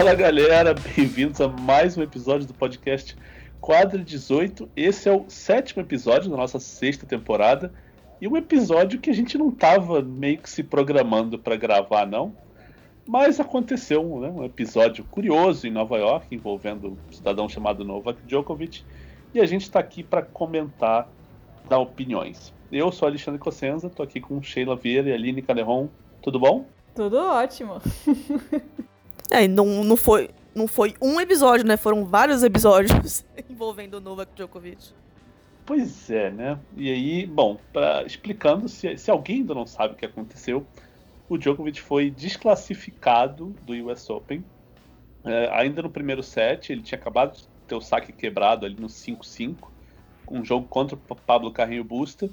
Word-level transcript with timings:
Fala 0.00 0.14
galera, 0.14 0.72
bem-vindos 0.72 1.42
a 1.42 1.46
mais 1.46 1.98
um 1.98 2.02
episódio 2.02 2.46
do 2.46 2.54
podcast 2.54 3.14
Quadra 3.60 4.02
18. 4.02 4.66
Esse 4.74 5.10
é 5.10 5.12
o 5.12 5.26
sétimo 5.28 5.82
episódio 5.82 6.30
da 6.30 6.38
nossa 6.38 6.58
sexta 6.58 7.04
temporada 7.04 7.70
e 8.18 8.26
um 8.26 8.34
episódio 8.34 8.98
que 8.98 9.10
a 9.10 9.12
gente 9.12 9.36
não 9.36 9.50
estava 9.50 10.00
meio 10.00 10.38
que 10.38 10.48
se 10.48 10.62
programando 10.62 11.38
para 11.38 11.54
gravar, 11.54 12.06
não. 12.06 12.34
Mas 13.06 13.38
aconteceu 13.40 14.02
né, 14.20 14.30
um 14.30 14.42
episódio 14.42 15.04
curioso 15.04 15.66
em 15.66 15.70
Nova 15.70 15.98
York 15.98 16.34
envolvendo 16.34 16.92
um 16.92 17.12
cidadão 17.12 17.46
chamado 17.46 17.84
Novak 17.84 18.22
Djokovic 18.26 18.82
e 19.34 19.38
a 19.38 19.44
gente 19.44 19.64
está 19.64 19.80
aqui 19.80 20.02
para 20.02 20.22
comentar, 20.22 21.10
dar 21.68 21.78
opiniões. 21.78 22.54
Eu 22.72 22.90
sou 22.90 23.06
Alexandre 23.06 23.38
Cossenza, 23.38 23.88
estou 23.88 24.02
aqui 24.02 24.18
com 24.18 24.42
Sheila 24.42 24.76
Vieira 24.76 25.10
e 25.10 25.12
Aline 25.12 25.42
Calerron. 25.42 25.88
Tudo 26.22 26.40
bom? 26.40 26.64
Tudo 26.94 27.18
ótimo. 27.18 27.82
É, 29.30 29.46
não, 29.46 29.84
não, 29.84 29.96
foi, 29.96 30.30
não 30.54 30.66
foi 30.66 30.94
um 31.00 31.20
episódio, 31.20 31.66
né? 31.66 31.76
Foram 31.76 32.04
vários 32.04 32.42
episódios 32.42 33.24
envolvendo 33.48 33.94
o 33.94 34.00
Novak 34.00 34.32
Djokovic. 34.34 34.92
Pois 35.64 36.10
é, 36.10 36.30
né? 36.30 36.58
E 36.76 36.90
aí, 36.90 37.26
bom, 37.26 37.58
pra, 37.72 38.02
explicando, 38.02 38.68
se, 38.68 38.96
se 38.96 39.10
alguém 39.10 39.36
ainda 39.36 39.54
não 39.54 39.66
sabe 39.66 39.94
o 39.94 39.96
que 39.96 40.04
aconteceu, 40.04 40.66
o 41.28 41.38
Djokovic 41.38 41.80
foi 41.80 42.10
desclassificado 42.10 43.54
do 43.64 43.72
US 43.86 44.10
Open. 44.10 44.44
É, 45.24 45.48
ainda 45.52 45.82
no 45.82 45.90
primeiro 45.90 46.22
set, 46.22 46.72
ele 46.72 46.82
tinha 46.82 46.98
acabado 46.98 47.36
de 47.36 47.46
ter 47.68 47.74
o 47.76 47.80
saque 47.80 48.12
quebrado 48.12 48.66
ali 48.66 48.74
no 48.74 48.88
5-5, 48.88 49.68
um 50.28 50.44
jogo 50.44 50.66
contra 50.66 50.96
o 50.96 51.14
Pablo 51.14 51.52
Carrinho 51.52 51.84
Busta. 51.84 52.28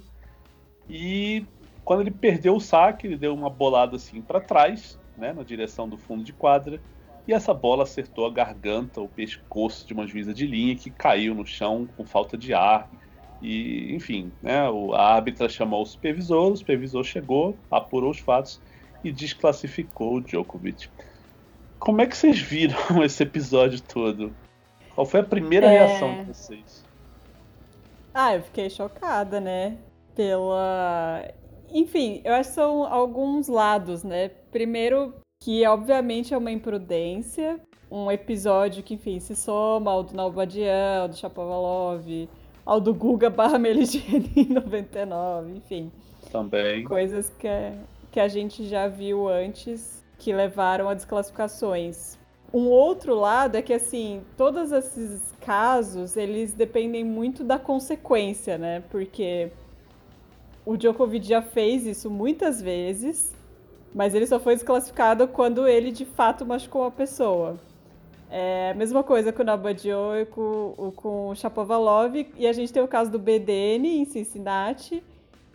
E 0.89 1.45
quando 1.85 2.01
ele 2.01 2.11
perdeu 2.11 2.55
o 2.55 2.59
saque, 2.59 3.05
ele 3.05 3.17
deu 3.17 3.35
uma 3.35 3.49
bolada 3.51 3.97
assim 3.97 4.19
para 4.19 4.41
trás, 4.41 4.97
né, 5.17 5.33
na 5.33 5.43
direção 5.43 5.89
do 5.89 5.97
fundo 5.97 6.23
de 6.23 6.31
quadra, 6.31 6.79
e 7.27 7.33
essa 7.33 7.53
bola 7.53 7.83
acertou 7.83 8.25
a 8.25 8.31
garganta, 8.31 9.01
o 9.01 9.09
pescoço 9.09 9.85
de 9.85 9.93
uma 9.93 10.07
juíza 10.07 10.33
de 10.33 10.47
linha 10.47 10.75
que 10.75 10.89
caiu 10.89 11.35
no 11.35 11.45
chão 11.45 11.87
com 11.97 12.05
falta 12.05 12.37
de 12.37 12.53
ar. 12.53 12.89
E, 13.41 13.93
enfim, 13.93 14.31
né, 14.41 14.61
a 14.93 15.13
árbitra 15.13 15.49
chamou 15.49 15.83
o 15.83 15.85
supervisor, 15.85 16.53
o 16.53 16.55
supervisor 16.55 17.03
chegou, 17.03 17.57
apurou 17.69 18.11
os 18.11 18.19
fatos 18.19 18.61
e 19.03 19.11
desclassificou 19.11 20.15
o 20.15 20.21
Djokovic. 20.21 20.89
Como 21.77 22.01
é 22.01 22.07
que 22.07 22.15
vocês 22.15 22.39
viram 22.39 22.77
esse 23.03 23.21
episódio 23.21 23.81
todo? 23.81 24.33
Qual 24.95 25.05
foi 25.05 25.19
a 25.19 25.23
primeira 25.23 25.67
é... 25.67 25.69
reação 25.69 26.19
de 26.19 26.33
vocês? 26.33 26.85
Ah, 28.13 28.35
eu 28.35 28.41
fiquei 28.41 28.69
chocada, 28.69 29.39
né? 29.39 29.77
Pela 30.15 31.23
enfim, 31.71 32.21
eu 32.23 32.33
acho 32.33 32.49
que 32.49 32.55
são 32.55 32.83
alguns 32.83 33.47
lados, 33.47 34.03
né? 34.03 34.29
Primeiro, 34.51 35.13
que 35.39 35.65
obviamente 35.65 36.33
é 36.33 36.37
uma 36.37 36.51
imprudência, 36.51 37.59
um 37.91 38.11
episódio 38.11 38.83
que, 38.83 38.95
enfim, 38.95 39.19
se 39.19 39.35
soma 39.35 39.91
ao 39.91 40.03
do 40.03 40.15
Nalbadian, 40.15 41.01
ao 41.01 41.07
do 41.07 41.15
Chapovalov, 41.15 42.29
ao 42.65 42.81
do 42.81 42.93
Guga 42.93 43.29
barra 43.29 43.57
Meligeni 43.57 44.31
em 44.35 44.53
99, 44.53 45.53
enfim. 45.53 45.91
Também. 46.31 46.83
Coisas 46.83 47.29
que, 47.29 47.47
que 48.11 48.19
a 48.19 48.27
gente 48.27 48.67
já 48.67 48.87
viu 48.87 49.29
antes 49.29 50.03
que 50.17 50.33
levaram 50.33 50.89
a 50.89 50.93
desclassificações. 50.93 52.17
Um 52.53 52.67
outro 52.67 53.13
lado 53.13 53.55
é 53.55 53.61
que, 53.61 53.73
assim, 53.73 54.21
todos 54.35 54.71
esses 54.71 55.33
casos, 55.41 56.17
eles 56.17 56.53
dependem 56.53 57.03
muito 57.03 57.43
da 57.43 57.59
consequência, 57.59 58.57
né? 58.57 58.83
Porque 58.89 59.51
o 60.67 60.75
Djokovic 60.75 61.25
já 61.25 61.41
fez 61.41 61.85
isso 61.85 62.11
muitas 62.11 62.61
vezes, 62.61 63.33
mas 63.95 64.13
ele 64.13 64.27
só 64.27 64.37
foi 64.37 64.53
desclassificado 64.53 65.25
quando 65.25 65.65
ele 65.65 65.93
de 65.93 66.03
fato 66.03 66.45
machucou 66.45 66.83
a 66.83 66.91
pessoa. 66.91 67.57
É 68.29 68.71
a 68.71 68.73
mesma 68.73 69.01
coisa 69.01 69.31
com 69.31 69.43
o 69.43 69.45
Nabadio 69.45 70.13
e 70.19 70.25
com, 70.25 70.91
com 70.93 71.29
o 71.29 71.35
Shapovalov. 71.35 72.13
E 72.35 72.45
a 72.45 72.51
gente 72.51 72.73
tem 72.73 72.83
o 72.83 72.87
caso 72.87 73.09
do 73.09 73.17
BDN 73.17 74.01
em 74.01 74.03
Cincinnati, 74.03 75.01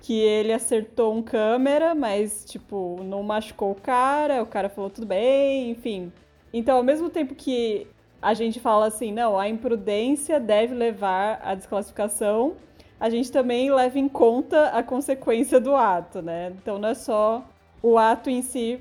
que 0.00 0.18
ele 0.18 0.50
acertou 0.50 1.14
um 1.14 1.22
câmera, 1.22 1.94
mas, 1.94 2.46
tipo, 2.46 2.98
não 3.04 3.22
machucou 3.22 3.72
o 3.72 3.74
cara, 3.74 4.42
o 4.42 4.46
cara 4.46 4.70
falou 4.70 4.88
tudo 4.88 5.06
bem, 5.06 5.70
enfim. 5.72 6.10
Então, 6.54 6.78
ao 6.78 6.82
mesmo 6.82 7.10
tempo 7.10 7.34
que 7.34 7.86
a 8.22 8.32
gente 8.32 8.58
fala 8.60 8.86
assim, 8.86 9.12
não, 9.12 9.38
a 9.38 9.46
imprudência 9.46 10.40
deve 10.40 10.74
levar 10.74 11.38
à 11.44 11.54
desclassificação, 11.54 12.54
a 13.02 13.10
gente 13.10 13.32
também 13.32 13.68
leva 13.68 13.98
em 13.98 14.08
conta 14.08 14.68
a 14.68 14.80
consequência 14.80 15.58
do 15.58 15.74
ato, 15.74 16.22
né? 16.22 16.52
Então 16.62 16.78
não 16.78 16.88
é 16.88 16.94
só 16.94 17.44
o 17.82 17.98
ato 17.98 18.30
em 18.30 18.42
si. 18.42 18.80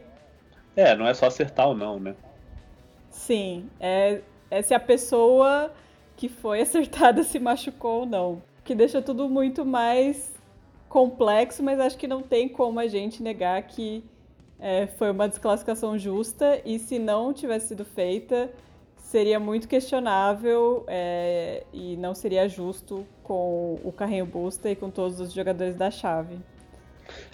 É, 0.75 0.95
não 0.95 1.07
é 1.07 1.13
só 1.15 1.25
acertar 1.25 1.67
ou 1.67 1.75
não, 1.75 1.99
né? 1.99 2.13
Sim, 3.09 3.67
é, 3.79 4.21
é 4.51 4.61
se 4.61 4.75
a 4.75 4.79
pessoa 4.79 5.73
que 6.15 6.29
foi 6.29 6.61
acertada 6.61 7.23
se 7.23 7.39
machucou 7.39 8.01
ou 8.01 8.05
não. 8.05 8.43
Que 8.63 8.75
deixa 8.75 9.01
tudo 9.01 9.27
muito 9.27 9.65
mais 9.65 10.31
complexo, 10.87 11.63
mas 11.63 11.79
acho 11.79 11.97
que 11.97 12.05
não 12.05 12.21
tem 12.21 12.47
como 12.47 12.79
a 12.79 12.87
gente 12.87 13.23
negar 13.23 13.59
que 13.63 14.03
é, 14.59 14.85
foi 14.85 15.09
uma 15.09 15.27
desclassificação 15.27 15.97
justa 15.97 16.61
e 16.63 16.77
se 16.77 16.99
não 16.99 17.33
tivesse 17.33 17.69
sido 17.69 17.83
feita, 17.83 18.51
seria 19.11 19.41
muito 19.41 19.67
questionável 19.67 20.85
é, 20.87 21.65
e 21.73 21.97
não 21.97 22.15
seria 22.15 22.47
justo 22.47 23.05
com 23.21 23.77
o 23.83 23.91
Carrinho 23.91 24.25
Busta 24.25 24.69
e 24.69 24.75
com 24.75 24.89
todos 24.89 25.19
os 25.19 25.33
jogadores 25.33 25.75
da 25.75 25.91
chave. 25.91 26.39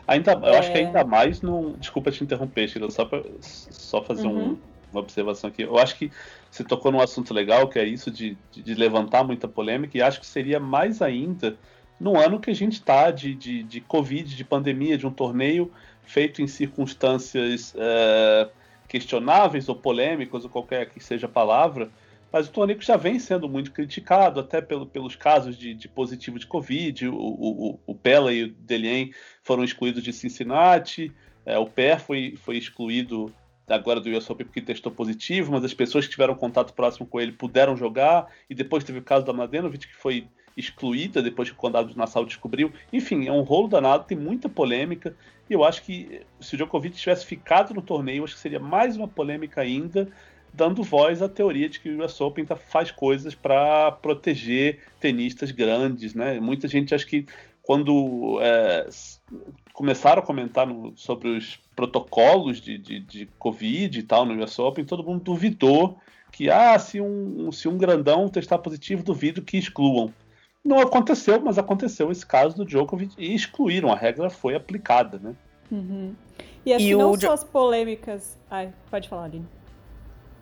Ainda, 0.08 0.32
eu 0.32 0.56
é... 0.56 0.58
acho 0.58 0.72
que 0.72 0.80
ainda 0.80 1.04
mais 1.04 1.44
no. 1.44 1.78
Desculpa 1.78 2.10
te 2.10 2.24
interromper, 2.24 2.68
Sheila, 2.68 2.90
só 2.90 3.06
para 3.06 3.24
só 3.40 4.02
fazer 4.02 4.26
uhum. 4.26 4.54
um, 4.54 4.58
uma 4.92 5.02
observação 5.02 5.52
aqui. 5.52 5.62
Eu 5.62 5.78
acho 5.78 5.96
que 5.98 6.12
você 6.50 6.64
tocou 6.64 6.92
num 6.92 7.00
assunto 7.00 7.32
legal, 7.32 7.68
que 7.70 7.78
é 7.78 7.86
isso 7.86 8.10
de, 8.10 8.36
de, 8.52 8.74
levantar 8.74 9.24
muita 9.24 9.48
polêmica, 9.48 9.96
e 9.96 10.02
acho 10.02 10.20
que 10.20 10.26
seria 10.26 10.60
mais 10.60 11.00
ainda 11.00 11.56
no 12.00 12.18
ano 12.18 12.40
que 12.40 12.50
a 12.50 12.56
gente 12.56 12.74
está 12.74 13.12
de, 13.12 13.36
de, 13.36 13.62
de 13.62 13.82
Covid, 13.82 14.36
de 14.36 14.44
pandemia, 14.44 14.98
de 14.98 15.06
um 15.06 15.12
torneio 15.12 15.72
feito 16.02 16.42
em 16.42 16.48
circunstâncias. 16.48 17.76
É, 17.78 18.50
questionáveis 18.88 19.68
ou 19.70 19.76
polêmicos, 19.76 20.44
ou 20.44 20.50
qualquer 20.50 20.90
que 20.90 21.00
seja 21.00 21.26
a 21.26 21.30
palavra, 21.30 21.90
mas 22.32 22.48
o 22.48 22.52
torneio 22.52 22.82
já 22.82 22.98
vem 22.98 23.20
sendo 23.20 23.48
muito 23.48 23.72
criticado, 23.72 24.40
até 24.40 24.62
pelo, 24.62 24.86
pelos 24.86 25.16
casos 25.16 25.58
de, 25.58 25.74
de, 25.74 25.88
positivo 25.88 26.38
de 26.38 26.46
Covid. 26.46 27.08
O, 27.08 27.16
o, 27.16 27.80
o 27.86 27.96
Pella 27.96 28.34
e 28.34 28.44
o 28.44 28.54
Delien 28.54 29.12
foram 29.44 29.64
excluídos 29.64 30.04
de 30.04 30.12
Cincinnati, 30.12 31.12
é, 31.46 31.58
o 31.58 31.66
Per 31.66 32.00
foi, 32.00 32.36
foi 32.38 32.58
excluído 32.58 33.34
agora 33.68 34.00
do 34.00 34.10
US 34.10 34.30
Open 34.30 34.46
porque 34.46 34.62
testou 34.62 34.92
positivo, 34.92 35.52
mas 35.52 35.64
as 35.64 35.74
pessoas 35.74 36.06
que 36.06 36.12
tiveram 36.12 36.36
contato 36.36 36.74
próximo 36.74 37.06
com 37.06 37.20
ele 37.20 37.32
puderam 37.32 37.76
jogar, 37.76 38.28
e 38.50 38.56
depois 38.56 38.84
teve 38.84 39.00
o 39.00 39.04
caso 39.04 39.26
da 39.26 39.34
Mladenovic, 39.34 39.88
que 39.88 39.96
foi 39.96 40.28
excluída 40.58 41.22
depois 41.22 41.50
que 41.50 41.56
o 41.56 41.58
Condado 41.58 41.90
de 41.90 41.98
Nassau 41.98 42.26
descobriu. 42.26 42.74
Enfim, 42.92 43.28
é 43.28 43.32
um 43.32 43.42
rolo 43.42 43.68
danado, 43.68 44.06
tem 44.06 44.18
muita 44.18 44.50
polêmica. 44.50 45.16
E 45.50 45.54
eu 45.54 45.64
acho 45.64 45.84
que 45.84 46.22
se 46.42 46.56
o 46.56 46.58
Djokovic 46.58 46.98
tivesse 46.98 47.26
ficado 47.26 47.74
no 47.74 47.82
torneio, 47.82 48.24
acho 48.24 48.34
que 48.34 48.42
seria 48.42 48.60
mais 48.60 48.98
uma 48.98 49.08
polêmica 49.08 49.62
ainda, 49.62 50.10
dando 50.54 50.84
voz 50.84 51.22
à 51.22 51.30
teoria 51.30 51.70
de 51.70 51.80
que 51.80 51.90
o 51.90 52.04
US 52.04 52.20
Open 52.20 52.44
tá, 52.44 52.56
faz 52.56 52.92
coisas 52.92 53.36
para 53.36 53.92
proteger 53.92 54.80
tenistas 55.00 55.52
grandes, 55.52 56.16
né? 56.16 56.40
Muita 56.40 56.68
gente 56.68 56.96
acha 56.96 57.06
que 57.06 57.26
quando 57.62 58.40
é, 58.42 58.88
começaram 59.74 60.22
a 60.22 60.26
comentar 60.26 60.66
no, 60.66 60.94
sobre 60.96 61.30
os 61.30 61.60
protocolos 61.76 62.60
de, 62.60 62.78
de, 62.78 63.00
de, 63.02 63.26
Covid 63.38 64.00
e 64.00 64.04
tal 64.04 64.26
no 64.26 64.42
US 64.42 64.58
Open, 64.58 64.86
todo 64.86 65.04
mundo 65.04 65.22
duvidou 65.22 66.00
que, 66.32 66.50
ah, 66.50 66.80
se 66.80 67.00
um, 67.00 67.52
se 67.52 67.68
um 67.68 67.78
grandão 67.78 68.30
testar 68.30 68.58
positivo, 68.58 69.04
duvido 69.04 69.42
que 69.42 69.58
excluam. 69.58 70.14
Não 70.68 70.82
aconteceu, 70.82 71.40
mas 71.40 71.58
aconteceu 71.58 72.12
esse 72.12 72.26
caso 72.26 72.58
do 72.58 72.66
Djokovic 72.66 73.14
e 73.18 73.34
excluíram, 73.34 73.90
a 73.90 73.96
regra 73.96 74.30
foi 74.30 74.54
aplicada, 74.54 75.18
né? 75.18 75.34
Uhum. 75.72 76.14
E 76.66 76.74
acho 76.74 76.84
e 76.84 76.94
não 76.94 77.12
o... 77.12 77.22
só 77.22 77.32
as 77.32 77.44
polêmicas. 77.46 78.38
Ai, 78.52 78.74
pode 78.92 79.08
falar, 79.08 79.24
Aline. 79.24 79.48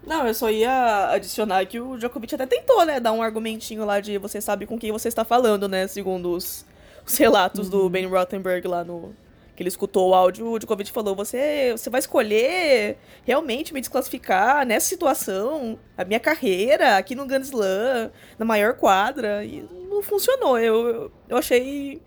Não, 0.03 0.25
eu 0.25 0.33
só 0.33 0.49
ia 0.49 1.11
adicionar 1.11 1.63
que 1.67 1.79
o 1.79 1.95
Djokovic 1.95 2.33
até 2.33 2.47
tentou, 2.47 2.83
né, 2.83 2.99
dar 2.99 3.11
um 3.11 3.21
argumentinho 3.21 3.85
lá 3.85 3.99
de 3.99 4.17
você 4.17 4.41
sabe 4.41 4.65
com 4.65 4.79
quem 4.79 4.91
você 4.91 5.07
está 5.07 5.23
falando, 5.23 5.67
né, 5.67 5.85
segundo 5.85 6.31
os, 6.31 6.65
os 7.05 7.15
relatos 7.17 7.65
uhum. 7.65 7.83
do 7.83 7.89
Ben 7.89 8.07
Rothenberg 8.07 8.67
lá 8.67 8.83
no, 8.83 9.13
que 9.55 9.63
ele 9.63 9.69
escutou 9.69 10.09
o 10.09 10.13
áudio, 10.13 10.51
o 10.51 10.59
Djokovic 10.59 10.91
falou: 10.91 11.15
você, 11.15 11.71
você 11.71 11.89
vai 11.89 11.99
escolher 11.99 12.97
realmente 13.23 13.73
me 13.73 13.79
desclassificar 13.79 14.65
nessa 14.65 14.87
situação, 14.87 15.79
a 15.97 16.03
minha 16.03 16.19
carreira 16.19 16.97
aqui 16.97 17.15
no 17.15 17.25
Grand 17.25 17.41
Slam, 17.41 18.11
na 18.37 18.45
maior 18.45 18.75
quadra. 18.75 19.45
E 19.45 19.65
não 19.89 20.03
funcionou. 20.03 20.59
Eu, 20.59 21.11
eu 21.29 21.37
achei 21.37 22.01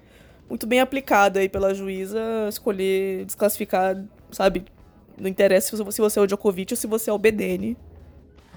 muito 0.49 0.67
bem 0.67 0.81
aplicado 0.81 1.39
aí 1.39 1.49
pela 1.49 1.75
juíza 1.75 2.21
escolher 2.49 3.25
desclassificar, 3.25 3.97
sabe? 4.31 4.65
Não 5.17 5.29
interessa 5.29 5.77
se 5.77 6.00
você 6.00 6.19
é 6.19 6.23
o 6.23 6.27
Djokovic 6.27 6.73
ou 6.73 6.77
se 6.77 6.87
você 6.87 7.11
é 7.11 7.12
o 7.12 7.19
BDN. 7.19 7.77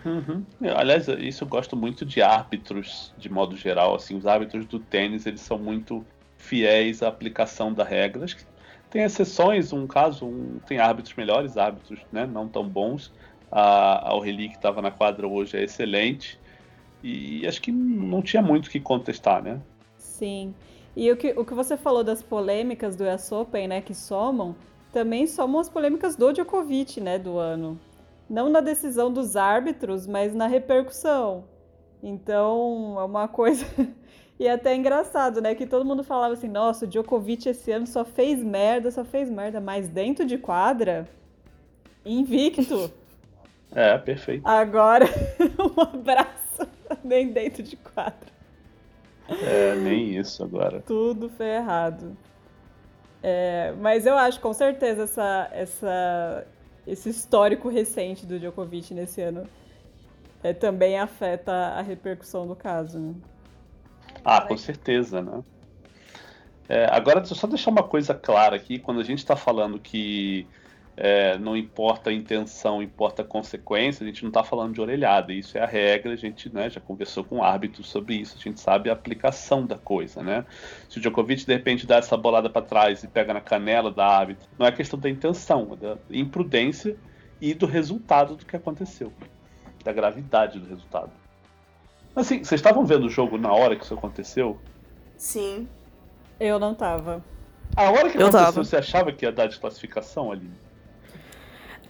Uhum. 0.06 0.44
Aliás, 0.76 1.08
isso 1.08 1.44
eu 1.44 1.48
gosto 1.48 1.76
muito 1.76 2.06
de 2.06 2.22
árbitros, 2.22 3.14
de 3.18 3.30
modo 3.30 3.56
geral. 3.56 3.96
Assim, 3.96 4.16
os 4.16 4.26
árbitros 4.26 4.66
do 4.66 4.80
tênis 4.80 5.26
eles 5.26 5.42
são 5.42 5.58
muito 5.58 6.06
fiéis 6.38 7.04
à 7.04 7.08
aplicação 7.08 7.74
das 7.74 7.88
regras. 7.88 8.36
Tem 8.92 9.04
exceções, 9.04 9.72
um 9.72 9.88
caso, 9.88 10.26
um, 10.26 10.60
tem 10.68 10.78
árbitros 10.78 11.16
melhores, 11.16 11.58
árbitros 11.58 12.02
né, 12.12 12.28
não 12.28 12.48
tão 12.48 12.68
bons, 12.68 13.12
a, 13.50 14.10
ao 14.10 14.20
Reli 14.20 14.50
que 14.50 14.56
estava 14.56 14.82
na 14.82 14.92
quadra 14.92 15.26
hoje 15.26 15.58
é 15.58 15.64
excelente. 15.64 16.38
E 17.02 17.48
acho 17.48 17.62
que 17.62 17.72
não 17.72 18.22
tinha 18.22 18.44
muito 18.44 18.68
o 18.68 18.70
que 18.70 18.80
contestar, 18.80 19.42
né? 19.42 19.60
Sim. 19.98 20.54
E 20.96 21.10
o 21.10 21.16
que, 21.16 21.32
o 21.32 21.46
que 21.46 21.54
você 21.54 21.78
falou 21.78 22.04
das 22.04 22.22
polêmicas 22.22 22.96
do 22.96 23.06
US 23.06 23.32
Open, 23.32 23.70
né, 23.70 23.82
que 23.82 23.96
somam, 23.96 24.56
também 24.92 25.26
somam 25.26 25.62
as 25.62 25.70
polêmicas 25.70 26.18
do 26.18 26.34
Djokovic, 26.34 27.00
né, 27.00 27.18
do 27.18 27.38
ano. 27.38 27.80
Não 28.30 28.50
na 28.50 28.60
decisão 28.60 29.12
dos 29.12 29.38
árbitros, 29.38 30.06
mas 30.06 30.36
na 30.36 30.48
repercussão. 30.48 31.46
Então, 32.04 32.98
é 33.00 33.04
uma 33.04 33.28
coisa. 33.28 33.66
E 34.42 34.48
é 34.48 34.54
até 34.54 34.76
engraçado, 34.76 35.40
né? 35.40 35.54
Que 35.54 35.68
todo 35.68 35.86
mundo 35.86 36.04
falava 36.04 36.34
assim: 36.34 36.48
nossa, 36.48 36.86
o 36.86 36.88
Djokovic 36.88 37.48
esse 37.48 37.72
ano 37.72 37.86
só 37.86 38.04
fez 38.04 38.42
merda, 38.42 38.90
só 38.90 39.06
fez 39.06 39.30
merda. 39.30 39.62
Mas 39.62 39.88
dentro 39.88 40.26
de 40.26 40.36
quadra, 40.40 41.08
invicto. 42.04 42.92
É, 43.74 43.98
perfeito. 43.98 44.46
Agora, 44.46 45.06
um 45.58 45.82
abraço 45.82 46.68
nem 47.06 47.32
dentro 47.32 47.64
de 47.64 47.78
quadra. 47.78 48.28
É, 49.30 49.76
nem 49.76 50.18
isso 50.18 50.44
agora. 50.44 50.82
Tudo 50.82 51.30
ferrado. 51.30 52.18
É, 53.24 53.74
mas 53.80 54.06
eu 54.06 54.18
acho 54.18 54.42
com 54.42 54.52
certeza 54.52 55.04
essa, 55.04 55.50
essa, 55.54 56.46
esse 56.86 57.08
histórico 57.08 57.70
recente 57.70 58.26
do 58.26 58.38
Djokovic 58.38 58.94
nesse 58.94 59.22
ano 59.22 59.48
é, 60.44 60.52
também 60.52 61.00
afeta 61.00 61.54
a 61.54 61.82
repercussão 61.82 62.46
do 62.46 62.58
caso. 62.58 63.00
Né? 63.00 63.14
Ah, 64.24 64.42
com 64.42 64.58
certeza, 64.58 65.22
né? 65.22 65.44
É, 66.70 66.86
agora, 66.86 67.20
deixa 67.20 67.34
eu 67.34 67.38
só 67.38 67.48
deixar 67.48 67.70
uma 67.70 67.84
coisa 67.84 68.14
clara 68.14 68.56
aqui: 68.56 68.80
quando 68.80 69.02
a 69.02 69.04
gente 69.04 69.20
está 69.20 69.36
falando 69.36 69.80
que 69.80 70.48
é, 70.96 71.38
não 71.38 71.56
importa 71.58 72.10
a 72.10 72.14
intenção, 72.14 72.82
importa 72.82 73.24
a 73.24 73.26
consequência, 73.26 74.04
a 74.04 74.08
gente 74.08 74.24
não 74.24 74.30
está 74.30 74.44
falando 74.44 74.74
de 74.74 74.82
orelhada, 74.82 75.34
isso 75.34 75.58
é 75.58 75.62
a 75.62 75.66
regra, 75.66 76.14
a 76.14 76.16
gente 76.16 76.54
né, 76.54 76.70
já 76.70 76.80
conversou 76.80 77.24
com 77.24 77.44
árbitros 77.44 77.90
sobre 77.90 78.16
isso, 78.16 78.36
a 78.38 78.42
gente 78.42 78.60
sabe 78.60 78.90
a 78.90 78.94
aplicação 78.94 79.66
da 79.66 79.78
coisa, 79.78 80.22
né? 80.22 80.46
Se 80.90 80.98
o 80.98 81.02
Djokovic 81.02 81.46
de 81.46 81.54
repente 81.54 81.88
dá 81.88 81.98
essa 81.98 82.16
bolada 82.16 82.50
para 82.50 82.62
trás 82.62 83.04
e 83.04 83.08
pega 83.08 83.34
na 83.34 83.42
canela 83.42 83.92
da 83.92 84.06
árbitro, 84.06 84.48
não 84.58 84.66
é 84.66 84.72
questão 84.72 85.00
da 85.00 85.10
intenção, 85.10 85.70
é 85.74 85.76
da 85.76 85.98
imprudência 86.12 86.96
e 87.40 87.54
do 87.54 87.66
resultado 87.66 88.36
do 88.36 88.46
que 88.46 88.56
aconteceu, 88.56 89.12
da 89.84 89.92
gravidade 89.92 90.60
do 90.60 90.68
resultado. 90.68 91.21
Mas 92.14 92.26
assim, 92.26 92.44
vocês 92.44 92.60
estavam 92.60 92.86
vendo 92.86 93.06
o 93.06 93.10
jogo 93.10 93.38
na 93.38 93.52
hora 93.52 93.76
que 93.76 93.84
isso 93.84 93.94
aconteceu? 93.94 94.60
Sim. 95.18 95.68
Eu 96.40 96.60
não 96.60 96.74
tava. 96.74 97.24
A 97.76 97.90
hora 97.90 98.10
que 98.10 98.18
aconteceu, 98.18 98.64
você 98.64 98.78
achava 98.78 99.12
que 99.12 99.26
ia 99.26 99.32
dar 99.32 99.48
desclassificação 99.48 100.32
ali? 100.32 100.50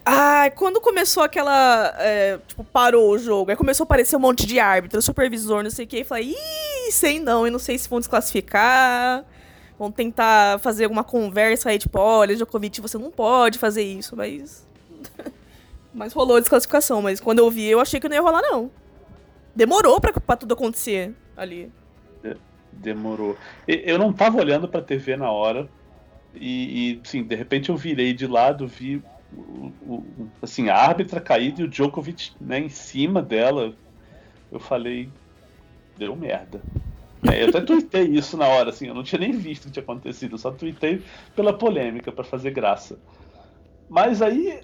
Ah, 0.04 0.50
quando 0.56 0.80
começou 0.80 1.22
aquela. 1.22 1.94
É, 1.98 2.38
tipo, 2.46 2.64
parou 2.64 3.10
o 3.10 3.18
jogo, 3.18 3.50
aí 3.50 3.56
começou 3.56 3.84
a 3.84 3.86
aparecer 3.86 4.16
um 4.16 4.20
monte 4.20 4.46
de 4.46 4.58
árbitro, 4.58 5.00
supervisor, 5.00 5.62
não 5.62 5.70
sei 5.70 5.84
o 5.84 5.88
que, 5.88 6.00
e 6.00 6.04
falei, 6.04 6.30
ih, 6.30 6.92
sei 6.92 7.20
não, 7.20 7.46
eu 7.46 7.52
não 7.52 7.58
sei 7.58 7.78
se 7.78 7.88
vão 7.88 7.98
desclassificar. 7.98 9.24
Vão 9.78 9.90
tentar 9.90 10.60
fazer 10.60 10.84
alguma 10.84 11.02
conversa 11.02 11.70
aí, 11.70 11.78
tipo, 11.78 11.98
olha, 11.98 12.36
Djokovic, 12.36 12.80
você 12.80 12.98
não 12.98 13.10
pode 13.10 13.58
fazer 13.58 13.82
isso, 13.82 14.16
mas. 14.16 14.66
mas 15.94 16.12
rolou 16.12 16.36
a 16.36 16.40
desclassificação, 16.40 17.02
mas 17.02 17.18
quando 17.18 17.40
eu 17.40 17.50
vi, 17.50 17.66
eu 17.66 17.80
achei 17.80 17.98
que 17.98 18.08
não 18.08 18.14
ia 18.14 18.22
rolar, 18.22 18.42
não. 18.42 18.70
Demorou 19.54 20.00
pra, 20.00 20.12
pra 20.12 20.36
tudo 20.36 20.54
acontecer 20.54 21.14
ali. 21.36 21.70
Demorou. 22.72 23.36
Eu 23.66 23.98
não 23.98 24.12
tava 24.12 24.38
olhando 24.38 24.66
pra 24.66 24.80
TV 24.80 25.16
na 25.16 25.30
hora. 25.30 25.68
E, 26.34 26.92
e 26.92 27.00
sim, 27.04 27.22
de 27.22 27.34
repente 27.34 27.68
eu 27.68 27.76
virei 27.76 28.14
de 28.14 28.26
lado, 28.26 28.66
vi 28.66 29.02
o, 29.30 29.72
o, 29.82 30.06
assim, 30.40 30.70
a 30.70 30.76
árbitra 30.76 31.20
caída 31.20 31.60
e 31.60 31.64
o 31.64 31.68
Djokovic 31.68 32.32
né, 32.40 32.58
em 32.58 32.68
cima 32.70 33.20
dela. 33.20 33.74
Eu 34.50 34.58
falei, 34.58 35.08
deu 35.98 36.16
merda. 36.16 36.60
É, 37.30 37.42
eu 37.42 37.48
até 37.48 37.60
tuitei 37.62 38.04
isso 38.04 38.36
na 38.36 38.48
hora, 38.48 38.70
assim, 38.70 38.88
eu 38.88 38.94
não 38.94 39.02
tinha 39.02 39.20
nem 39.20 39.32
visto 39.32 39.64
o 39.64 39.66
que 39.66 39.74
tinha 39.74 39.82
acontecido, 39.82 40.32
eu 40.32 40.38
só 40.38 40.50
tuitei 40.50 41.02
pela 41.36 41.52
polêmica, 41.52 42.10
para 42.10 42.24
fazer 42.24 42.50
graça. 42.50 42.98
Mas 43.92 44.22
aí 44.22 44.58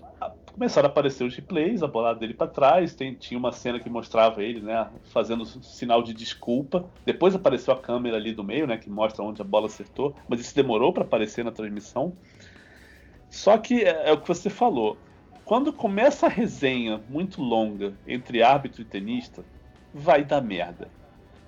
começaram 0.54 0.88
a 0.88 0.90
aparecer 0.90 1.22
os 1.22 1.36
replays, 1.36 1.82
a 1.82 1.86
bolada 1.86 2.18
dele 2.18 2.32
para 2.32 2.46
trás, 2.46 2.94
tem, 2.94 3.12
tinha 3.12 3.36
uma 3.36 3.52
cena 3.52 3.78
que 3.78 3.90
mostrava 3.90 4.42
ele, 4.42 4.62
né, 4.62 4.88
fazendo 5.12 5.44
sinal 5.44 6.02
de 6.02 6.14
desculpa. 6.14 6.88
Depois 7.04 7.34
apareceu 7.34 7.74
a 7.74 7.78
câmera 7.78 8.16
ali 8.16 8.32
do 8.32 8.42
meio, 8.42 8.66
né, 8.66 8.78
que 8.78 8.88
mostra 8.88 9.22
onde 9.22 9.42
a 9.42 9.44
bola 9.44 9.66
acertou, 9.66 10.16
mas 10.26 10.40
isso 10.40 10.54
demorou 10.54 10.94
para 10.94 11.02
aparecer 11.02 11.44
na 11.44 11.52
transmissão. 11.52 12.14
Só 13.28 13.58
que 13.58 13.82
é, 13.82 14.08
é, 14.08 14.12
o 14.14 14.18
que 14.18 14.26
você 14.26 14.48
falou. 14.48 14.96
Quando 15.44 15.74
começa 15.74 16.24
a 16.24 16.30
resenha 16.30 16.98
muito 17.06 17.42
longa 17.42 17.92
entre 18.06 18.42
árbitro 18.42 18.80
e 18.80 18.86
tenista, 18.86 19.44
vai 19.92 20.24
dar 20.24 20.40
merda. 20.40 20.88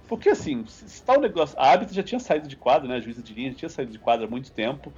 Porque 0.06 0.28
assim, 0.28 0.66
se 0.66 1.02
tá 1.02 1.14
o 1.14 1.16
um 1.16 1.22
negócio. 1.22 1.58
A 1.58 1.66
árbitra 1.66 1.94
já 1.94 2.02
tinha 2.02 2.20
saído 2.20 2.46
de 2.46 2.56
quadra, 2.56 2.86
né? 2.86 2.96
A 2.96 3.00
juíza 3.00 3.22
de 3.22 3.32
linha 3.32 3.52
já 3.52 3.56
tinha 3.56 3.68
saído 3.70 3.90
de 3.90 3.98
quadra 3.98 4.26
há 4.26 4.30
muito 4.30 4.52
tempo. 4.52 4.92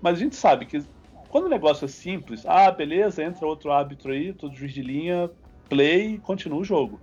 Mas 0.00 0.16
a 0.16 0.20
gente 0.20 0.36
sabe 0.36 0.64
que 0.64 0.84
quando 1.28 1.44
o 1.44 1.48
negócio 1.48 1.84
é 1.84 1.88
simples, 1.88 2.44
ah, 2.46 2.70
beleza, 2.70 3.22
entra 3.22 3.46
outro 3.46 3.70
árbitro 3.70 4.12
aí, 4.12 4.32
todo 4.32 4.54
juiz 4.54 4.72
de 4.72 4.82
linha, 4.82 5.30
play 5.68 6.18
continua 6.18 6.60
o 6.60 6.64
jogo. 6.64 7.00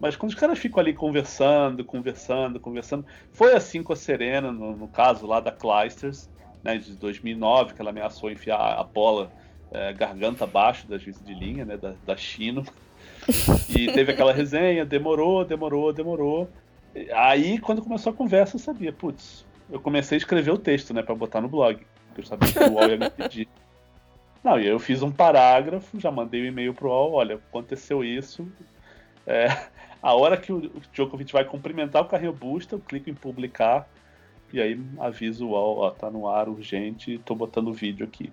Mas 0.00 0.14
quando 0.14 0.30
os 0.30 0.38
caras 0.38 0.58
ficam 0.58 0.80
ali 0.80 0.94
conversando, 0.94 1.84
conversando, 1.84 2.60
conversando. 2.60 3.04
Foi 3.32 3.54
assim 3.54 3.82
com 3.82 3.92
a 3.92 3.96
Serena, 3.96 4.52
no, 4.52 4.76
no 4.76 4.86
caso 4.86 5.26
lá 5.26 5.40
da 5.40 5.50
Clijsters 5.50 6.30
né, 6.62 6.78
de 6.78 6.92
2009, 6.92 7.74
que 7.74 7.80
ela 7.80 7.90
ameaçou 7.90 8.30
enfiar 8.30 8.58
a 8.58 8.84
bola 8.84 9.30
é, 9.72 9.92
garganta 9.92 10.44
abaixo 10.44 10.86
da 10.86 10.98
juíza 10.98 11.22
de 11.24 11.34
linha, 11.34 11.64
né, 11.64 11.76
da, 11.76 11.94
da 12.06 12.16
Chino. 12.16 12.64
E 13.68 13.92
teve 13.92 14.12
aquela 14.12 14.32
resenha, 14.32 14.86
demorou, 14.86 15.44
demorou, 15.44 15.92
demorou. 15.92 16.48
Aí, 17.14 17.58
quando 17.58 17.82
começou 17.82 18.10
a 18.12 18.16
conversa, 18.16 18.56
eu 18.56 18.60
sabia, 18.60 18.92
putz, 18.92 19.44
eu 19.70 19.78
comecei 19.78 20.16
a 20.16 20.18
escrever 20.18 20.50
o 20.50 20.58
texto, 20.58 20.94
né, 20.94 21.02
para 21.02 21.14
botar 21.14 21.40
no 21.40 21.48
blog, 21.48 21.78
porque 22.18 22.20
eu 22.20 22.24
sabia 22.24 22.52
que 22.52 22.58
o 22.58 22.72
UOL 22.72 22.90
ia 22.90 22.96
me 22.96 23.10
pedir. 23.10 23.48
Não, 24.42 24.58
e 24.58 24.66
eu 24.66 24.78
fiz 24.78 25.02
um 25.02 25.10
parágrafo, 25.10 25.98
já 26.00 26.10
mandei 26.10 26.42
um 26.42 26.46
e-mail 26.46 26.74
pro 26.74 26.88
UOL, 26.88 27.12
olha, 27.12 27.36
aconteceu 27.36 28.04
isso. 28.04 28.50
É, 29.26 29.68
a 30.02 30.14
hora 30.14 30.36
que 30.36 30.52
o 30.52 30.70
Djokovic 30.92 31.32
vai 31.32 31.44
cumprimentar 31.44 32.02
o 32.02 32.06
Carrinho 32.06 32.32
Busta, 32.32 32.74
eu 32.74 32.80
clico 32.80 33.10
em 33.10 33.14
publicar, 33.14 33.88
e 34.52 34.60
aí 34.60 34.80
aviso, 34.98 35.50
ó, 35.50 35.86
ó, 35.86 35.90
tá 35.90 36.10
no 36.10 36.28
ar 36.28 36.48
urgente, 36.48 37.20
tô 37.24 37.34
botando 37.34 37.72
vídeo 37.72 38.06
aqui. 38.06 38.32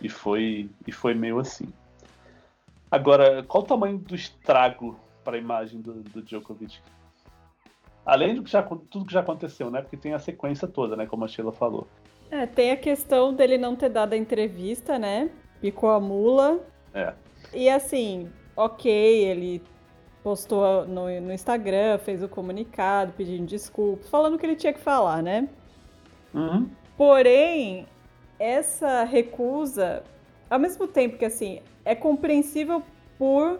E 0.00 0.08
foi, 0.08 0.68
e 0.86 0.92
foi 0.92 1.14
meio 1.14 1.38
assim. 1.38 1.68
Agora, 2.90 3.42
qual 3.42 3.64
o 3.64 3.66
tamanho 3.66 3.98
do 3.98 4.14
estrago 4.14 4.98
para 5.22 5.36
a 5.36 5.40
imagem 5.40 5.80
do, 5.80 5.94
do 5.94 6.22
Djokovic? 6.22 6.78
Além 8.04 8.42
que 8.42 8.50
já, 8.50 8.62
tudo 8.62 9.04
que 9.04 9.12
já 9.12 9.20
aconteceu, 9.20 9.70
né? 9.70 9.82
Porque 9.82 9.96
tem 9.96 10.14
a 10.14 10.18
sequência 10.18 10.66
toda, 10.66 10.96
né? 10.96 11.04
Como 11.04 11.24
a 11.24 11.28
Sheila 11.28 11.52
falou. 11.52 11.86
É, 12.30 12.46
tem 12.46 12.70
a 12.70 12.76
questão 12.76 13.32
dele 13.32 13.56
não 13.56 13.74
ter 13.74 13.88
dado 13.88 14.12
a 14.12 14.16
entrevista, 14.16 14.98
né? 14.98 15.30
Picou 15.60 15.90
a 15.90 16.00
mula. 16.00 16.60
É. 16.92 17.12
E 17.52 17.68
assim, 17.68 18.30
ok, 18.56 18.90
ele 18.90 19.62
postou 20.22 20.86
no, 20.86 21.04
no 21.20 21.32
Instagram, 21.32 21.98
fez 21.98 22.22
o 22.22 22.28
comunicado 22.28 23.12
pedindo 23.16 23.46
desculpas, 23.46 24.08
falando 24.08 24.34
o 24.34 24.38
que 24.38 24.44
ele 24.44 24.56
tinha 24.56 24.72
que 24.72 24.80
falar, 24.80 25.22
né? 25.22 25.48
Uhum. 26.34 26.68
Porém, 26.96 27.86
essa 28.38 29.04
recusa, 29.04 30.02
ao 30.50 30.58
mesmo 30.58 30.86
tempo 30.86 31.16
que 31.16 31.24
assim, 31.24 31.60
é 31.84 31.94
compreensível 31.94 32.82
por 33.16 33.58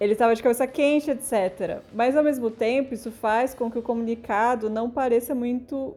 ele 0.00 0.14
estava 0.14 0.34
de 0.34 0.42
cabeça 0.42 0.66
quente, 0.66 1.10
etc. 1.10 1.82
Mas 1.92 2.16
ao 2.16 2.24
mesmo 2.24 2.50
tempo, 2.50 2.94
isso 2.94 3.12
faz 3.12 3.54
com 3.54 3.70
que 3.70 3.78
o 3.78 3.82
comunicado 3.82 4.70
não 4.70 4.88
pareça 4.88 5.34
muito 5.34 5.94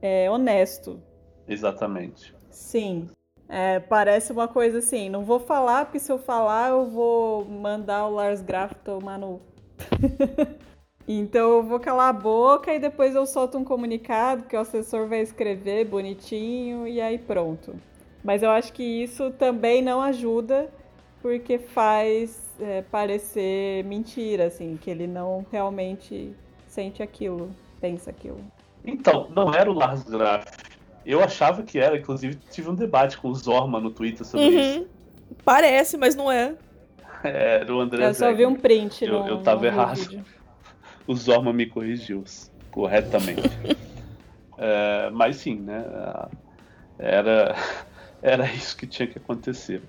é, 0.00 0.30
honesto. 0.30 1.00
Exatamente. 1.46 2.34
Sim. 2.50 3.08
É, 3.48 3.80
parece 3.80 4.30
uma 4.30 4.46
coisa 4.46 4.78
assim, 4.78 5.08
não 5.08 5.24
vou 5.24 5.40
falar, 5.40 5.86
porque 5.86 5.98
se 5.98 6.12
eu 6.12 6.18
falar 6.18 6.70
eu 6.70 6.84
vou 6.90 7.46
mandar 7.46 8.06
o 8.06 8.14
Lars 8.14 8.42
Graf 8.42 8.72
tomar 8.84 9.18
no. 9.18 9.40
então 11.08 11.52
eu 11.52 11.62
vou 11.62 11.80
calar 11.80 12.10
a 12.10 12.12
boca 12.12 12.74
e 12.74 12.78
depois 12.78 13.14
eu 13.14 13.24
solto 13.24 13.56
um 13.56 13.64
comunicado 13.64 14.42
que 14.44 14.54
o 14.54 14.60
assessor 14.60 15.08
vai 15.08 15.20
escrever 15.20 15.86
bonitinho 15.86 16.86
e 16.86 17.00
aí 17.00 17.16
pronto. 17.16 17.74
Mas 18.22 18.42
eu 18.42 18.50
acho 18.50 18.72
que 18.74 18.82
isso 18.82 19.30
também 19.30 19.80
não 19.80 20.02
ajuda, 20.02 20.70
porque 21.22 21.58
faz 21.58 22.54
é, 22.60 22.82
parecer 22.82 23.82
mentira, 23.84 24.46
assim, 24.46 24.76
que 24.76 24.90
ele 24.90 25.06
não 25.06 25.46
realmente 25.50 26.34
sente 26.66 27.02
aquilo, 27.02 27.50
pensa 27.80 28.10
aquilo. 28.10 28.40
Então, 28.90 29.28
não 29.34 29.52
era 29.54 29.70
o 29.70 29.74
Lars 29.74 30.04
Graf 30.04 30.46
eu 31.08 31.24
achava 31.24 31.62
que 31.62 31.78
era, 31.78 31.96
inclusive 31.96 32.36
tive 32.50 32.68
um 32.68 32.74
debate 32.74 33.16
com 33.16 33.30
o 33.30 33.34
Zorma 33.34 33.80
no 33.80 33.90
Twitter 33.90 34.26
sobre 34.26 34.46
uhum. 34.46 34.60
isso. 34.60 34.86
Parece, 35.42 35.96
mas 35.96 36.14
não 36.14 36.30
é. 36.30 36.54
é 37.24 37.60
era 37.62 37.74
o 37.74 37.80
André 37.80 38.04
Eu 38.04 38.12
só 38.12 38.30
vi 38.34 38.44
um 38.44 38.54
print 38.54 39.06
Eu, 39.06 39.20
no, 39.20 39.28
eu 39.28 39.38
tava 39.38 39.66
errado. 39.66 39.98
O 41.06 41.16
Zorma 41.16 41.54
me 41.54 41.64
corrigiu 41.64 42.22
corretamente. 42.70 43.50
é, 44.58 45.08
mas 45.10 45.36
sim, 45.36 45.58
né? 45.58 45.82
Era, 46.98 47.56
era 48.20 48.44
isso 48.52 48.76
que 48.76 48.86
tinha 48.86 49.08
que 49.08 49.16
acontecer. 49.16 49.80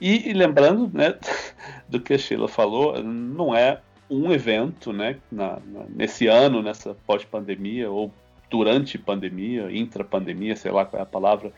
E, 0.00 0.30
e, 0.30 0.32
lembrando, 0.32 0.88
né, 0.96 1.16
do 1.88 1.98
que 1.98 2.14
a 2.14 2.18
Sheila 2.18 2.46
falou, 2.46 3.02
não 3.02 3.56
é 3.56 3.80
um 4.08 4.32
evento, 4.32 4.92
né, 4.92 5.16
na, 5.30 5.58
na, 5.66 5.84
nesse 5.88 6.26
ano, 6.26 6.62
nessa 6.62 6.94
pós-pandemia, 7.06 7.90
ou 7.90 8.12
durante 8.50 8.98
pandemia, 8.98 9.68
intra-pandemia, 9.70 10.54
sei 10.56 10.70
lá 10.70 10.84
qual 10.84 11.00
é 11.00 11.02
a 11.02 11.06
palavra, 11.06 11.52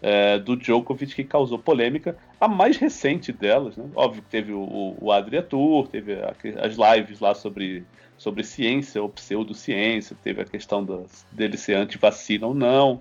é, 0.00 0.38
do 0.38 0.56
Djokovic 0.56 1.14
que 1.14 1.24
causou 1.24 1.58
polêmica. 1.58 2.16
A 2.40 2.48
mais 2.48 2.76
recente 2.76 3.32
delas, 3.32 3.76
né? 3.76 3.88
óbvio 3.94 4.22
que 4.22 4.28
teve 4.28 4.52
o, 4.52 4.96
o 5.00 5.12
Adria 5.12 5.42
Tour, 5.42 5.86
teve 5.86 6.14
as 6.14 6.76
lives 6.76 7.20
lá 7.20 7.34
sobre, 7.34 7.84
sobre 8.18 8.42
ciência 8.42 9.00
ou 9.00 9.08
pseudociência, 9.08 10.16
teve 10.22 10.42
a 10.42 10.44
questão 10.44 10.84
dele 11.30 11.56
ser 11.56 11.74
anti-vacina 11.74 12.46
ou 12.46 12.54
não, 12.54 13.00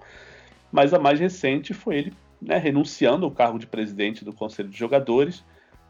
mas 0.72 0.94
a 0.94 1.00
mais 1.00 1.20
recente 1.20 1.74
foi 1.74 1.98
ele 1.98 2.14
né, 2.40 2.58
renunciando 2.58 3.26
ao 3.26 3.32
cargo 3.32 3.58
de 3.58 3.66
presidente 3.66 4.24
do 4.24 4.32
Conselho 4.32 4.70
de 4.70 4.78
Jogadores 4.78 5.44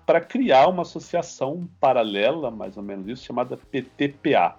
para 0.05 0.21
criar 0.21 0.67
uma 0.67 0.81
associação 0.81 1.69
paralela, 1.79 2.51
mais 2.51 2.77
ou 2.77 2.83
menos 2.83 3.07
isso, 3.07 3.25
chamada 3.25 3.57
PTPA, 3.57 4.55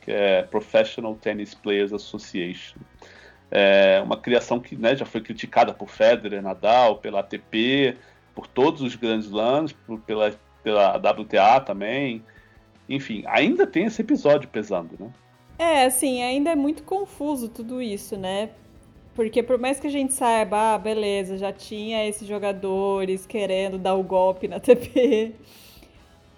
que 0.00 0.10
é 0.10 0.42
Professional 0.42 1.14
Tennis 1.14 1.54
Players 1.54 1.92
Association. 1.92 2.78
É 3.50 4.00
uma 4.02 4.16
criação 4.16 4.58
que 4.58 4.76
né, 4.76 4.96
já 4.96 5.04
foi 5.04 5.20
criticada 5.20 5.72
por 5.72 5.88
Federer, 5.88 6.42
Nadal, 6.42 6.98
pela 6.98 7.20
ATP, 7.20 7.96
por 8.34 8.46
todos 8.46 8.82
os 8.82 8.96
grandes 8.96 9.30
lãs, 9.30 9.72
pela, 10.06 10.34
pela 10.62 10.96
WTA 10.96 11.60
também. 11.60 12.24
Enfim, 12.88 13.22
ainda 13.26 13.66
tem 13.66 13.84
esse 13.84 14.02
episódio 14.02 14.48
pesando, 14.48 14.96
né? 14.98 15.10
É, 15.58 15.84
assim, 15.84 16.22
ainda 16.22 16.50
é 16.50 16.56
muito 16.56 16.82
confuso 16.82 17.48
tudo 17.48 17.80
isso, 17.80 18.16
né? 18.16 18.50
Porque 19.14 19.42
por 19.42 19.58
mais 19.58 19.78
que 19.78 19.86
a 19.86 19.90
gente 19.90 20.12
saiba, 20.12 20.74
ah, 20.74 20.78
beleza, 20.78 21.38
já 21.38 21.52
tinha 21.52 22.06
esses 22.06 22.26
jogadores 22.26 23.26
querendo 23.26 23.78
dar 23.78 23.94
o 23.94 24.02
golpe 24.02 24.48
na 24.48 24.58
TP, 24.60 25.34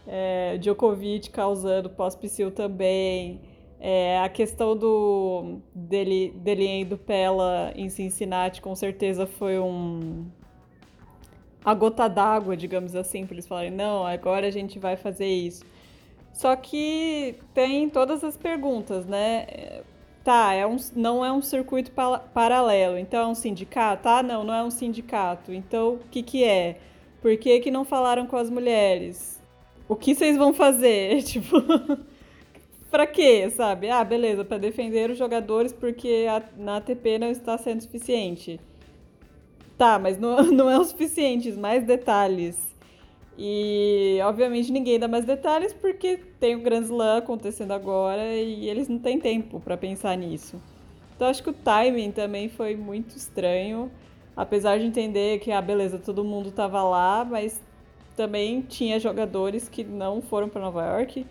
é, 0.06 0.58
Djokovic 0.58 1.30
causando 1.30 1.88
pós-psil 1.88 2.50
também, 2.50 3.40
é, 3.80 4.18
a 4.20 4.28
questão 4.28 4.76
do 4.76 5.58
dele, 5.74 6.32
dele 6.36 6.66
indo 6.66 6.96
Pela 6.96 7.72
em 7.74 7.88
Cincinnati 7.88 8.62
com 8.62 8.74
certeza 8.74 9.26
foi 9.26 9.58
um 9.58 10.26
a 11.64 11.74
gota 11.74 12.08
d'água, 12.08 12.56
digamos 12.56 12.94
assim, 12.94 13.26
para 13.26 13.34
eles 13.34 13.46
falarem, 13.46 13.72
não, 13.72 14.06
agora 14.06 14.46
a 14.46 14.50
gente 14.52 14.78
vai 14.78 14.96
fazer 14.96 15.26
isso. 15.26 15.64
Só 16.32 16.54
que 16.54 17.34
tem 17.52 17.88
todas 17.90 18.22
as 18.22 18.36
perguntas, 18.36 19.04
né? 19.04 19.82
Tá, 20.26 20.52
é 20.54 20.66
um, 20.66 20.76
não 20.96 21.24
é 21.24 21.30
um 21.30 21.40
circuito 21.40 21.92
pa 21.92 22.18
paralelo, 22.18 22.98
então 22.98 23.22
é 23.22 23.26
um 23.28 23.34
sindicato? 23.36 24.08
Ah, 24.08 24.24
não, 24.24 24.42
não 24.42 24.52
é 24.52 24.64
um 24.64 24.72
sindicato. 24.72 25.52
Então, 25.52 25.94
o 25.94 25.98
que 26.10 26.20
que 26.20 26.42
é? 26.42 26.80
Por 27.22 27.36
que 27.36 27.60
que 27.60 27.70
não 27.70 27.84
falaram 27.84 28.26
com 28.26 28.36
as 28.36 28.50
mulheres? 28.50 29.40
O 29.88 29.94
que 29.94 30.16
vocês 30.16 30.36
vão 30.36 30.52
fazer? 30.52 31.22
Tipo, 31.22 31.62
pra 32.90 33.06
quê, 33.06 33.48
sabe? 33.50 33.88
Ah, 33.88 34.02
beleza, 34.02 34.44
para 34.44 34.58
defender 34.58 35.10
os 35.10 35.16
jogadores 35.16 35.72
porque 35.72 36.26
a, 36.28 36.42
na 36.60 36.78
ATP 36.78 37.20
não 37.20 37.30
está 37.30 37.56
sendo 37.56 37.82
suficiente. 37.82 38.58
Tá, 39.78 39.96
mas 39.96 40.18
não, 40.18 40.42
não 40.50 40.68
é 40.68 40.76
o 40.76 40.84
suficiente, 40.84 41.52
mais 41.52 41.84
detalhes. 41.84 42.65
E, 43.38 44.18
obviamente, 44.24 44.72
ninguém 44.72 44.98
dá 44.98 45.06
mais 45.06 45.24
detalhes 45.24 45.72
porque 45.72 46.18
tem 46.40 46.54
o 46.54 46.60
Grand 46.60 46.82
Slam 46.82 47.18
acontecendo 47.18 47.72
agora 47.72 48.34
e 48.34 48.68
eles 48.68 48.88
não 48.88 48.98
têm 48.98 49.20
tempo 49.20 49.60
para 49.60 49.76
pensar 49.76 50.16
nisso. 50.16 50.60
Então, 51.14 51.28
acho 51.28 51.42
que 51.42 51.50
o 51.50 51.52
timing 51.52 52.12
também 52.12 52.48
foi 52.48 52.76
muito 52.76 53.16
estranho. 53.16 53.90
Apesar 54.34 54.78
de 54.78 54.84
entender 54.84 55.38
que, 55.38 55.50
ah, 55.50 55.62
beleza, 55.62 55.98
todo 55.98 56.22
mundo 56.22 56.50
tava 56.50 56.82
lá, 56.82 57.24
mas 57.24 57.60
também 58.14 58.62
tinha 58.62 59.00
jogadores 59.00 59.68
que 59.68 59.84
não 59.84 60.20
foram 60.20 60.48
para 60.48 60.60
Nova 60.60 60.84
York. 60.84 61.26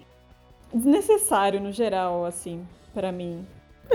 Desnecessário, 0.73 1.59
no 1.59 1.71
geral, 1.71 2.25
assim, 2.25 2.65
para 2.93 3.11
mim. 3.11 3.45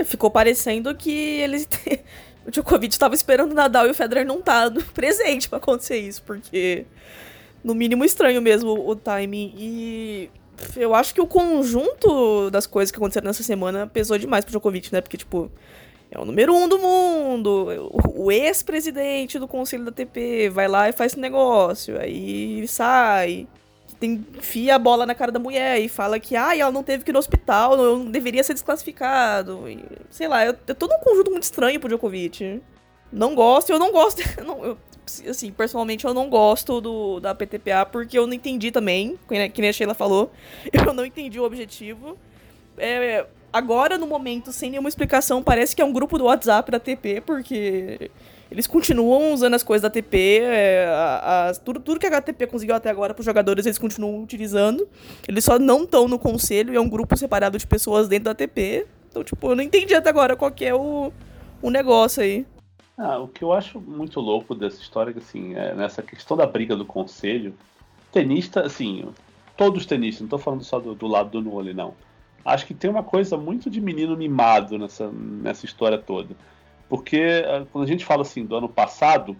Ficou 0.05 0.31
parecendo 0.31 0.95
que 0.95 1.11
eles. 1.11 1.67
o 2.47 2.51
Djokovic 2.51 2.93
estava 2.93 3.13
esperando 3.13 3.51
o 3.51 3.55
Nadal 3.55 3.87
e 3.87 3.91
o 3.91 3.93
Federer 3.93 4.25
não 4.25 4.41
tá 4.41 4.71
presente 4.93 5.49
para 5.49 5.57
acontecer 5.57 5.97
isso, 5.97 6.23
porque 6.23 6.85
no 7.63 7.75
mínimo 7.75 8.03
estranho 8.03 8.41
mesmo 8.41 8.71
o 8.71 8.95
timing. 8.95 9.53
E 9.57 10.29
eu 10.75 10.93
acho 10.93 11.13
que 11.13 11.21
o 11.21 11.27
conjunto 11.27 12.49
das 12.49 12.67
coisas 12.67 12.91
que 12.91 12.97
aconteceram 12.97 13.27
nessa 13.27 13.43
semana 13.43 13.87
pesou 13.87 14.17
demais 14.17 14.45
pro 14.45 14.51
Djokovic, 14.51 14.91
né? 14.93 15.01
Porque, 15.01 15.17
tipo, 15.17 15.51
é 16.11 16.19
o 16.19 16.25
número 16.25 16.53
um 16.53 16.67
do 16.67 16.77
mundo, 16.77 17.89
o 18.13 18.31
ex-presidente 18.31 19.39
do 19.39 19.47
conselho 19.47 19.85
da 19.85 19.91
TP 19.91 20.49
vai 20.49 20.67
lá 20.67 20.89
e 20.89 20.91
faz 20.91 21.13
esse 21.13 21.19
negócio, 21.19 21.97
aí 21.97 22.67
sai, 22.67 23.47
tem, 23.97 24.25
enfia 24.37 24.75
a 24.75 24.79
bola 24.79 25.05
na 25.05 25.15
cara 25.15 25.31
da 25.31 25.39
mulher 25.39 25.79
e 25.79 25.87
fala 25.87 26.19
que, 26.19 26.35
ah, 26.35 26.53
ela 26.55 26.69
não 26.69 26.83
teve 26.83 27.05
que 27.05 27.11
ir 27.11 27.13
no 27.13 27.19
hospital, 27.19 27.77
não 27.77 28.11
deveria 28.11 28.43
ser 28.43 28.53
desclassificado, 28.53 29.69
e, 29.69 29.85
sei 30.09 30.27
lá, 30.27 30.43
é 30.43 30.51
todo 30.53 30.93
um 30.93 30.99
conjunto 30.99 31.31
muito 31.31 31.43
estranho 31.43 31.79
pro 31.79 31.87
Djokovic. 31.87 32.61
Não 33.09 33.33
gosto, 33.33 33.71
eu 33.71 33.79
não 33.79 33.91
gosto, 33.91 34.21
não, 34.45 34.65
eu 34.65 34.77
assim, 35.27 35.51
personalmente 35.51 36.05
eu 36.05 36.13
não 36.13 36.29
gosto 36.29 36.79
do, 36.79 37.19
da 37.19 37.33
PTPA 37.35 37.85
porque 37.91 38.17
eu 38.17 38.27
não 38.27 38.33
entendi 38.33 38.71
também, 38.71 39.17
que 39.53 39.61
nem 39.61 39.69
a 39.69 39.73
Sheila 39.73 39.93
falou, 39.93 40.31
eu 40.71 40.93
não 40.93 41.05
entendi 41.05 41.39
o 41.39 41.43
objetivo. 41.43 42.17
É, 42.77 43.25
agora, 43.51 43.97
no 43.97 44.07
momento, 44.07 44.51
sem 44.51 44.71
nenhuma 44.71 44.89
explicação, 44.89 45.43
parece 45.43 45.75
que 45.75 45.81
é 45.81 45.85
um 45.85 45.93
grupo 45.93 46.17
do 46.17 46.25
WhatsApp 46.25 46.71
da 46.71 46.79
TP, 46.79 47.21
porque 47.21 48.09
eles 48.51 48.67
continuam 48.67 49.33
usando 49.33 49.53
as 49.53 49.63
coisas 49.63 49.81
da 49.81 49.89
TP, 49.89 50.41
é, 50.41 50.85
a, 50.85 51.49
a, 51.49 51.53
tudo, 51.55 51.79
tudo 51.79 51.99
que 51.99 52.05
a 52.05 52.09
HTP 52.09 52.47
conseguiu 52.47 52.75
até 52.75 52.89
agora 52.89 53.13
para 53.13 53.21
os 53.21 53.25
jogadores, 53.25 53.65
eles 53.65 53.77
continuam 53.77 54.21
utilizando. 54.21 54.89
Eles 55.25 55.45
só 55.45 55.57
não 55.57 55.83
estão 55.83 56.05
no 56.05 56.19
conselho 56.19 56.75
é 56.75 56.79
um 56.79 56.89
grupo 56.89 57.15
separado 57.15 57.57
de 57.57 57.65
pessoas 57.65 58.09
dentro 58.09 58.25
da 58.25 58.35
TP. 58.35 58.85
Então, 59.09 59.23
tipo, 59.23 59.49
eu 59.49 59.55
não 59.55 59.63
entendi 59.63 59.95
até 59.95 60.09
agora 60.09 60.35
qual 60.35 60.51
que 60.51 60.65
é 60.65 60.75
o, 60.75 61.13
o 61.61 61.69
negócio 61.69 62.21
aí. 62.21 62.45
Ah, 63.03 63.17
o 63.17 63.27
que 63.27 63.43
eu 63.43 63.51
acho 63.51 63.81
muito 63.81 64.19
louco 64.19 64.53
dessa 64.53 64.79
história, 64.79 65.09
é 65.09 65.13
que 65.13 65.17
assim, 65.19 65.55
é 65.55 65.73
nessa 65.73 66.03
questão 66.03 66.37
da 66.37 66.45
briga 66.45 66.75
do 66.75 66.85
conselho, 66.85 67.55
tenista, 68.11 68.61
assim, 68.61 69.09
todos 69.57 69.81
os 69.81 69.87
tenistas, 69.87 70.21
não 70.21 70.27
estou 70.27 70.37
falando 70.37 70.63
só 70.63 70.79
do, 70.79 70.93
do, 70.93 71.07
lado 71.07 71.31
do 71.31 71.41
Nole, 71.41 71.73
não. 71.73 71.95
Acho 72.45 72.63
que 72.67 72.75
tem 72.75 72.91
uma 72.91 73.01
coisa 73.01 73.35
muito 73.35 73.71
de 73.71 73.81
menino 73.81 74.15
mimado 74.15 74.77
nessa, 74.77 75.09
nessa 75.11 75.65
história 75.65 75.97
toda. 75.97 76.35
Porque 76.87 77.43
ah, 77.43 77.65
quando 77.71 77.85
a 77.85 77.87
gente 77.87 78.05
fala 78.05 78.21
assim 78.21 78.45
do 78.45 78.55
ano 78.55 78.69
passado, 78.69 79.35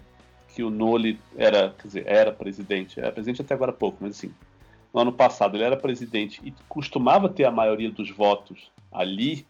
que 0.55 0.63
o 0.63 0.71
Nole 0.71 1.19
era, 1.37 1.69
quer 1.77 1.87
dizer, 1.87 2.03
era 2.07 2.31
presidente, 2.31 2.99
era 2.99 3.11
presidente 3.11 3.43
até 3.43 3.53
agora 3.53 3.71
pouco, 3.71 3.99
mas 4.01 4.17
assim, 4.17 4.33
no 4.91 5.01
ano 5.01 5.13
passado 5.13 5.55
ele 5.55 5.63
era 5.63 5.77
presidente 5.77 6.41
e 6.43 6.51
costumava 6.67 7.29
ter 7.29 7.45
a 7.45 7.51
maioria 7.51 7.91
dos 7.91 8.09
votos 8.09 8.71
ali, 8.91 9.45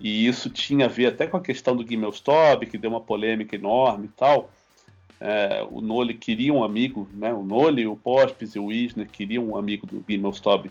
e 0.00 0.26
isso 0.26 0.48
tinha 0.48 0.86
a 0.86 0.88
ver 0.88 1.06
até 1.06 1.26
com 1.26 1.36
a 1.36 1.42
questão 1.42 1.76
do 1.76 1.86
Gimelstob, 1.86 2.66
que 2.66 2.78
deu 2.78 2.90
uma 2.90 3.00
polêmica 3.00 3.54
enorme 3.54 4.06
e 4.06 4.16
tal. 4.16 4.50
É, 5.20 5.62
o 5.70 5.82
Nole 5.82 6.14
queria 6.14 6.52
um 6.54 6.64
amigo, 6.64 7.06
né? 7.12 7.30
o 7.32 7.42
Nole, 7.42 7.86
o 7.86 7.94
Pospes 7.94 8.54
e 8.54 8.58
o 8.58 8.66
Wisner 8.66 9.06
queriam 9.06 9.44
um 9.44 9.56
amigo 9.56 9.86
do 9.86 10.02
Gimelstob 10.08 10.70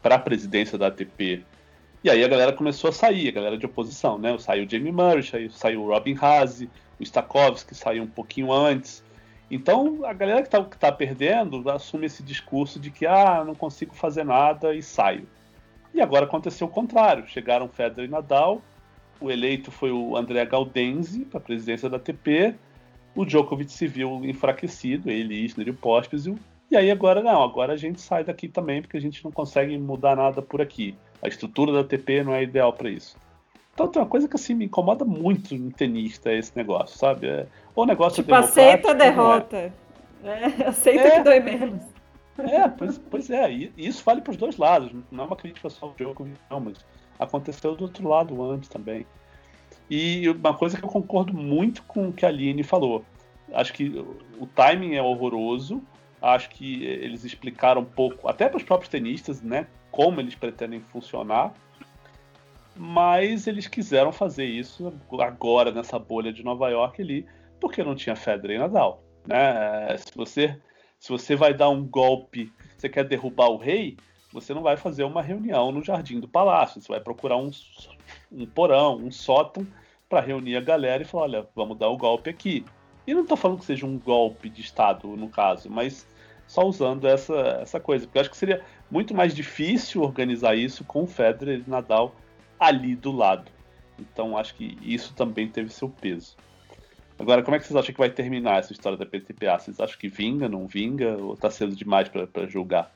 para 0.00 0.14
a 0.14 0.18
presidência 0.20 0.78
da 0.78 0.86
ATP. 0.86 1.42
E 2.04 2.08
aí 2.08 2.22
a 2.22 2.28
galera 2.28 2.52
começou 2.52 2.90
a 2.90 2.92
sair, 2.92 3.28
a 3.28 3.32
galera 3.32 3.58
de 3.58 3.66
oposição, 3.66 4.16
né? 4.16 4.38
Saiu 4.38 4.64
o 4.64 4.70
Jamie 4.70 4.92
Murray, 4.92 5.24
saiu, 5.24 5.50
saiu 5.50 5.82
o 5.82 5.88
Robin 5.88 6.16
Haase, 6.20 6.70
o 7.00 7.02
Stakovski 7.02 7.74
saiu 7.74 8.04
um 8.04 8.06
pouquinho 8.06 8.52
antes. 8.52 9.02
Então 9.50 10.04
a 10.04 10.12
galera 10.12 10.42
que 10.42 10.48
está 10.48 10.62
tá 10.62 10.92
perdendo 10.92 11.68
assume 11.68 12.06
esse 12.06 12.22
discurso 12.22 12.78
de 12.78 12.92
que 12.92 13.06
ah, 13.06 13.42
não 13.44 13.56
consigo 13.56 13.92
fazer 13.92 14.24
nada 14.24 14.72
e 14.72 14.82
saio. 14.82 15.26
E 15.96 16.02
agora 16.02 16.26
aconteceu 16.26 16.66
o 16.66 16.70
contrário. 16.70 17.26
Chegaram 17.26 17.68
Federer 17.68 18.04
e 18.04 18.12
Nadal. 18.12 18.60
O 19.18 19.30
eleito 19.30 19.70
foi 19.70 19.90
o 19.90 20.14
André 20.14 20.44
Gaudenzi 20.44 21.24
para 21.24 21.38
a 21.38 21.42
presidência 21.42 21.88
da 21.88 21.96
ATP. 21.96 22.54
O 23.14 23.24
Djokovic 23.24 23.72
se 23.72 23.86
viu 23.86 24.22
enfraquecido, 24.22 25.10
ele, 25.10 25.34
Isner 25.34 25.68
e 25.68 25.70
o 25.70 25.74
Pospisil. 25.74 26.38
E 26.70 26.76
aí 26.76 26.90
agora 26.90 27.22
não, 27.22 27.42
agora 27.42 27.72
a 27.72 27.76
gente 27.78 27.98
sai 27.98 28.24
daqui 28.24 28.46
também 28.46 28.82
porque 28.82 28.98
a 28.98 29.00
gente 29.00 29.24
não 29.24 29.32
consegue 29.32 29.78
mudar 29.78 30.16
nada 30.16 30.42
por 30.42 30.60
aqui. 30.60 30.94
A 31.22 31.28
estrutura 31.28 31.72
da 31.72 31.80
ATP 31.80 32.24
não 32.24 32.34
é 32.34 32.42
ideal 32.42 32.74
para 32.74 32.90
isso. 32.90 33.16
Então 33.72 33.88
tem 33.88 34.02
uma 34.02 34.08
coisa 34.08 34.28
que 34.28 34.36
assim 34.36 34.52
me 34.52 34.66
incomoda 34.66 35.02
muito 35.02 35.54
em 35.54 35.70
tenista 35.70 36.30
esse 36.30 36.54
negócio, 36.54 36.98
sabe? 36.98 37.26
É, 37.26 37.46
o 37.74 37.86
negócio 37.86 38.22
tipo, 38.22 38.34
aceita 38.34 38.88
a 38.88 38.90
é. 38.90 38.94
derrota. 38.94 39.72
É. 40.24 40.62
É, 40.62 40.66
aceita 40.66 41.06
é. 41.06 41.10
que 41.10 41.20
dói 41.22 41.40
menos. 41.40 41.95
É, 42.38 42.68
pois, 42.68 42.98
pois 42.98 43.30
é, 43.30 43.50
e 43.50 43.72
isso 43.76 44.02
vale 44.04 44.20
para 44.20 44.30
os 44.30 44.36
dois 44.36 44.56
lados, 44.56 44.92
não 45.10 45.24
é 45.24 45.26
uma 45.26 45.36
crítica 45.36 45.70
só 45.70 45.86
ao 45.86 45.94
jogo, 45.98 46.28
não, 46.50 46.60
mas 46.60 46.84
aconteceu 47.18 47.74
do 47.74 47.84
outro 47.84 48.06
lado 48.08 48.42
antes 48.50 48.68
também. 48.68 49.06
E 49.88 50.28
uma 50.28 50.54
coisa 50.54 50.76
que 50.76 50.84
eu 50.84 50.88
concordo 50.88 51.32
muito 51.32 51.82
com 51.84 52.08
o 52.08 52.12
que 52.12 52.26
a 52.26 52.28
Aline 52.28 52.62
falou. 52.62 53.04
Acho 53.52 53.72
que 53.72 53.88
o 54.38 54.46
timing 54.46 54.94
é 54.94 55.02
horroroso, 55.02 55.82
acho 56.20 56.50
que 56.50 56.84
eles 56.84 57.24
explicaram 57.24 57.82
um 57.82 57.86
pouco, 57.86 58.28
até 58.28 58.48
para 58.48 58.56
os 58.56 58.62
próprios 58.62 58.90
tenistas, 58.90 59.40
né, 59.40 59.66
como 59.90 60.20
eles 60.20 60.34
pretendem 60.34 60.80
funcionar, 60.80 61.54
mas 62.74 63.46
eles 63.46 63.66
quiseram 63.66 64.12
fazer 64.12 64.44
isso 64.44 64.92
agora 65.20 65.70
nessa 65.70 65.98
bolha 65.98 66.32
de 66.32 66.44
Nova 66.44 66.68
York 66.68 67.00
ali, 67.00 67.26
porque 67.58 67.82
não 67.82 67.94
tinha 67.94 68.14
Federer 68.14 68.56
e 68.56 68.58
Nadal. 68.58 69.02
Né? 69.26 69.96
Se 69.96 70.14
você 70.14 70.58
Se 70.98 71.10
você 71.10 71.36
vai 71.36 71.54
dar 71.54 71.68
um 71.68 71.84
golpe, 71.84 72.52
você 72.76 72.88
quer 72.88 73.04
derrubar 73.04 73.48
o 73.48 73.56
rei, 73.56 73.96
você 74.32 74.52
não 74.52 74.62
vai 74.62 74.76
fazer 74.76 75.04
uma 75.04 75.22
reunião 75.22 75.72
no 75.72 75.84
jardim 75.84 76.20
do 76.20 76.28
palácio. 76.28 76.80
Você 76.80 76.88
vai 76.88 77.00
procurar 77.00 77.36
um, 77.36 77.50
um 78.30 78.46
porão, 78.46 78.96
um 78.96 79.10
sótão, 79.10 79.66
para 80.08 80.20
reunir 80.20 80.56
a 80.56 80.60
galera 80.60 81.02
e 81.02 81.06
falar: 81.06 81.24
olha, 81.24 81.48
vamos 81.54 81.78
dar 81.78 81.88
o 81.88 81.96
golpe 81.96 82.30
aqui. 82.30 82.64
E 83.06 83.14
não 83.14 83.22
estou 83.22 83.36
falando 83.36 83.60
que 83.60 83.64
seja 83.64 83.86
um 83.86 83.98
golpe 83.98 84.48
de 84.48 84.60
Estado, 84.60 85.06
no 85.16 85.28
caso, 85.28 85.70
mas 85.70 86.06
só 86.46 86.66
usando 86.66 87.06
essa, 87.06 87.34
essa 87.62 87.80
coisa. 87.80 88.06
Porque 88.06 88.18
eu 88.18 88.20
acho 88.20 88.30
que 88.30 88.36
seria 88.36 88.64
muito 88.90 89.14
mais 89.14 89.34
difícil 89.34 90.02
organizar 90.02 90.56
isso 90.56 90.84
com 90.84 91.04
o 91.04 91.06
Federer 91.06 91.62
e 91.64 91.70
Nadal 91.70 92.14
ali 92.58 92.96
do 92.96 93.12
lado. 93.12 93.50
Então 93.98 94.36
acho 94.36 94.54
que 94.54 94.76
isso 94.82 95.14
também 95.14 95.48
teve 95.48 95.70
seu 95.70 95.88
peso. 95.88 96.36
Agora, 97.18 97.42
como 97.42 97.56
é 97.56 97.58
que 97.58 97.66
vocês 97.66 97.76
acham 97.76 97.92
que 97.92 97.98
vai 97.98 98.10
terminar 98.10 98.58
essa 98.58 98.72
história 98.72 98.98
da 98.98 99.06
PTPA? 99.06 99.58
Vocês 99.58 99.80
acham 99.80 99.98
que 99.98 100.08
vinga, 100.08 100.48
não 100.48 100.66
vinga, 100.66 101.16
ou 101.16 101.36
tá 101.36 101.50
cedo 101.50 101.74
demais 101.74 102.08
para 102.08 102.46
julgar? 102.46 102.94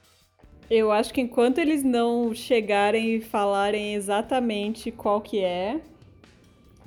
Eu 0.71 0.93
acho 0.93 1.13
que 1.13 1.21
enquanto 1.21 1.59
eles 1.59 1.83
não 1.83 2.35
chegarem 2.35 3.17
e 3.17 3.21
falarem 3.21 3.95
exatamente 3.95 4.93
qual 4.93 5.21
que 5.21 5.43
é, 5.43 5.81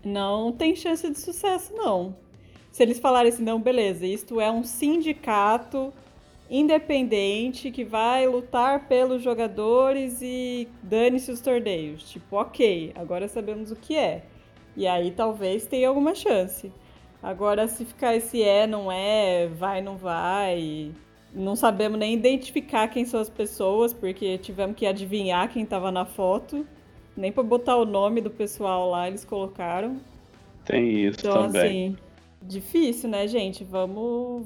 não 0.05 0.51
tem 0.51 0.75
chance 0.75 1.09
de 1.09 1.19
sucesso, 1.19 1.73
não. 1.75 2.15
Se 2.71 2.81
eles 2.83 2.99
falarem 2.99 3.31
assim, 3.31 3.43
não, 3.43 3.59
beleza, 3.59 4.05
isto 4.05 4.39
é 4.39 4.49
um 4.49 4.63
sindicato 4.63 5.93
independente 6.49 7.71
que 7.71 7.83
vai 7.83 8.27
lutar 8.27 8.87
pelos 8.87 9.21
jogadores 9.21 10.21
e 10.21 10.67
dane-se 10.81 11.31
os 11.31 11.41
torneios. 11.41 12.09
Tipo, 12.09 12.37
ok, 12.37 12.91
agora 12.95 13.27
sabemos 13.27 13.71
o 13.71 13.75
que 13.75 13.95
é. 13.95 14.23
E 14.75 14.87
aí 14.87 15.11
talvez 15.11 15.65
tenha 15.65 15.87
alguma 15.87 16.15
chance. 16.15 16.71
Agora, 17.23 17.67
se 17.69 17.85
ficar 17.85 18.15
esse 18.15 18.43
é, 18.43 18.67
não 18.67 18.91
é, 18.91 19.47
vai, 19.47 19.81
não 19.81 19.95
vai, 19.95 20.91
não 21.33 21.55
sabemos 21.55 21.97
nem 21.97 22.13
identificar 22.13 22.89
quem 22.89 23.05
são 23.05 23.19
as 23.19 23.29
pessoas, 23.29 23.93
porque 23.93 24.37
tivemos 24.37 24.75
que 24.75 24.85
adivinhar 24.85 25.49
quem 25.49 25.63
estava 25.63 25.89
na 25.89 26.05
foto. 26.05 26.67
Nem 27.15 27.31
para 27.31 27.43
botar 27.43 27.77
o 27.77 27.85
nome 27.85 28.19
do 28.19 28.29
pessoal 28.29 28.89
lá 28.89 29.07
eles 29.07 29.23
colocaram. 29.23 30.01
Tem 30.65 31.05
isso 31.05 31.21
então, 31.21 31.43
também. 31.43 31.61
Assim, 31.61 31.97
difícil, 32.41 33.09
né, 33.09 33.25
gente? 33.25 33.63
Vamos 33.63 34.45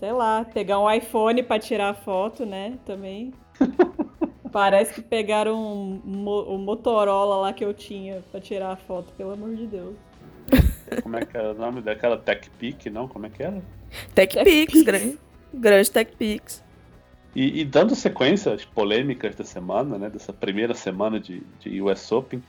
sei 0.00 0.12
lá, 0.12 0.46
pegar 0.46 0.80
um 0.80 0.90
iPhone 0.90 1.42
para 1.42 1.60
tirar 1.60 1.92
foto, 1.92 2.46
né? 2.46 2.78
Também. 2.86 3.34
Parece 4.50 4.94
que 4.94 5.02
pegaram 5.02 5.54
o 5.54 6.00
um, 6.06 6.54
um 6.54 6.58
Motorola 6.58 7.36
lá 7.36 7.52
que 7.52 7.62
eu 7.62 7.74
tinha 7.74 8.24
para 8.30 8.40
tirar 8.40 8.72
a 8.72 8.76
foto, 8.76 9.12
pelo 9.12 9.32
amor 9.32 9.54
de 9.54 9.66
Deus. 9.66 9.94
Como 11.02 11.16
é 11.16 11.24
que 11.24 11.36
era 11.36 11.52
o 11.52 11.54
nome 11.54 11.80
daquela 11.80 12.16
TechPix, 12.16 12.86
não? 12.92 13.08
Como 13.08 13.26
é 13.26 13.30
que 13.30 13.42
era? 13.42 13.62
TechPix, 14.14 14.72
Tech 14.72 14.84
grande, 14.84 15.18
grande 15.52 15.90
TechPix. 15.90 16.64
E, 17.34 17.60
e, 17.60 17.64
dando 17.64 17.94
sequência 17.94 18.52
às 18.52 18.64
polêmicas 18.64 19.34
da 19.36 19.44
semana, 19.44 19.96
né, 19.96 20.10
dessa 20.10 20.32
primeira 20.32 20.74
semana 20.74 21.20
de, 21.20 21.42
de 21.60 21.80
US 21.80 22.10
Open, 22.10 22.42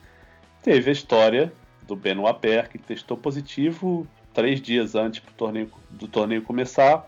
teve 0.64 0.90
a 0.90 0.94
história 0.94 1.54
do 1.86 1.96
Benoit 1.96 2.40
Paire, 2.40 2.70
que 2.70 2.77
testou 2.80 3.16
positivo 3.16 4.08
três 4.34 4.60
dias 4.62 4.96
antes 4.96 5.22
do 5.22 5.32
torneio, 5.34 5.72
do 5.90 6.08
torneio 6.08 6.42
começar 6.42 7.08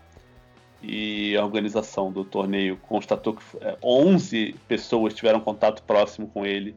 e 0.82 1.36
a 1.36 1.44
organização 1.44 2.12
do 2.12 2.24
torneio 2.24 2.76
constatou 2.76 3.34
que 3.34 3.42
11 3.82 4.50
é, 4.50 4.54
pessoas 4.68 5.14
tiveram 5.14 5.40
contato 5.40 5.82
próximo 5.82 6.28
com 6.28 6.44
ele. 6.44 6.76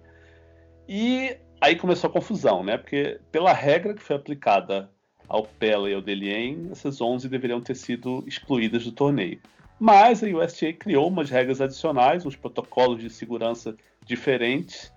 E 0.87 1.35
aí 1.61 1.75
começou 1.75 2.09
a 2.09 2.13
confusão, 2.13 2.63
né? 2.63 2.77
Porque 2.77 3.19
pela 3.31 3.53
regra 3.53 3.93
que 3.93 4.01
foi 4.01 4.15
aplicada 4.15 4.89
ao 5.27 5.43
Pella 5.43 5.89
e 5.89 5.93
ao 5.93 6.01
Delien, 6.01 6.69
essas 6.71 7.01
11 7.01 7.27
deveriam 7.27 7.61
ter 7.61 7.75
sido 7.75 8.23
excluídas 8.27 8.83
do 8.83 8.91
torneio. 8.91 9.39
Mas 9.79 10.23
a 10.23 10.27
USTA 10.27 10.73
criou 10.73 11.07
umas 11.07 11.29
regras 11.29 11.61
adicionais, 11.61 12.25
uns 12.25 12.35
protocolos 12.35 12.99
de 12.99 13.09
segurança 13.09 13.75
diferentes 14.05 14.91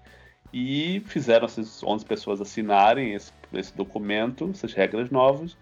e 0.52 1.02
fizeram 1.06 1.44
essas 1.44 1.82
11 1.82 2.04
pessoas 2.04 2.40
assinarem 2.40 3.14
esse, 3.14 3.32
esse 3.52 3.76
documento, 3.76 4.48
essas 4.50 4.72
regras 4.72 5.10
novas, 5.10 5.56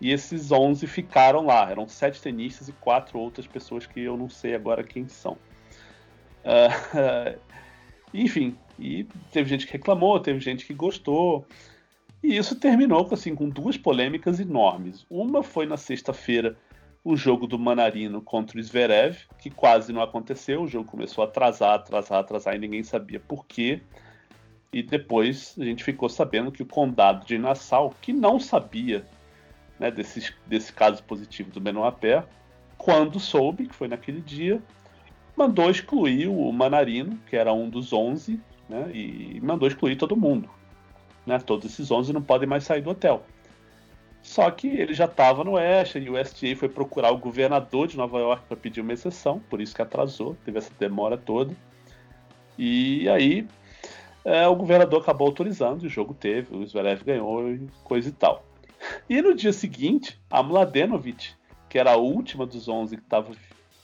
e 0.00 0.10
esses 0.10 0.50
11 0.50 0.86
ficaram 0.86 1.46
lá. 1.46 1.70
Eram 1.70 1.86
sete 1.86 2.20
tenistas 2.20 2.68
e 2.68 2.72
quatro 2.72 3.18
outras 3.18 3.46
pessoas 3.46 3.86
que 3.86 4.00
eu 4.00 4.16
não 4.16 4.28
sei 4.28 4.54
agora 4.54 4.82
quem 4.82 5.08
são. 5.08 5.36
Uh, 6.44 7.38
enfim, 8.22 8.56
e 8.78 9.04
teve 9.32 9.48
gente 9.48 9.66
que 9.66 9.72
reclamou, 9.72 10.20
teve 10.20 10.38
gente 10.38 10.64
que 10.64 10.72
gostou. 10.72 11.44
E 12.22 12.36
isso 12.36 12.54
terminou 12.56 13.06
assim, 13.12 13.34
com 13.34 13.48
duas 13.48 13.76
polêmicas 13.76 14.38
enormes. 14.38 15.04
Uma 15.10 15.42
foi 15.42 15.66
na 15.66 15.76
sexta-feira 15.76 16.56
o 17.04 17.16
jogo 17.16 17.46
do 17.46 17.58
Manarino 17.58 18.22
contra 18.22 18.58
o 18.58 18.62
Zverev, 18.62 19.18
que 19.38 19.50
quase 19.50 19.92
não 19.92 20.00
aconteceu. 20.00 20.62
O 20.62 20.68
jogo 20.68 20.88
começou 20.88 21.22
a 21.22 21.26
atrasar, 21.26 21.74
atrasar, 21.74 22.20
atrasar 22.20 22.54
e 22.54 22.58
ninguém 22.58 22.82
sabia 22.82 23.20
por 23.20 23.44
quê. 23.44 23.82
E 24.72 24.82
depois 24.82 25.54
a 25.58 25.64
gente 25.64 25.84
ficou 25.84 26.08
sabendo 26.08 26.50
que 26.50 26.62
o 26.62 26.66
condado 26.66 27.26
de 27.26 27.36
Nassau, 27.36 27.94
que 28.00 28.12
não 28.12 28.40
sabia 28.40 29.04
né, 29.78 29.90
desse, 29.90 30.32
desse 30.46 30.72
caso 30.72 31.02
positivo 31.02 31.50
do 31.50 31.60
Benoit 31.60 31.96
Paire, 32.00 32.24
quando 32.78 33.20
soube, 33.20 33.66
que 33.66 33.74
foi 33.74 33.86
naquele 33.86 34.20
dia, 34.20 34.62
mandou 35.36 35.70
excluir 35.70 36.28
o 36.28 36.52
Manarino, 36.52 37.18
que 37.28 37.36
era 37.36 37.52
um 37.52 37.68
dos 37.68 37.92
11, 37.92 38.40
né, 38.68 38.90
e 38.92 39.40
mandou 39.42 39.68
excluir 39.68 39.96
todo 39.96 40.16
mundo. 40.16 40.48
Né, 41.26 41.38
todos 41.38 41.70
esses 41.70 41.90
11 41.90 42.12
não 42.12 42.22
podem 42.22 42.48
mais 42.48 42.64
sair 42.64 42.82
do 42.82 42.90
hotel. 42.90 43.24
Só 44.22 44.50
que 44.50 44.68
ele 44.68 44.94
já 44.94 45.04
estava 45.04 45.44
no 45.44 45.52
Oeste 45.52 45.98
e 45.98 46.08
o 46.08 46.18
USTA 46.18 46.56
foi 46.56 46.68
procurar 46.68 47.10
o 47.10 47.18
governador 47.18 47.86
de 47.86 47.96
Nova 47.96 48.18
York 48.18 48.44
para 48.48 48.56
pedir 48.56 48.80
uma 48.80 48.92
exceção, 48.92 49.38
por 49.50 49.60
isso 49.60 49.74
que 49.74 49.82
atrasou, 49.82 50.34
teve 50.44 50.56
essa 50.56 50.72
demora 50.78 51.18
toda. 51.18 51.54
E 52.58 53.06
aí 53.08 53.46
é, 54.24 54.48
o 54.48 54.56
governador 54.56 55.02
acabou 55.02 55.26
autorizando, 55.26 55.82
o 55.82 55.88
jogo 55.88 56.14
teve, 56.14 56.56
o 56.56 56.66
Zverev 56.66 57.04
ganhou 57.04 57.50
e 57.50 57.68
coisa 57.82 58.08
e 58.08 58.12
tal. 58.12 58.42
E 59.08 59.20
no 59.20 59.34
dia 59.34 59.52
seguinte, 59.52 60.18
a 60.30 60.42
Mladenovic, 60.42 61.32
que 61.68 61.78
era 61.78 61.92
a 61.92 61.96
última 61.96 62.46
dos 62.46 62.66
11 62.66 62.96
que 62.96 63.02
estava 63.02 63.30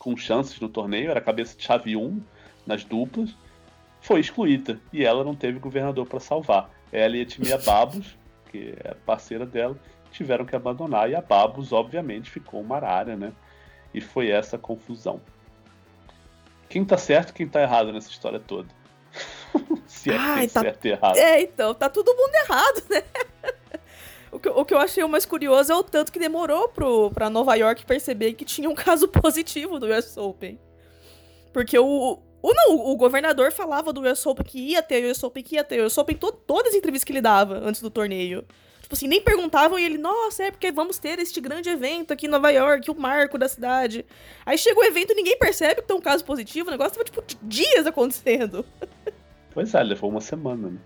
com 0.00 0.16
chances 0.16 0.58
no 0.58 0.68
torneio, 0.68 1.10
era 1.10 1.20
a 1.20 1.22
cabeça 1.22 1.54
de 1.56 1.62
chave 1.62 1.94
1 1.94 2.20
nas 2.66 2.82
duplas, 2.82 3.36
foi 4.00 4.18
excluída. 4.18 4.80
E 4.92 5.04
ela 5.04 5.22
não 5.22 5.34
teve 5.34 5.58
governador 5.58 6.06
para 6.06 6.18
salvar. 6.18 6.70
Ela 6.90 7.18
e 7.18 7.20
a 7.20 7.26
Timia 7.26 7.58
Babos, 7.58 8.16
que 8.50 8.74
é 8.82 8.94
parceira 9.04 9.44
dela, 9.44 9.78
tiveram 10.10 10.46
que 10.46 10.56
abandonar. 10.56 11.10
E 11.10 11.14
a 11.14 11.20
Babos, 11.20 11.70
obviamente, 11.70 12.30
ficou 12.30 12.62
uma 12.62 12.76
arara, 12.76 13.14
né? 13.14 13.30
E 13.92 14.00
foi 14.00 14.30
essa 14.30 14.56
confusão. 14.56 15.20
Quem 16.66 16.82
tá 16.82 16.96
certo 16.96 17.30
e 17.30 17.34
quem 17.34 17.46
tá 17.46 17.60
errado 17.60 17.92
nessa 17.92 18.08
história 18.08 18.40
toda? 18.40 18.68
Se 19.86 20.10
é 20.10 20.16
Ai, 20.16 20.48
tá... 20.48 20.62
certo 20.62 20.86
e 20.86 20.90
errado. 20.92 21.16
É, 21.18 21.42
então, 21.42 21.74
tá 21.74 21.90
todo 21.90 22.14
mundo 22.14 22.34
errado, 22.36 22.82
né? 22.88 23.02
O 24.32 24.38
que, 24.38 24.48
o 24.48 24.64
que 24.64 24.72
eu 24.72 24.78
achei 24.78 25.02
o 25.02 25.08
mais 25.08 25.26
curioso 25.26 25.72
é 25.72 25.76
o 25.76 25.82
tanto 25.82 26.12
que 26.12 26.18
demorou 26.18 26.68
pro, 26.68 27.10
pra 27.10 27.28
Nova 27.28 27.54
York 27.56 27.84
perceber 27.84 28.34
que 28.34 28.44
tinha 28.44 28.70
um 28.70 28.74
caso 28.76 29.08
positivo 29.08 29.78
do 29.78 29.86
US 29.86 30.16
Open. 30.16 30.58
Porque 31.52 31.78
o, 31.78 32.18
o, 32.40 32.54
não, 32.54 32.76
o 32.90 32.96
governador 32.96 33.50
falava 33.52 33.92
do 33.92 34.02
US 34.02 34.24
Open 34.26 34.44
que 34.44 34.58
ia 34.58 34.82
ter 34.82 35.04
o 35.04 35.10
US 35.10 35.22
Open, 35.22 35.42
que 35.42 35.56
ia 35.56 35.64
ter 35.64 35.80
o 35.80 35.86
US 35.86 35.98
Open, 35.98 36.16
to, 36.16 36.30
todas 36.30 36.68
as 36.72 36.78
entrevistas 36.78 37.04
que 37.04 37.12
ele 37.12 37.20
dava 37.20 37.58
antes 37.58 37.82
do 37.82 37.90
torneio. 37.90 38.44
Tipo 38.82 38.94
assim, 38.94 39.08
nem 39.08 39.20
perguntavam 39.20 39.78
e 39.78 39.84
ele, 39.84 39.98
nossa, 39.98 40.44
é 40.44 40.50
porque 40.50 40.72
vamos 40.72 40.98
ter 40.98 41.18
este 41.20 41.40
grande 41.40 41.68
evento 41.68 42.12
aqui 42.12 42.26
em 42.26 42.28
Nova 42.28 42.50
York, 42.50 42.90
o 42.90 42.94
marco 42.94 43.38
da 43.38 43.48
cidade. 43.48 44.04
Aí 44.44 44.58
chega 44.58 44.80
o 44.80 44.84
evento 44.84 45.12
e 45.12 45.14
ninguém 45.14 45.38
percebe 45.38 45.80
que 45.80 45.86
tem 45.86 45.96
um 45.96 46.00
caso 46.00 46.24
positivo, 46.24 46.68
o 46.68 46.72
negócio 46.72 46.94
tava, 46.94 47.04
tipo, 47.04 47.22
dias 47.42 47.86
acontecendo. 47.86 48.64
Pois 49.52 49.74
é, 49.74 49.82
levou 49.82 50.08
uma 50.08 50.20
semana, 50.20 50.70
né? 50.70 50.78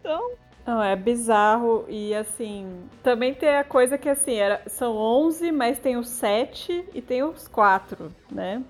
Então, 0.00 0.32
não, 0.66 0.82
é 0.82 0.94
bizarro 0.94 1.84
e 1.88 2.14
assim, 2.14 2.66
também 3.02 3.34
tem 3.34 3.48
a 3.48 3.64
coisa 3.64 3.98
que 3.98 4.08
assim, 4.08 4.34
era, 4.34 4.62
são 4.66 4.96
11, 4.96 5.50
mas 5.50 5.78
tem 5.78 5.96
os 5.96 6.08
7 6.08 6.84
e 6.94 7.02
tem 7.02 7.22
os 7.24 7.48
4, 7.48 8.12
né? 8.30 8.62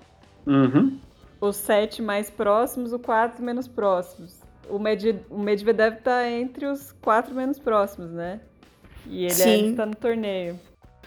Uhum. 0.45 0.99
Os 1.39 1.55
7 1.57 2.01
mais 2.01 2.31
próximos, 2.31 2.93
o 2.93 2.99
4 2.99 3.43
menos 3.43 3.67
próximos. 3.67 4.41
O, 4.67 4.79
Med 4.79 5.19
o 5.29 5.37
Medvedev 5.37 5.97
tá 6.01 6.27
entre 6.29 6.65
os 6.65 6.91
4 6.93 7.35
menos 7.35 7.59
próximos, 7.59 8.11
né? 8.11 8.39
E 9.05 9.25
ele 9.25 9.33
Sim. 9.33 9.75
tá 9.75 9.85
no 9.85 9.95
torneio. 9.95 10.59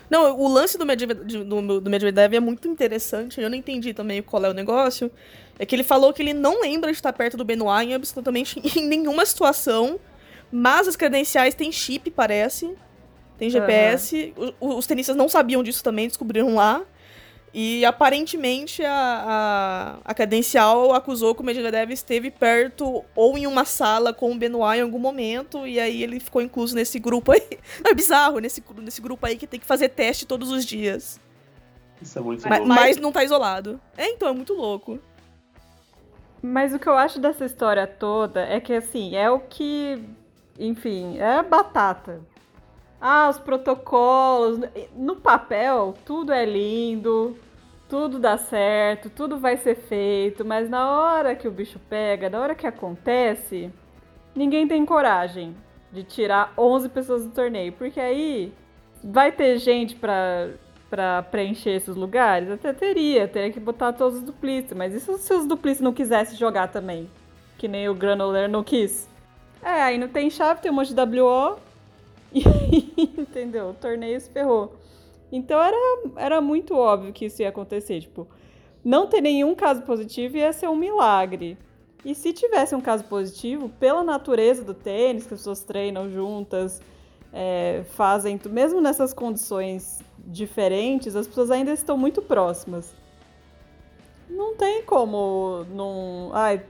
Não, 0.09 0.38
o 0.38 0.46
lance 0.46 0.79
do 0.79 0.87
Medvedev, 0.87 1.44
do, 1.44 1.81
do 1.81 1.90
Medvedev 1.90 2.35
é 2.35 2.40
muito 2.40 2.68
interessante. 2.68 3.40
Eu 3.40 3.51
não 3.51 3.57
entendi 3.57 3.92
também 3.92 4.22
qual 4.22 4.44
é 4.44 4.51
o 4.51 4.55
negócio. 4.55 5.11
É 5.59 5.66
que 5.66 5.75
ele 5.75 5.83
falou 5.83 6.12
que 6.12 6.22
ele 6.22 6.33
não 6.33 6.61
lembra 6.61 6.92
de 6.92 6.99
estar 6.99 7.12
perto 7.12 7.37
do 7.37 7.44
Benoit 7.44 7.88
em 7.88 7.94
absolutamente 7.94 8.61
em 8.79 8.87
nenhuma 8.87 9.27
situação 9.27 9.99
mas 10.51 10.89
as 10.89 10.97
credenciais 10.97 11.55
têm 11.55 11.73
chip, 11.73 12.11
parece. 12.11 12.77
Tem 13.39 13.51
GPS. 13.51 14.33
Uhum. 14.37 14.79
os 14.79 14.87
tenistas 14.87 15.15
não 15.15 15.29
sabiam 15.29 15.63
disso 15.63 15.85
também, 15.85 16.09
descobriram 16.09 16.55
lá. 16.55 16.83
E 17.59 17.85
aparentemente 17.87 18.85
a, 18.85 18.93
a, 20.05 20.11
a 20.11 20.15
credencial 20.15 20.93
acusou 20.93 21.35
que 21.35 21.41
o 21.41 21.45
Medvedev 21.45 21.91
esteve 21.91 22.31
perto 22.31 23.03
ou 23.15 23.39
em 23.39 23.47
uma 23.47 23.65
sala 23.65 24.13
com 24.13 24.31
o 24.31 24.37
Benoit 24.37 24.79
em 24.79 24.83
algum 24.83 24.99
momento, 24.99 25.67
e 25.67 25.81
aí 25.81 26.03
ele 26.03 26.21
ficou 26.21 26.43
incluso 26.43 26.75
nesse 26.75 26.99
grupo 26.99 27.33
aí. 27.33 27.43
É 27.83 27.95
bizarro, 27.95 28.41
nesse, 28.41 28.63
nesse 28.83 29.01
grupo 29.01 29.25
aí 29.25 29.37
que 29.37 29.47
tem 29.47 29.59
que 29.59 29.65
fazer 29.65 29.89
teste 29.89 30.27
todos 30.27 30.51
os 30.51 30.67
dias. 30.67 31.19
Isso 32.01 32.19
é 32.19 32.23
muito 32.23 32.47
mas, 32.47 32.59
louco. 32.59 32.75
Mas 32.75 32.97
não 32.99 33.13
tá 33.13 33.25
isolado. 33.25 33.81
É, 33.97 34.09
então, 34.09 34.29
é 34.29 34.33
muito 34.33 34.53
louco. 34.53 34.99
Mas 36.43 36.75
o 36.75 36.79
que 36.79 36.87
eu 36.87 36.97
acho 36.97 37.19
dessa 37.19 37.45
história 37.45 37.87
toda 37.87 38.43
é 38.43 38.61
que, 38.61 38.73
assim, 38.73 39.17
é 39.17 39.31
o 39.31 39.41
que. 39.41 40.05
Enfim, 40.59 41.19
é 41.19 41.42
batata. 41.42 42.21
Ah, 43.01 43.29
os 43.29 43.38
protocolos. 43.38 44.61
No 44.95 45.16
papel, 45.16 45.95
tudo 46.05 46.33
é 46.33 46.45
lindo, 46.45 47.37
tudo 47.88 48.19
dá 48.19 48.37
certo, 48.37 49.11
tudo 49.11 49.38
vai 49.38 49.57
ser 49.57 49.77
feito, 49.77 50.45
mas 50.45 50.69
na 50.69 50.90
hora 50.90 51.37
que 51.37 51.47
o 51.47 51.51
bicho 51.51 51.79
pega, 51.88 52.29
na 52.29 52.40
hora 52.40 52.55
que 52.55 52.66
acontece, 52.66 53.71
ninguém 54.35 54.66
tem 54.66 54.85
coragem 54.85 55.55
de 55.92 56.03
tirar 56.03 56.53
11 56.59 56.88
pessoas 56.88 57.25
do 57.25 57.31
torneio, 57.31 57.73
porque 57.73 58.01
aí 58.01 58.53
vai 59.05 59.31
ter 59.31 59.59
gente 59.59 59.95
pra, 59.95 60.51
pra 60.90 61.23
preencher 61.23 61.71
esses 61.71 61.95
lugares? 61.95 62.51
Até 62.51 62.73
teria, 62.73 63.29
teria 63.29 63.53
que 63.53 63.61
botar 63.61 63.92
todos 63.92 64.19
os 64.19 64.25
duplices, 64.25 64.73
mas 64.73 64.95
e 64.95 65.01
se 65.01 65.33
os 65.35 65.47
duplices 65.47 65.81
não 65.81 65.92
quisessem 65.92 66.37
jogar 66.37 66.69
também? 66.69 67.09
Que 67.57 67.69
nem 67.69 67.88
o 67.88 67.95
Granular 67.95 68.49
não 68.49 68.64
quis? 68.64 69.09
É, 69.62 69.83
aí 69.83 69.99
não 69.99 70.09
tem 70.09 70.31
chave, 70.31 70.61
tem 70.61 70.71
um 70.71 70.75
monte 70.75 70.95
de 70.95 71.01
WO, 71.01 71.59
e 72.33 73.21
entendeu? 73.21 73.71
O 73.71 73.75
torneio 73.75 74.21
se 74.21 74.31
ferrou. 74.31 74.75
Então 75.31 75.61
era, 75.61 75.77
era 76.16 76.40
muito 76.40 76.75
óbvio 76.75 77.12
que 77.12 77.27
isso 77.27 77.42
ia 77.42 77.49
acontecer. 77.49 78.01
Tipo, 78.01 78.29
não 78.85 79.07
ter 79.07 79.21
nenhum 79.21 79.55
caso 79.55 79.83
positivo 79.83 80.37
ia 80.37 80.53
ser 80.53 80.69
um 80.69 80.77
milagre. 80.77 81.59
E 82.05 82.14
se 82.14 82.33
tivesse 82.33 82.75
um 82.75 82.81
caso 82.81 83.05
positivo, 83.05 83.69
pela 83.81 84.05
natureza 84.05 84.62
do 84.62 84.73
tênis, 84.73 85.27
que 85.27 85.35
as 85.35 85.40
pessoas 85.40 85.62
treinam 85.62 86.09
juntas, 86.09 86.81
é, 87.33 87.83
fazem, 87.90 88.40
mesmo 88.49 88.81
nessas 88.81 89.12
condições 89.12 90.01
diferentes, 90.19 91.16
as 91.16 91.27
pessoas 91.27 91.51
ainda 91.51 91.73
estão 91.73 91.99
muito 91.99 92.23
próximas. 92.23 92.95
Não 94.29 94.57
tem 94.57 94.83
como 94.85 95.64
não, 95.71 96.31
ai, 96.33 96.62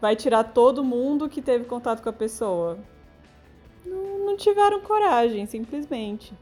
vai 0.00 0.16
tirar 0.16 0.44
todo 0.44 0.84
mundo 0.84 1.28
que 1.28 1.42
teve 1.42 1.64
contato 1.64 2.02
com 2.02 2.08
a 2.08 2.12
pessoa. 2.12 2.78
Não, 3.84 4.26
não 4.26 4.36
tiveram 4.36 4.80
coragem, 4.80 5.46
simplesmente. 5.46 6.32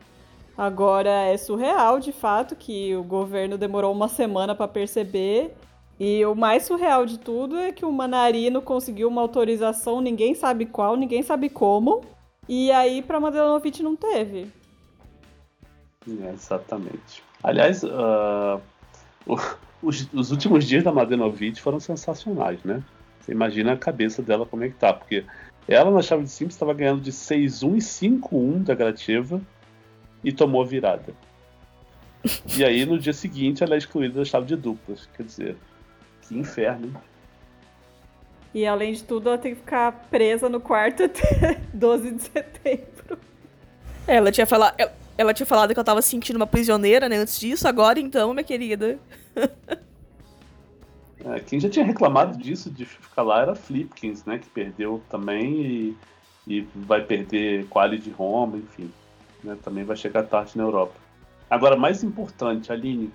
Agora 0.56 1.10
é 1.10 1.36
surreal, 1.36 2.00
de 2.00 2.12
fato, 2.12 2.56
que 2.56 2.94
o 2.96 3.02
governo 3.02 3.56
demorou 3.56 3.92
uma 3.92 4.08
semana 4.08 4.54
para 4.54 4.66
perceber. 4.66 5.54
E 6.00 6.24
o 6.24 6.34
mais 6.34 6.64
surreal 6.64 7.06
de 7.06 7.18
tudo 7.18 7.56
é 7.56 7.72
que 7.72 7.84
o 7.84 7.92
Manarino 7.92 8.62
conseguiu 8.62 9.08
uma 9.08 9.20
autorização, 9.20 10.00
ninguém 10.00 10.34
sabe 10.34 10.66
qual, 10.66 10.96
ninguém 10.96 11.22
sabe 11.22 11.48
como. 11.48 12.02
E 12.48 12.70
aí 12.70 13.02
para 13.02 13.20
Mladenovic 13.20 13.82
não 13.82 13.96
teve. 13.96 14.50
É, 16.08 16.30
exatamente. 16.32 17.22
Aliás, 17.42 17.82
uh, 17.82 18.60
os, 19.82 20.08
os, 20.12 20.30
últimos 20.30 20.64
dias 20.64 20.84
da 20.84 20.92
Mladenovic 20.92 21.60
foram 21.60 21.80
sensacionais, 21.80 22.62
né? 22.64 22.82
Você 23.28 23.32
imagina 23.32 23.74
a 23.74 23.76
cabeça 23.76 24.22
dela 24.22 24.46
como 24.46 24.64
é 24.64 24.70
que 24.70 24.76
tá, 24.76 24.90
porque 24.90 25.22
ela 25.68 25.90
na 25.90 26.00
chave 26.00 26.22
de 26.22 26.30
simples 26.30 26.54
estava 26.54 26.72
ganhando 26.72 27.02
de 27.02 27.12
6-1 27.12 27.76
e 27.76 27.78
5-1 27.78 28.62
da 28.64 28.74
Grativa 28.74 29.38
e 30.24 30.32
tomou 30.32 30.62
a 30.62 30.64
virada. 30.64 31.12
E 32.56 32.64
aí 32.64 32.86
no 32.86 32.98
dia 32.98 33.12
seguinte 33.12 33.62
ela 33.62 33.74
é 33.74 33.78
excluída 33.78 34.18
da 34.20 34.24
chave 34.24 34.46
de 34.46 34.56
duplas. 34.56 35.06
Quer 35.14 35.24
dizer, 35.24 35.56
que 36.22 36.38
inferno, 36.38 36.86
hein? 36.86 36.94
E 38.54 38.66
além 38.66 38.94
de 38.94 39.04
tudo, 39.04 39.28
ela 39.28 39.36
tem 39.36 39.54
que 39.54 39.60
ficar 39.60 40.08
presa 40.10 40.48
no 40.48 40.58
quarto 40.58 41.02
até 41.02 41.60
12 41.74 42.12
de 42.12 42.22
setembro. 42.22 43.18
É, 44.06 44.16
ela 44.16 44.32
tinha 44.32 44.46
falado, 44.46 44.74
ela, 44.78 44.96
ela 45.18 45.34
tinha 45.34 45.46
falado 45.46 45.74
que 45.74 45.78
ela 45.78 45.84
tava 45.84 46.00
se 46.00 46.08
sentindo 46.08 46.36
uma 46.36 46.46
prisioneira, 46.46 47.10
né, 47.10 47.18
antes 47.18 47.38
disso. 47.38 47.68
Agora 47.68 48.00
então, 48.00 48.32
minha 48.32 48.42
querida. 48.42 48.98
É, 51.28 51.40
quem 51.40 51.60
já 51.60 51.68
tinha 51.68 51.84
reclamado 51.84 52.38
disso, 52.38 52.70
de 52.70 52.86
ficar 52.86 53.22
lá, 53.22 53.42
era 53.42 53.54
Flipkins, 53.54 54.24
né? 54.24 54.38
Que 54.38 54.48
perdeu 54.48 55.02
também 55.10 55.60
e, 55.60 55.96
e 56.46 56.60
vai 56.74 57.02
perder 57.02 57.66
quali 57.68 57.98
de 57.98 58.10
Roma, 58.10 58.56
enfim. 58.56 58.90
Né, 59.44 59.56
também 59.62 59.84
vai 59.84 59.96
chegar 59.96 60.24
tarde 60.24 60.56
na 60.56 60.64
Europa. 60.64 60.94
Agora, 61.48 61.76
mais 61.76 62.02
importante, 62.02 62.72
Aline, 62.72 63.12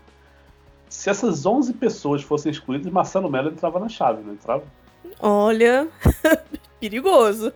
se 0.88 1.10
essas 1.10 1.46
11 1.46 1.74
pessoas 1.74 2.22
fossem 2.22 2.52
excluídas, 2.52 2.92
Marcelo 2.92 3.30
Mello 3.30 3.50
entrava 3.50 3.80
na 3.80 3.90
chave, 3.90 4.24
não 4.24 4.34
entrava? 4.34 4.64
Olha, 5.20 5.88
perigoso. 6.80 7.52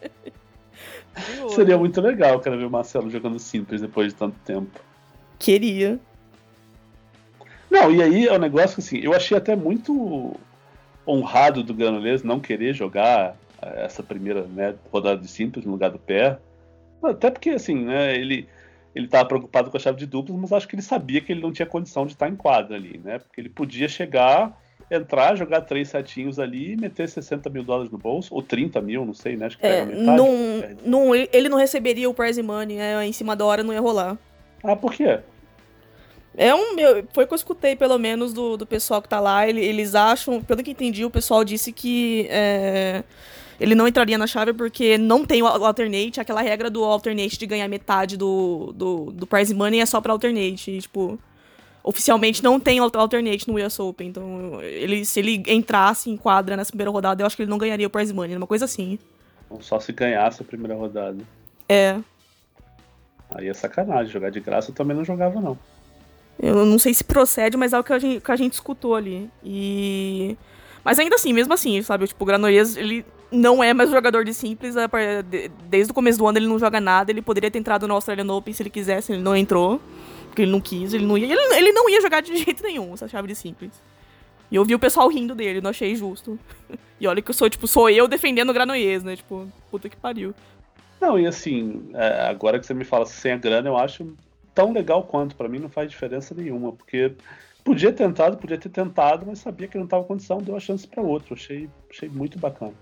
perigoso. 1.14 1.54
Seria 1.54 1.78
muito 1.78 2.00
legal, 2.00 2.40
cara, 2.40 2.56
ver 2.56 2.64
o 2.64 2.70
Marcelo 2.70 3.10
jogando 3.10 3.38
simples 3.38 3.80
depois 3.80 4.08
de 4.08 4.14
tanto 4.14 4.36
tempo. 4.44 4.80
Queria. 5.38 6.00
Não, 7.70 7.90
e 7.90 8.02
aí 8.02 8.26
é 8.26 8.32
um 8.32 8.38
negócio 8.38 8.76
que 8.76 8.80
assim, 8.80 8.98
eu 8.98 9.14
achei 9.14 9.36
até 9.36 9.54
muito 9.54 10.36
honrado 11.06 11.62
do 11.62 11.72
Granulês 11.72 12.22
não 12.22 12.40
querer 12.40 12.74
jogar 12.74 13.36
eh, 13.62 13.84
essa 13.84 14.02
primeira 14.02 14.42
né, 14.42 14.74
rodada 14.92 15.20
de 15.20 15.28
simples 15.28 15.64
no 15.64 15.72
lugar 15.72 15.90
do 15.90 15.98
pé. 15.98 16.38
Até 17.02 17.30
porque, 17.30 17.50
assim, 17.50 17.84
né, 17.84 18.14
ele 18.14 18.48
ele 18.94 19.04
estava 19.06 19.24
preocupado 19.24 19.70
com 19.70 19.76
a 19.76 19.80
chave 19.80 19.98
de 19.98 20.06
duplas, 20.06 20.36
mas 20.38 20.52
acho 20.52 20.66
que 20.66 20.74
ele 20.74 20.82
sabia 20.82 21.20
que 21.20 21.32
ele 21.32 21.40
não 21.40 21.52
tinha 21.52 21.66
condição 21.66 22.06
de 22.06 22.12
estar 22.12 22.28
em 22.28 22.34
quadra 22.34 22.76
ali, 22.76 23.00
né? 23.02 23.18
Porque 23.18 23.40
ele 23.40 23.48
podia 23.48 23.88
chegar, 23.88 24.58
entrar, 24.90 25.36
jogar 25.36 25.60
três 25.60 25.88
setinhos 25.88 26.38
ali 26.38 26.72
e 26.72 26.76
meter 26.76 27.08
60 27.08 27.48
mil 27.50 27.62
dólares 27.62 27.90
no 27.90 27.98
bolso, 27.98 28.34
ou 28.34 28.42
30 28.42 28.80
mil, 28.80 29.04
não 29.04 29.14
sei, 29.14 29.36
né? 29.36 29.46
Acho 29.46 29.58
que 29.58 29.66
é, 29.66 29.84
não, 29.84 30.28
não, 30.84 31.14
ele 31.14 31.48
não 31.48 31.56
receberia 31.56 32.10
o 32.10 32.14
prize 32.14 32.42
money, 32.42 32.76
né? 32.76 33.06
Em 33.06 33.12
cima 33.12 33.36
da 33.36 33.44
hora 33.44 33.62
não 33.62 33.72
ia 33.72 33.80
rolar. 33.80 34.18
Ah, 34.62 34.74
por 34.74 34.92
quê? 34.92 35.20
É 36.36 36.54
um. 36.54 36.76
Foi 37.12 37.24
o 37.24 37.26
que 37.26 37.34
eu 37.34 37.36
escutei, 37.36 37.74
pelo 37.74 37.98
menos, 37.98 38.32
do, 38.32 38.56
do 38.56 38.66
pessoal 38.66 39.02
que 39.02 39.08
tá 39.08 39.18
lá. 39.20 39.48
Eles 39.48 39.94
acham, 39.94 40.42
pelo 40.42 40.62
que 40.62 40.70
entendi, 40.70 41.04
o 41.04 41.10
pessoal 41.10 41.44
disse 41.44 41.72
que 41.72 42.26
é, 42.30 43.02
ele 43.58 43.74
não 43.74 43.86
entraria 43.86 44.16
na 44.16 44.26
chave 44.26 44.52
porque 44.52 44.96
não 44.96 45.24
tem 45.24 45.42
o 45.42 45.46
alternate. 45.46 46.20
Aquela 46.20 46.40
regra 46.40 46.70
do 46.70 46.82
alternate 46.84 47.38
de 47.38 47.46
ganhar 47.46 47.68
metade 47.68 48.16
do, 48.16 48.72
do, 48.74 49.12
do 49.12 49.26
prize 49.26 49.52
money 49.52 49.80
é 49.80 49.86
só 49.86 50.00
pra 50.00 50.12
alternate. 50.12 50.70
E, 50.70 50.80
tipo, 50.80 51.18
oficialmente 51.82 52.42
não 52.42 52.60
tem 52.60 52.78
alternate 52.78 53.48
no 53.48 53.62
US 53.62 53.78
Open. 53.78 54.08
Então, 54.08 54.62
ele, 54.62 55.04
se 55.04 55.18
ele 55.18 55.42
entrasse 55.48 56.08
em 56.08 56.16
quadra 56.16 56.56
nessa 56.56 56.70
primeira 56.70 56.90
rodada, 56.90 57.22
eu 57.22 57.26
acho 57.26 57.36
que 57.36 57.42
ele 57.42 57.50
não 57.50 57.58
ganharia 57.58 57.86
o 57.86 57.90
prize 57.90 58.14
money. 58.14 58.36
Uma 58.36 58.46
coisa 58.46 58.64
assim. 58.64 58.98
Só 59.60 59.80
se 59.80 59.92
ganhasse 59.92 60.40
a 60.40 60.44
primeira 60.44 60.76
rodada. 60.76 61.18
É. 61.68 61.98
Aí 63.32 63.48
é 63.48 63.52
sacanagem. 63.52 64.12
Jogar 64.12 64.30
de 64.30 64.40
graça 64.40 64.70
eu 64.70 64.74
também 64.74 64.96
não 64.96 65.04
jogava, 65.04 65.40
não. 65.40 65.58
Eu 66.42 66.64
não 66.64 66.78
sei 66.78 66.94
se 66.94 67.04
procede, 67.04 67.56
mas 67.56 67.72
é 67.72 67.78
o 67.78 67.84
que 67.84 67.92
a 67.92 67.98
gente, 67.98 68.20
que 68.20 68.32
a 68.32 68.36
gente 68.36 68.54
escutou 68.54 68.94
ali. 68.94 69.28
E. 69.44 70.36
Mas 70.82 70.98
ainda 70.98 71.16
assim, 71.16 71.32
mesmo 71.32 71.52
assim, 71.52 71.82
sabe? 71.82 72.06
Tipo, 72.06 72.24
o 72.24 72.26
Granollers, 72.26 72.76
ele 72.76 73.04
não 73.30 73.62
é 73.62 73.74
mais 73.74 73.90
jogador 73.90 74.24
de 74.24 74.32
simples. 74.32 74.74
Desde 75.68 75.90
o 75.90 75.94
começo 75.94 76.18
do 76.18 76.26
ano 76.26 76.38
ele 76.38 76.46
não 76.46 76.58
joga 76.58 76.80
nada. 76.80 77.10
Ele 77.10 77.20
poderia 77.20 77.50
ter 77.50 77.58
entrado 77.58 77.86
no 77.86 77.94
Australian 77.94 78.32
Open 78.32 78.54
se 78.54 78.62
ele 78.62 78.70
quisesse, 78.70 79.12
ele 79.12 79.22
não 79.22 79.36
entrou. 79.36 79.80
Porque 80.26 80.42
ele 80.42 80.50
não 80.50 80.60
quis, 80.60 80.94
ele 80.94 81.04
não 81.04 81.18
ia. 81.18 81.26
Ele, 81.26 81.54
ele 81.56 81.72
não 81.72 81.90
ia 81.90 82.00
jogar 82.00 82.22
de 82.22 82.34
jeito 82.42 82.62
nenhum 82.62 82.94
essa 82.94 83.06
chave 83.06 83.28
de 83.28 83.34
simples. 83.34 83.70
E 84.50 84.56
eu 84.56 84.64
vi 84.64 84.74
o 84.74 84.78
pessoal 84.78 85.08
rindo 85.08 85.34
dele, 85.34 85.60
não 85.60 85.70
achei 85.70 85.94
justo. 85.94 86.38
E 87.02 87.06
olha 87.06 87.22
que 87.22 87.30
eu 87.30 87.34
sou, 87.34 87.48
tipo, 87.48 87.66
sou 87.66 87.88
eu 87.88 88.06
defendendo 88.06 88.50
o 88.50 88.52
Granollers, 88.52 89.02
né? 89.02 89.16
Tipo, 89.16 89.50
puta 89.70 89.88
que 89.88 89.96
pariu. 89.96 90.34
Não, 91.00 91.18
e 91.18 91.26
assim, 91.26 91.88
é, 91.94 92.28
agora 92.28 92.60
que 92.60 92.66
você 92.66 92.74
me 92.74 92.84
fala 92.84 93.06
sem 93.06 93.32
a 93.32 93.38
grana, 93.38 93.70
eu 93.70 93.78
acho 93.78 94.14
tão 94.54 94.72
legal 94.72 95.04
quanto. 95.04 95.36
para 95.36 95.48
mim 95.48 95.58
não 95.58 95.68
faz 95.68 95.90
diferença 95.90 96.34
nenhuma, 96.34 96.72
porque 96.72 97.14
podia 97.64 97.92
ter 97.92 98.04
tentado, 98.04 98.36
podia 98.36 98.58
ter 98.58 98.68
tentado, 98.68 99.26
mas 99.26 99.38
sabia 99.38 99.68
que 99.68 99.78
não 99.78 99.86
tava 99.86 100.04
condição, 100.04 100.38
deu 100.38 100.56
a 100.56 100.60
chance 100.60 100.86
para 100.86 101.02
outro. 101.02 101.34
Achei, 101.34 101.68
achei 101.90 102.08
muito 102.08 102.38
bacana. 102.38 102.74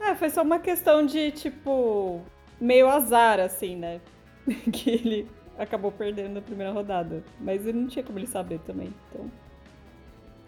É, 0.00 0.14
foi 0.14 0.30
só 0.30 0.42
uma 0.42 0.58
questão 0.58 1.04
de, 1.04 1.30
tipo, 1.30 2.20
meio 2.60 2.88
azar, 2.88 3.38
assim, 3.38 3.76
né? 3.76 4.00
que 4.72 4.90
ele 4.90 5.28
acabou 5.58 5.92
perdendo 5.92 6.34
na 6.34 6.40
primeira 6.40 6.72
rodada. 6.72 7.22
Mas 7.40 7.66
ele 7.66 7.78
não 7.78 7.88
tinha 7.88 8.04
como 8.04 8.18
ele 8.18 8.26
saber 8.26 8.58
também. 8.60 8.92
Então. 9.10 9.30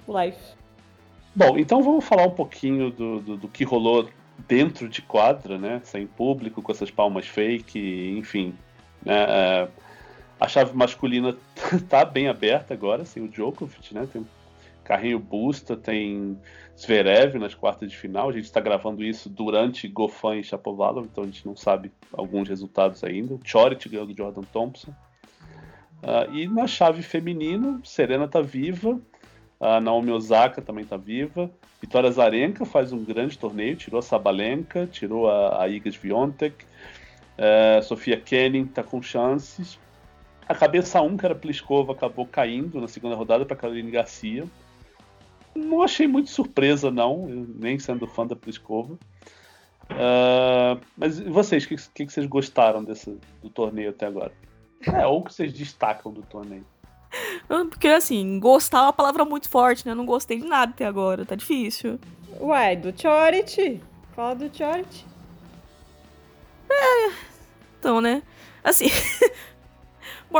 Life. 0.08 0.54
Bom, 1.34 1.56
então 1.58 1.82
vamos 1.82 2.04
falar 2.04 2.26
um 2.26 2.32
pouquinho 2.34 2.90
do, 2.90 3.20
do, 3.20 3.36
do 3.36 3.48
que 3.48 3.62
rolou 3.62 4.08
dentro 4.48 4.88
de 4.88 5.02
quadra, 5.02 5.58
né? 5.58 5.80
Sem 5.84 6.06
público, 6.06 6.62
com 6.62 6.72
essas 6.72 6.90
palmas 6.90 7.26
fake, 7.26 8.16
enfim. 8.18 8.54
Né? 9.04 9.14
É, 9.14 9.68
a 10.40 10.48
chave 10.48 10.74
masculina 10.76 11.36
tá 11.88 12.04
bem 12.04 12.28
aberta 12.28 12.74
agora, 12.74 13.04
sem 13.04 13.22
o 13.22 13.28
Djokovic, 13.28 13.94
né? 13.94 14.08
Tem 14.10 14.26
carrinho 14.84 15.18
Busta, 15.18 15.76
tem 15.76 16.36
Zverev 16.76 17.38
nas 17.38 17.54
quartas 17.54 17.90
de 17.90 17.96
final. 17.96 18.28
A 18.28 18.32
gente 18.32 18.44
está 18.44 18.60
gravando 18.60 19.04
isso 19.04 19.28
durante 19.28 19.86
Gofan 19.86 20.36
e 20.36 20.44
Chapovalov, 20.44 21.06
então 21.06 21.24
a 21.24 21.26
gente 21.26 21.46
não 21.46 21.54
sabe 21.54 21.92
alguns 22.12 22.48
resultados 22.48 23.04
ainda. 23.04 23.34
O 23.34 23.40
Chorit 23.44 23.88
ganhou 23.88 24.06
do 24.06 24.16
Jordan 24.16 24.42
Thompson. 24.52 24.90
Uh, 26.02 26.34
e 26.34 26.48
na 26.48 26.66
chave 26.66 27.02
feminina, 27.02 27.78
Serena 27.84 28.26
tá 28.26 28.40
viva, 28.40 28.98
a 29.60 29.78
Naomi 29.78 30.10
Osaka 30.10 30.62
também 30.62 30.84
tá 30.86 30.96
viva. 30.96 31.50
Vitória 31.80 32.10
Zarenka 32.10 32.64
faz 32.64 32.92
um 32.92 33.04
grande 33.04 33.38
torneio, 33.38 33.76
tirou 33.76 33.98
a 33.98 34.02
Sabalenka, 34.02 34.86
tirou 34.86 35.30
a, 35.30 35.62
a 35.62 35.68
Iga 35.68 35.92
Swiatek. 35.92 36.64
É, 37.36 37.80
Sofia 37.82 38.20
Kenning 38.20 38.64
está 38.64 38.82
com 38.82 39.00
chances. 39.00 39.78
A 40.48 40.54
cabeça 40.54 41.00
1, 41.00 41.16
que 41.16 41.24
era 41.24 41.34
Pliskova, 41.34 41.92
acabou 41.92 42.26
caindo 42.26 42.80
na 42.80 42.88
segunda 42.88 43.14
rodada 43.14 43.46
para 43.46 43.56
Caroline 43.56 43.90
Garcia. 43.90 44.44
Não 45.54 45.82
achei 45.82 46.06
muito 46.06 46.30
surpresa, 46.30 46.90
não, 46.90 47.26
nem 47.26 47.78
sendo 47.78 48.06
fã 48.06 48.26
da 48.26 48.36
Pliskova. 48.36 48.94
Uh, 49.90 50.80
mas 50.96 51.18
vocês, 51.20 51.64
o 51.64 51.68
que, 51.68 51.76
que, 51.76 52.06
que, 52.06 52.12
vocês 52.12 52.26
gostaram 52.26 52.84
desse, 52.84 53.18
do 53.42 53.50
torneio 53.50 53.90
até 53.90 54.06
agora? 54.06 54.32
É, 54.86 55.06
ou 55.06 55.22
que 55.22 55.34
vocês 55.34 55.52
destacam 55.52 56.12
do 56.12 56.22
torneio? 56.22 56.64
Porque, 57.68 57.88
assim, 57.88 58.38
gostar 58.38 58.78
é 58.78 58.82
uma 58.82 58.92
palavra 58.92 59.24
muito 59.24 59.48
forte, 59.48 59.84
né? 59.84 59.92
Eu 59.92 59.96
não 59.96 60.06
gostei 60.06 60.38
de 60.38 60.46
nada 60.46 60.72
até 60.72 60.86
agora, 60.86 61.24
tá 61.24 61.34
difícil. 61.34 61.98
Uai, 62.40 62.76
do 62.76 62.92
Charity. 62.98 63.80
Fala 64.14 64.34
do 64.34 64.56
Charity. 64.56 65.09
Então, 67.90 68.00
né? 68.00 68.22
Assim, 68.62 68.86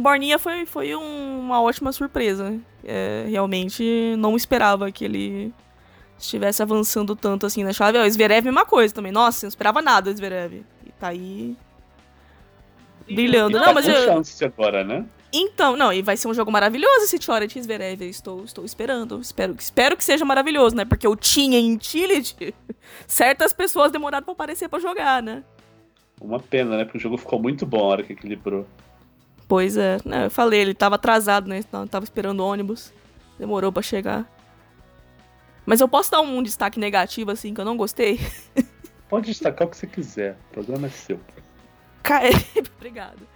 Borninha 0.00 0.40
foi, 0.40 0.66
foi 0.66 0.96
um, 0.96 1.38
uma 1.38 1.62
ótima 1.62 1.92
surpresa. 1.92 2.58
É, 2.82 3.26
realmente 3.28 4.16
não 4.18 4.34
esperava 4.36 4.90
que 4.90 5.04
ele 5.04 5.54
estivesse 6.18 6.62
avançando 6.62 7.14
tanto 7.14 7.46
assim 7.46 7.62
na 7.62 7.72
chave. 7.72 7.96
O 7.96 8.10
Zverev, 8.10 8.44
mesma 8.44 8.66
coisa 8.66 8.92
também. 8.92 9.12
Nossa, 9.12 9.46
não 9.46 9.48
esperava 9.48 9.80
nada 9.80 10.12
do 10.12 10.16
Zverev. 10.16 10.64
E 10.84 10.90
tá 10.98 11.08
aí. 11.08 11.56
Brilhando. 13.04 13.56
E 13.56 13.60
não, 13.60 13.66
tá 13.66 13.72
mas 13.72 13.86
eu... 13.86 14.04
chance 14.04 14.44
agora, 14.44 14.82
né? 14.82 15.06
Então, 15.32 15.76
não, 15.76 15.92
e 15.92 16.02
vai 16.02 16.16
ser 16.16 16.26
um 16.26 16.34
jogo 16.34 16.50
maravilhoso 16.50 17.04
esse 17.04 17.22
Choret 17.22 17.56
Zverev. 17.62 18.02
Estou, 18.02 18.42
estou 18.42 18.64
esperando. 18.64 19.20
Espero, 19.20 19.54
espero 19.56 19.96
que 19.96 20.02
seja 20.02 20.24
maravilhoso, 20.24 20.74
né? 20.74 20.84
Porque 20.84 21.06
eu 21.06 21.14
tinha 21.14 21.56
em 21.56 21.74
Utility, 21.74 22.52
certas 23.06 23.52
pessoas 23.52 23.92
demoraram 23.92 24.24
pra 24.24 24.32
aparecer 24.32 24.68
pra 24.68 24.80
jogar, 24.80 25.22
né? 25.22 25.44
Uma 26.20 26.40
pena, 26.40 26.76
né? 26.76 26.84
Porque 26.84 26.98
o 26.98 27.00
jogo 27.00 27.16
ficou 27.16 27.40
muito 27.40 27.66
bom 27.66 27.80
a 27.80 27.88
hora 27.88 28.02
que 28.02 28.12
equilibrou. 28.12 28.66
Pois 29.48 29.76
é, 29.76 29.98
né? 30.04 30.26
Eu 30.26 30.30
falei, 30.30 30.60
ele 30.60 30.74
tava 30.74 30.96
atrasado, 30.96 31.48
né? 31.48 31.60
Tava 31.90 32.04
esperando 32.04 32.40
o 32.40 32.46
ônibus. 32.46 32.92
Demorou 33.38 33.70
para 33.70 33.82
chegar. 33.82 34.26
Mas 35.64 35.80
eu 35.80 35.88
posso 35.88 36.10
dar 36.10 36.20
um 36.20 36.42
destaque 36.42 36.78
negativo, 36.78 37.30
assim, 37.30 37.52
que 37.52 37.60
eu 37.60 37.64
não 37.64 37.76
gostei? 37.76 38.20
Pode 39.08 39.26
destacar 39.26 39.66
o 39.66 39.70
que 39.70 39.76
você 39.76 39.86
quiser. 39.86 40.36
O 40.50 40.54
programa 40.54 40.86
é 40.86 40.90
seu. 40.90 41.20
Ca... 42.02 42.20
Obrigado. 42.76 43.26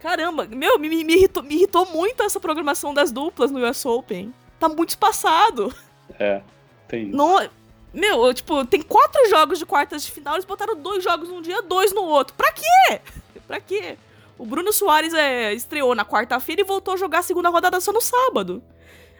Caramba, 0.00 0.46
meu, 0.46 0.78
me, 0.78 1.04
me, 1.04 1.14
irritou, 1.14 1.42
me 1.42 1.54
irritou 1.54 1.86
muito 1.86 2.22
essa 2.22 2.38
programação 2.38 2.92
das 2.92 3.10
duplas 3.10 3.50
no 3.50 3.66
US 3.66 3.84
Open. 3.84 4.32
Tá 4.58 4.68
muito 4.68 4.90
espaçado. 4.90 5.74
É, 6.18 6.42
tem 6.88 7.08
isso. 7.08 7.16
Não, 7.16 7.48
meu, 7.96 8.32
tipo, 8.34 8.62
tem 8.66 8.82
quatro 8.82 9.26
jogos 9.30 9.58
de 9.58 9.64
quartas 9.64 10.04
de 10.04 10.12
final, 10.12 10.34
eles 10.34 10.44
botaram 10.44 10.76
dois 10.76 11.02
jogos 11.02 11.30
num 11.30 11.40
dia, 11.40 11.62
dois 11.62 11.94
no 11.94 12.02
outro. 12.02 12.34
Pra 12.36 12.52
quê? 12.52 13.00
Pra 13.48 13.58
quê? 13.58 13.96
O 14.38 14.44
Bruno 14.44 14.70
Soares 14.70 15.14
é, 15.14 15.54
estreou 15.54 15.94
na 15.94 16.04
quarta-feira 16.04 16.60
e 16.60 16.64
voltou 16.64 16.92
a 16.92 16.96
jogar 16.98 17.20
a 17.20 17.22
segunda 17.22 17.48
rodada 17.48 17.80
só 17.80 17.92
no 17.92 18.02
sábado. 18.02 18.62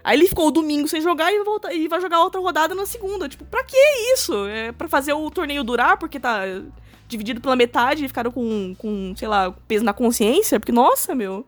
Aí 0.04 0.18
ele 0.18 0.28
ficou 0.28 0.48
o 0.48 0.50
domingo 0.50 0.86
sem 0.86 1.00
jogar 1.00 1.32
e, 1.32 1.42
volta, 1.42 1.72
e 1.72 1.88
vai 1.88 2.00
jogar 2.02 2.20
outra 2.20 2.38
rodada 2.38 2.74
na 2.74 2.84
segunda. 2.84 3.28
Tipo, 3.28 3.46
pra 3.46 3.64
que 3.64 3.76
isso? 4.12 4.46
É 4.46 4.72
pra 4.72 4.88
fazer 4.88 5.14
o 5.14 5.30
torneio 5.30 5.64
durar, 5.64 5.96
porque 5.96 6.20
tá 6.20 6.42
dividido 7.08 7.40
pela 7.40 7.56
metade 7.56 8.04
e 8.04 8.08
ficaram 8.08 8.30
com, 8.30 8.74
com, 8.76 9.14
sei 9.16 9.26
lá, 9.26 9.54
peso 9.66 9.84
na 9.84 9.94
consciência? 9.94 10.60
Porque, 10.60 10.72
nossa, 10.72 11.14
meu. 11.14 11.46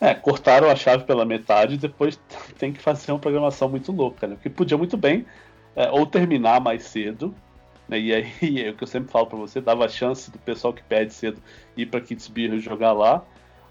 É, 0.00 0.14
cortaram 0.14 0.70
a 0.70 0.74
chave 0.74 1.04
pela 1.04 1.26
metade 1.26 1.74
e 1.74 1.78
depois 1.78 2.18
tem 2.58 2.72
que 2.72 2.80
fazer 2.80 3.12
uma 3.12 3.18
programação 3.18 3.68
muito 3.68 3.92
louca, 3.92 4.26
né? 4.26 4.34
Porque 4.34 4.48
podia 4.48 4.78
muito 4.78 4.96
bem 4.96 5.26
é, 5.74 5.90
ou 5.90 6.06
terminar 6.06 6.60
mais 6.60 6.84
cedo, 6.84 7.34
né? 7.88 7.98
E 7.98 8.14
aí, 8.14 8.32
é 8.64 8.70
o 8.70 8.74
que 8.74 8.84
eu 8.84 8.88
sempre 8.88 9.10
falo 9.10 9.26
para 9.26 9.38
você, 9.38 9.60
dava 9.60 9.84
a 9.84 9.88
chance 9.88 10.30
do 10.30 10.38
pessoal 10.38 10.72
que 10.72 10.82
perde 10.82 11.12
cedo 11.12 11.42
ir 11.76 11.86
para 11.86 12.00
Kitzbühel 12.00 12.58
jogar 12.60 12.92
lá. 12.92 13.24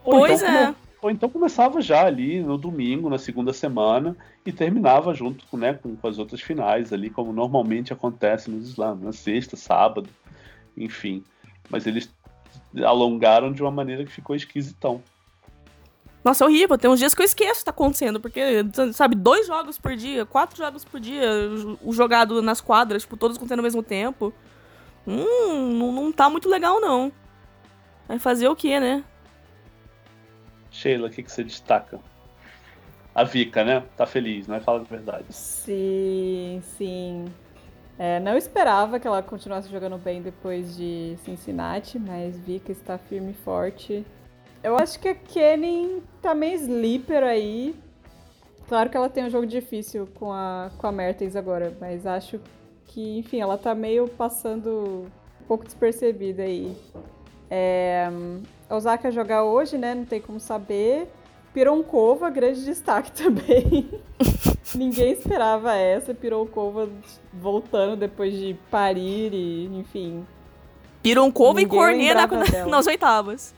Ou 0.04 0.20
pois 0.20 0.42
então, 0.42 0.54
é. 0.54 0.76
ou 1.02 1.12
então 1.12 1.30
começava 1.30 1.82
já 1.82 2.06
ali 2.06 2.42
no 2.42 2.58
domingo, 2.58 3.10
na 3.10 3.18
segunda 3.18 3.54
semana, 3.54 4.16
e 4.46 4.52
terminava 4.52 5.14
junto 5.14 5.46
com, 5.48 5.58
né, 5.58 5.74
com, 5.74 5.96
com 5.96 6.08
as 6.08 6.18
outras 6.18 6.42
finais 6.42 6.92
ali, 6.92 7.10
como 7.10 7.32
normalmente 7.32 7.94
acontece 7.94 8.50
nos 8.50 8.70
slams, 8.70 9.04
na 9.04 9.12
sexta, 9.12 9.56
sábado, 9.56 10.10
enfim. 10.76 11.24
Mas 11.70 11.86
eles 11.86 12.10
alongaram 12.84 13.52
de 13.52 13.62
uma 13.62 13.72
maneira 13.72 14.04
que 14.04 14.12
ficou 14.12 14.36
esquisitão. 14.36 15.02
Nossa, 16.24 16.44
é 16.44 16.48
horrível. 16.48 16.78
Tem 16.78 16.90
uns 16.90 17.00
dias 17.00 17.14
que 17.14 17.22
eu 17.22 17.26
esqueço 17.26 17.60
que 17.60 17.66
tá 17.66 17.72
acontecendo, 17.72 18.20
porque, 18.20 18.66
sabe, 18.94 19.16
dois 19.16 19.48
jogos 19.48 19.78
por 19.78 19.96
dia, 19.96 20.26
quatro 20.26 20.58
jogos 20.58 20.84
por 20.84 21.00
dia, 21.00 21.28
o 21.82 21.94
jogado 21.94 22.42
nas 22.42 22.60
quadras, 22.60 23.04
tipo, 23.04 23.16
todos 23.16 23.38
acontecendo 23.38 23.60
ao 23.60 23.64
mesmo 23.64 23.82
tempo. 23.82 24.34
Hum, 25.08 25.74
não, 25.78 25.92
não 25.92 26.12
tá 26.12 26.30
muito 26.30 26.50
legal, 26.50 26.80
não. 26.82 27.12
Vai 28.08 28.20
fazer 28.20 28.48
o 28.48 28.56
quê, 28.56 28.80
né? 28.80 29.04
Sheila, 30.72 31.08
o 31.08 31.12
que, 31.12 31.24
que 31.24 31.32
você 31.32 31.44
destaca? 31.44 32.00
A 33.16 33.24
Vika, 33.24 33.64
né? 33.64 33.84
Tá 33.98 34.06
feliz, 34.06 34.48
né? 34.48 34.60
Fala 34.60 34.82
a 34.82 34.84
verdade. 34.84 35.26
Sim, 35.30 36.62
sim. 36.78 37.26
É, 37.98 38.20
não 38.20 38.38
esperava 38.38 39.00
que 39.00 39.08
ela 39.08 39.22
continuasse 39.22 39.70
jogando 39.70 39.98
bem 39.98 40.22
depois 40.22 40.78
de 40.78 41.18
Cincinnati, 41.26 42.00
mas 42.00 42.40
Vika 42.40 42.72
está 42.72 42.98
firme 42.98 43.32
e 43.32 43.44
forte. 43.44 44.06
Eu 44.64 44.78
acho 44.78 45.00
que 45.00 45.08
a 45.08 45.16
Kenny 45.16 46.04
tá 46.22 46.36
meio 46.36 46.56
sleeper 46.56 47.24
aí. 47.24 47.76
Claro 48.68 48.90
que 48.90 48.98
ela 48.98 49.10
tem 49.10 49.26
um 49.26 49.30
jogo 49.30 49.48
difícil 49.48 50.08
com 50.16 50.32
a, 50.32 50.70
com 50.78 50.86
a 50.86 50.92
Mertens 50.92 51.36
agora, 51.36 51.76
mas 51.80 52.06
acho 52.06 52.40
que, 52.86 53.18
enfim, 53.18 53.40
ela 53.40 53.58
tá 53.58 53.74
meio 53.74 54.08
passando 54.08 55.08
um 55.42 55.46
pouco 55.48 55.66
despercebida 55.66 56.44
aí. 56.44 56.76
É, 57.50 58.10
a 58.70 58.76
Osaka 58.76 59.10
jogar 59.12 59.44
hoje, 59.44 59.78
né? 59.78 59.96
Não 59.96 60.06
tem 60.06 60.22
como 60.22 60.40
saber. 60.40 61.08
Pironkova, 61.54 62.30
grande 62.30 62.64
destaque 62.64 63.12
também. 63.24 63.90
Ninguém 64.76 65.14
esperava 65.14 65.74
essa. 65.76 66.14
Pironkova 66.14 66.90
voltando 67.34 67.96
depois 67.96 68.34
de 68.34 68.56
parir 68.70 69.34
e, 69.34 69.66
enfim. 69.80 70.26
Pironkova 71.02 71.62
e 71.62 71.66
Cornet 71.66 72.14
nas 72.70 72.86
oitavas. 72.86 73.56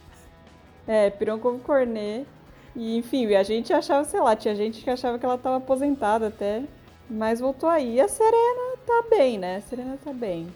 É, 0.91 1.10
pirou 1.10 1.39
como 1.39 1.58
cornet. 1.60 2.27
E, 2.75 2.97
enfim, 2.97 3.34
a 3.34 3.43
gente 3.43 3.71
achava, 3.71 4.04
sei 4.04 4.19
lá, 4.19 4.36
tinha 4.36 4.54
gente 4.54 4.84
que 4.84 4.89
achava 4.89 5.17
que 5.17 5.25
ela 5.25 5.38
tava 5.38 5.56
aposentada 5.56 6.27
até. 6.27 6.63
Mas 7.10 7.39
voltou 7.39 7.69
aí. 7.69 7.95
E 7.95 8.01
a 8.01 8.10
Serena 8.10 8.77
tá 8.86 9.06
bem, 9.10 9.39
né? 9.39 9.56
A 9.56 9.62
Serena 9.62 9.97
tá 10.04 10.12
bem. 10.12 10.49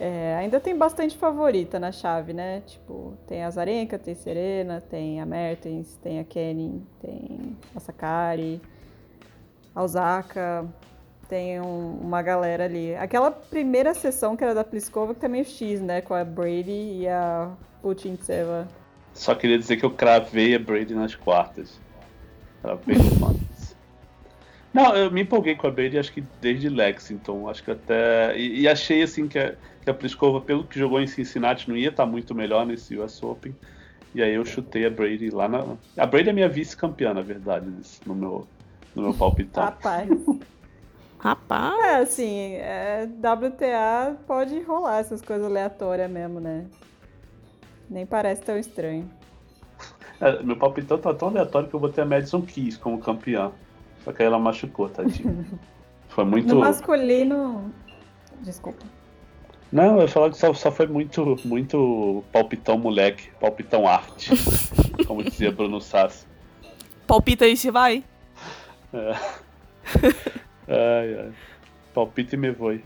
É, 0.00 0.34
ainda 0.40 0.58
tem 0.58 0.76
bastante 0.76 1.16
favorita 1.16 1.78
na 1.78 1.92
chave, 1.92 2.32
né? 2.32 2.62
Tipo, 2.66 3.12
tem 3.28 3.44
a 3.44 3.50
Zarenka, 3.50 3.96
tem 3.96 4.12
a 4.12 4.16
Serena, 4.16 4.80
tem 4.80 5.20
a 5.20 5.26
Mertens, 5.26 5.96
tem 6.02 6.18
a 6.18 6.24
Kenny, 6.24 6.82
tem 7.00 7.56
a 7.76 7.78
Sakari, 7.78 8.60
a 9.72 9.84
Osaka, 9.84 10.66
tem 11.28 11.60
um, 11.60 11.98
uma 12.00 12.22
galera 12.22 12.64
ali. 12.64 12.96
Aquela 12.96 13.30
primeira 13.30 13.94
sessão 13.94 14.36
que 14.36 14.42
era 14.42 14.52
da 14.52 14.64
Pliskova 14.64 15.14
que 15.14 15.20
tá 15.20 15.28
meio 15.28 15.44
X, 15.44 15.80
né? 15.80 16.00
Com 16.00 16.12
a 16.12 16.24
Brady 16.24 17.02
e 17.02 17.08
a 17.08 17.52
Putintseva. 17.80 18.81
Só 19.14 19.34
queria 19.34 19.58
dizer 19.58 19.76
que 19.76 19.84
eu 19.84 19.90
cravei 19.90 20.54
a 20.54 20.58
Brady 20.58 20.94
nas 20.94 21.14
quartas. 21.14 21.80
Cravei 22.62 22.96
no 22.96 23.40
Não, 24.72 24.96
eu 24.96 25.10
me 25.10 25.22
empolguei 25.22 25.54
com 25.54 25.66
a 25.66 25.70
Brady 25.70 25.98
acho 25.98 26.12
que 26.12 26.24
desde 26.40 26.68
Lexington. 26.68 27.48
Acho 27.48 27.62
que 27.62 27.70
até. 27.70 28.36
E, 28.36 28.62
e 28.62 28.68
achei 28.68 29.02
assim 29.02 29.28
que 29.28 29.38
a, 29.38 29.54
que 29.82 29.90
a 29.90 29.94
Pliskova, 29.94 30.40
pelo 30.40 30.64
que 30.64 30.78
jogou 30.78 31.00
em 31.00 31.06
Cincinnati, 31.06 31.68
não 31.68 31.76
ia 31.76 31.90
estar 31.90 32.06
muito 32.06 32.34
melhor 32.34 32.64
nesse 32.64 32.96
US 32.98 33.22
Open. 33.22 33.54
E 34.14 34.22
aí 34.22 34.34
eu 34.34 34.44
chutei 34.44 34.86
a 34.86 34.90
Brady 34.90 35.30
lá 35.30 35.48
na. 35.48 35.76
A 35.96 36.06
Brady 36.06 36.30
é 36.30 36.32
minha 36.32 36.48
vice-campeã, 36.48 37.14
na 37.14 37.22
verdade, 37.22 37.66
no 38.06 38.14
meu, 38.14 38.46
no 38.94 39.02
meu 39.02 39.14
palpitão. 39.14 39.64
Rapaz. 39.64 40.08
Rapaz. 41.18 41.78
É, 41.84 41.96
assim, 41.96 42.54
é, 42.54 43.08
WTA 43.20 44.16
pode 44.26 44.60
rolar 44.62 44.98
essas 44.98 45.22
coisas 45.22 45.46
aleatórias 45.46 46.10
mesmo, 46.10 46.40
né? 46.40 46.66
Nem 47.92 48.06
parece 48.06 48.40
tão 48.40 48.56
estranho. 48.56 49.08
É, 50.18 50.42
meu 50.42 50.56
palpitão 50.56 50.96
tá 50.96 51.12
tão 51.12 51.28
aleatório 51.28 51.68
que 51.68 51.74
eu 51.74 51.80
botei 51.80 52.02
a 52.02 52.06
Madison 52.06 52.40
Keys 52.40 52.78
como 52.78 52.98
campeã. 52.98 53.52
Só 54.02 54.12
que 54.12 54.22
aí 54.22 54.26
ela 54.26 54.38
machucou, 54.38 54.88
tadinho. 54.88 55.44
Foi 56.08 56.24
muito. 56.24 56.54
No 56.54 56.60
masculino. 56.60 57.70
Desculpa. 58.40 58.84
Não, 59.70 59.96
eu 59.96 60.02
ia 60.02 60.08
falar 60.08 60.30
que 60.30 60.36
só, 60.36 60.52
só 60.52 60.70
foi 60.70 60.86
muito, 60.86 61.40
muito 61.46 62.22
palpitão 62.30 62.76
moleque, 62.76 63.30
palpitão 63.40 63.88
arte. 63.88 64.30
como 65.06 65.22
dizia 65.24 65.50
Bruno 65.50 65.80
Sassi. 65.80 66.26
Palpita 67.06 67.46
aí 67.46 67.56
se 67.56 67.70
vai? 67.70 68.04
É. 68.92 69.12
ai, 70.68 71.20
ai. 71.20 71.32
Palpita 71.94 72.34
e 72.34 72.38
me 72.38 72.50
voe. 72.50 72.84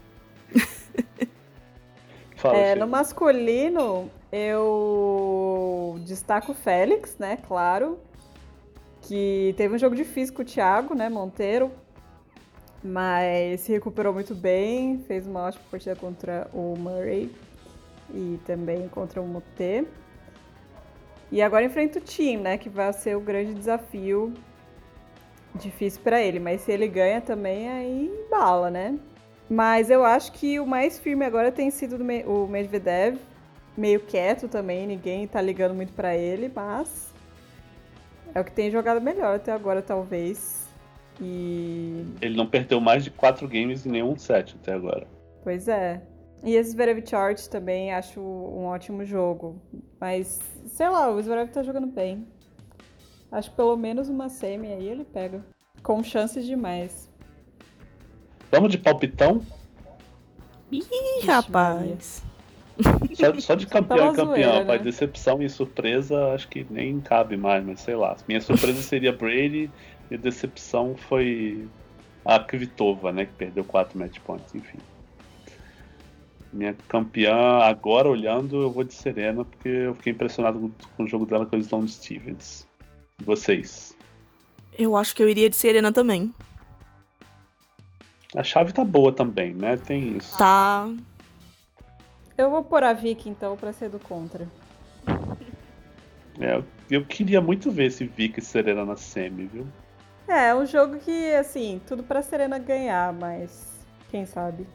Fala, 2.37 2.57
é, 2.57 2.75
no 2.77 2.87
masculino, 2.87 4.09
eu 4.37 5.99
destaco 6.05 6.53
o 6.53 6.55
Félix, 6.55 7.17
né? 7.19 7.39
Claro. 7.49 7.99
Que 9.03 9.55
teve 9.57 9.75
um 9.75 9.79
jogo 9.79 9.95
difícil 9.95 10.35
com 10.35 10.43
o 10.43 10.45
Thiago, 10.45 10.95
né? 10.95 11.09
Monteiro. 11.09 11.71
Mas 12.83 13.63
se 13.63 13.73
recuperou 13.73 14.13
muito 14.13 14.35
bem. 14.35 14.99
Fez 15.07 15.27
uma 15.27 15.47
ótima 15.47 15.65
partida 15.71 15.97
contra 15.97 16.49
o 16.53 16.75
Murray. 16.77 17.31
E 18.13 18.39
também 18.45 18.89
contra 18.89 19.21
o 19.21 19.27
Motê. 19.27 19.85
E 21.33 21.43
agora 21.43 21.65
enfrenta 21.65 21.99
o 21.99 22.03
Team, 22.03 22.43
né? 22.43 22.59
Que 22.59 22.69
vai 22.69 22.93
ser 22.93 23.17
o 23.17 23.21
grande 23.21 23.55
desafio. 23.55 24.33
Difícil 25.55 26.03
para 26.03 26.21
ele, 26.21 26.39
mas 26.39 26.61
se 26.61 26.71
ele 26.71 26.87
ganha 26.87 27.21
também, 27.21 27.69
aí 27.71 28.27
bala, 28.31 28.71
né? 28.71 28.99
Mas 29.49 29.89
eu 29.89 30.05
acho 30.05 30.33
que 30.33 30.61
o 30.61 30.67
mais 30.67 30.99
firme 30.99 31.25
agora 31.25 31.51
tem 31.51 31.71
sido 31.71 31.97
o 32.27 32.47
Medvedev, 32.47 33.17
meio 33.77 34.01
quieto 34.01 34.49
também, 34.49 34.87
ninguém 34.87 35.27
tá 35.27 35.41
ligando 35.41 35.75
muito 35.75 35.93
para 35.93 36.17
ele, 36.17 36.51
mas 36.55 37.13
é 38.35 38.41
o 38.41 38.45
que 38.45 38.53
tem 38.53 38.71
jogado 38.71 39.01
melhor 39.01 39.37
até 39.37 39.53
agora, 39.53 39.81
talvez. 39.81 40.67
E. 41.21 42.05
Ele 42.21 42.37
não 42.37 42.47
perdeu 42.47 42.81
mais 42.81 43.03
de 43.03 43.11
quatro 43.11 43.49
games 43.49 43.87
em 43.87 43.91
nenhum 43.91 44.17
set 44.19 44.57
até 44.61 44.73
agora. 44.73 45.07
Pois 45.43 45.69
é. 45.69 46.03
E 46.45 46.55
esse 46.55 46.71
Zverev 46.71 47.03
Charge 47.07 47.49
também 47.49 47.93
acho 47.93 48.21
um 48.21 48.67
ótimo 48.67 49.05
jogo. 49.05 49.61
Mas, 49.99 50.41
sei 50.67 50.89
lá, 50.89 51.11
o 51.11 51.23
Zverev 51.23 51.51
tá 51.51 51.63
jogando 51.63 51.87
bem. 51.87 52.27
Acho 53.33 53.51
que 53.51 53.57
pelo 53.57 53.77
menos 53.77 54.09
uma 54.09 54.29
semi 54.29 54.69
aí 54.69 54.87
ele 54.87 55.05
pega. 55.05 55.45
Com 55.83 56.03
chances 56.03 56.45
demais. 56.45 57.11
Vamos 58.51 58.71
de 58.71 58.79
palpitão? 58.79 59.43
Ih, 60.71 60.83
rapaz. 61.27 62.23
Só, 63.15 63.41
só 63.41 63.55
de 63.55 63.67
campeão 63.67 64.13
e 64.13 64.17
campeão, 64.17 64.59
rapaz. 64.59 64.81
Né? 64.81 64.85
Decepção 64.85 65.43
e 65.43 65.49
surpresa, 65.49 66.35
acho 66.35 66.47
que 66.49 66.67
nem 66.69 67.01
cabe 67.01 67.37
mais, 67.37 67.65
mas 67.65 67.81
sei 67.81 67.95
lá. 67.95 68.15
Minha 68.29 68.41
surpresa 68.41 68.81
seria 68.83 69.13
Brady 69.13 69.71
e 70.11 70.17
decepção 70.19 70.95
foi 70.95 71.67
a 72.25 72.39
Kvitova, 72.39 73.13
né? 73.13 73.25
Que 73.25 73.33
perdeu 73.33 73.65
4 73.65 73.99
match 73.99 74.19
points, 74.21 74.55
enfim. 74.55 74.79
Minha 76.53 76.75
campeã, 76.89 77.59
agora 77.63 78.09
olhando, 78.09 78.63
eu 78.63 78.71
vou 78.71 78.85
de 78.85 78.95
Serena, 78.95 79.45
porque 79.45 79.69
eu 79.69 79.95
fiquei 79.95 80.13
impressionado 80.13 80.73
com 80.97 81.05
o 81.05 81.09
jogo 81.09 81.27
dela 81.27 81.47
com 81.47 81.57
a 81.57 81.59
Sloane 81.59 81.89
Stevens. 81.89 82.67
E 83.21 83.25
vocês? 83.25 83.97
Eu 84.79 84.97
acho 84.97 85.15
que 85.15 85.23
eu 85.23 85.29
iria 85.29 85.49
de 85.49 85.57
Serena 85.57 85.93
também. 85.93 86.33
A 88.35 88.43
chave 88.43 88.73
tá 88.73 88.85
boa 88.85 89.13
também, 89.13 89.55
né? 89.55 89.77
Tem 89.77 90.17
isso. 90.17 90.37
Tá. 90.37 90.89
Eu 92.37 92.51
vou 92.51 92.63
pôr 92.63 92.85
a 92.85 92.93
Vicky 92.93 93.29
então 93.29 93.57
pra 93.57 93.73
ser 93.73 93.89
do 93.89 93.99
contra. 93.99 94.47
É, 96.39 96.63
eu 96.91 97.05
queria 97.05 97.41
muito 97.41 97.71
ver 97.71 97.87
esse 97.87 98.05
Vicky 98.05 98.41
e 98.41 98.43
Serena 98.43 98.85
na 98.85 98.97
semi, 98.97 99.47
viu? 99.47 99.67
É, 100.29 100.49
é 100.49 100.55
um 100.55 100.67
jogo 100.67 100.99
que, 100.99 101.35
assim, 101.35 101.81
tudo 101.87 102.03
pra 102.03 102.21
Serena 102.21 102.59
ganhar, 102.59 103.13
mas 103.13 103.87
quem 104.11 104.27
sabe. 104.27 104.67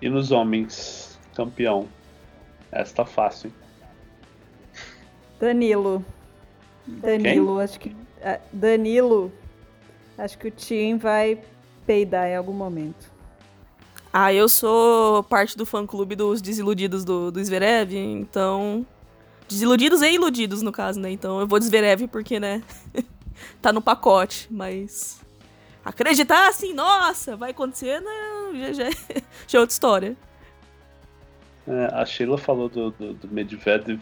E 0.00 0.08
nos 0.08 0.30
homens, 0.32 1.18
campeão. 1.34 1.88
Essa 2.72 2.96
tá 2.96 3.04
fácil, 3.04 3.48
hein? 3.48 3.54
Danilo. 5.38 6.04
Danilo, 6.86 7.56
Quem? 7.56 7.64
acho 7.64 7.80
que. 7.80 7.96
É, 8.20 8.40
Danilo. 8.52 9.32
Acho 10.16 10.36
que 10.38 10.48
o 10.48 10.50
Tim 10.50 10.96
vai 10.96 11.40
peidar 11.86 12.26
em 12.26 12.36
algum 12.36 12.52
momento. 12.52 13.10
Ah, 14.20 14.34
eu 14.34 14.48
sou 14.48 15.22
parte 15.22 15.56
do 15.56 15.64
fã-clube 15.64 16.16
dos 16.16 16.42
desiludidos 16.42 17.04
do, 17.04 17.30
do 17.30 17.44
Zverev, 17.44 17.94
então... 17.94 18.84
Desiludidos 19.48 20.02
e 20.02 20.12
iludidos, 20.12 20.60
no 20.60 20.72
caso, 20.72 20.98
né? 20.98 21.08
Então 21.08 21.38
eu 21.38 21.46
vou 21.46 21.60
de 21.60 21.66
Zverev 21.66 22.08
porque, 22.08 22.40
né? 22.40 22.60
tá 23.62 23.72
no 23.72 23.80
pacote, 23.80 24.48
mas... 24.50 25.20
Acreditar 25.84 26.48
assim, 26.48 26.74
nossa, 26.74 27.36
vai 27.36 27.52
acontecer, 27.52 28.00
não, 28.00 28.56
já, 28.56 28.72
já, 28.72 28.90
já 29.46 29.58
é 29.58 29.60
outra 29.60 29.72
história. 29.72 30.16
É, 31.68 31.88
a 31.92 32.04
Sheila 32.04 32.38
falou 32.38 32.68
do, 32.68 32.90
do, 32.90 33.14
do 33.14 33.28
Medvedev. 33.28 34.00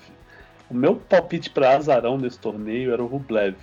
O 0.71 0.75
meu 0.75 0.97
palpite 0.97 1.51
para 1.51 1.77
azarão 1.77 2.17
nesse 2.17 2.39
torneio 2.39 2.91
era 2.91 3.05
o 3.05 3.07
Rublev 3.07 3.57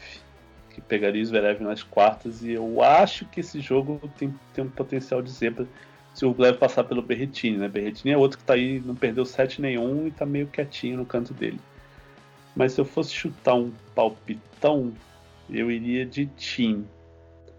que 0.69 0.81
pegaria 0.81 1.21
o 1.21 1.25
Zverev 1.25 1.63
nas 1.63 1.81
quartas, 1.81 2.43
e 2.43 2.51
eu 2.51 2.83
acho 2.83 3.25
que 3.25 3.39
esse 3.39 3.59
jogo 3.59 3.99
tem, 4.17 4.33
tem 4.53 4.63
um 4.63 4.69
potencial 4.69 5.21
de 5.21 5.31
zebra 5.31 5.67
se 6.13 6.25
o 6.25 6.29
Rublev 6.29 6.57
passar 6.57 6.83
pelo 6.83 7.01
Berretini, 7.01 7.57
né? 7.57 7.67
Berretini 7.67 8.13
é 8.13 8.17
outro 8.17 8.37
que 8.37 8.43
tá 8.43 8.53
aí, 8.53 8.79
não 8.79 8.95
perdeu 8.95 9.25
set 9.25 9.61
nenhum 9.61 10.07
e 10.07 10.11
tá 10.11 10.25
meio 10.25 10.47
quietinho 10.47 10.97
no 10.97 11.05
canto 11.05 11.33
dele. 11.33 11.59
Mas 12.55 12.73
se 12.73 12.81
eu 12.81 12.85
fosse 12.85 13.11
chutar 13.13 13.55
um 13.55 13.71
palpitão, 13.95 14.93
eu 15.49 15.71
iria 15.71 16.05
de 16.05 16.27
Team. 16.27 16.85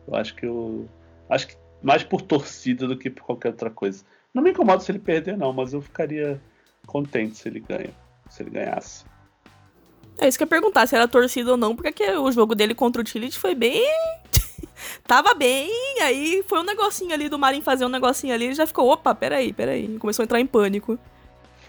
Eu 0.07 0.15
acho 0.15 0.35
que 0.35 0.47
eu. 0.47 0.89
Acho 1.29 1.49
que 1.49 1.57
mais 1.83 2.03
por 2.03 2.23
torcida 2.23 2.87
do 2.87 2.97
que 2.97 3.11
por 3.11 3.25
qualquer 3.25 3.49
outra 3.49 3.71
coisa. 3.71 4.05
Não 4.33 4.43
me 4.43 4.51
incomoda 4.51 4.81
se 4.81 4.91
ele 4.91 4.99
perder, 4.99 5.37
não, 5.37 5.53
mas 5.53 5.73
eu 5.73 5.81
ficaria 5.81 6.41
contente 6.87 7.37
se 7.37 7.49
ele 7.49 7.61
ganha. 7.61 7.91
Se 8.31 8.43
ele 8.43 8.51
ganhasse. 8.51 9.05
É 10.19 10.29
isso 10.29 10.39
que 10.39 10.45
eu 10.45 10.47
ia 10.47 10.51
perguntar, 10.51 10.87
se 10.87 10.95
era 10.95 11.09
torcida 11.09 11.51
ou 11.51 11.57
não, 11.57 11.75
porque 11.75 12.09
o 12.13 12.31
jogo 12.31 12.55
dele 12.55 12.75
contra 12.75 13.03
o 13.03 13.05
Tillich 13.05 13.39
foi 13.39 13.55
bem. 13.55 13.85
Tava 15.07 15.35
bem, 15.35 15.71
aí 16.03 16.43
foi 16.47 16.61
um 16.61 16.65
negocinho 16.65 17.13
ali 17.13 17.29
do 17.29 17.39
Marin 17.39 17.61
fazer 17.61 17.85
um 17.85 17.89
negocinho 17.89 18.33
ali, 18.33 18.47
ele 18.47 18.55
já 18.55 18.67
ficou, 18.67 18.91
opa, 18.91 19.15
peraí, 19.15 19.53
peraí. 19.53 19.99
Começou 19.99 20.23
a 20.23 20.25
entrar 20.25 20.41
em 20.41 20.47
pânico. 20.47 20.99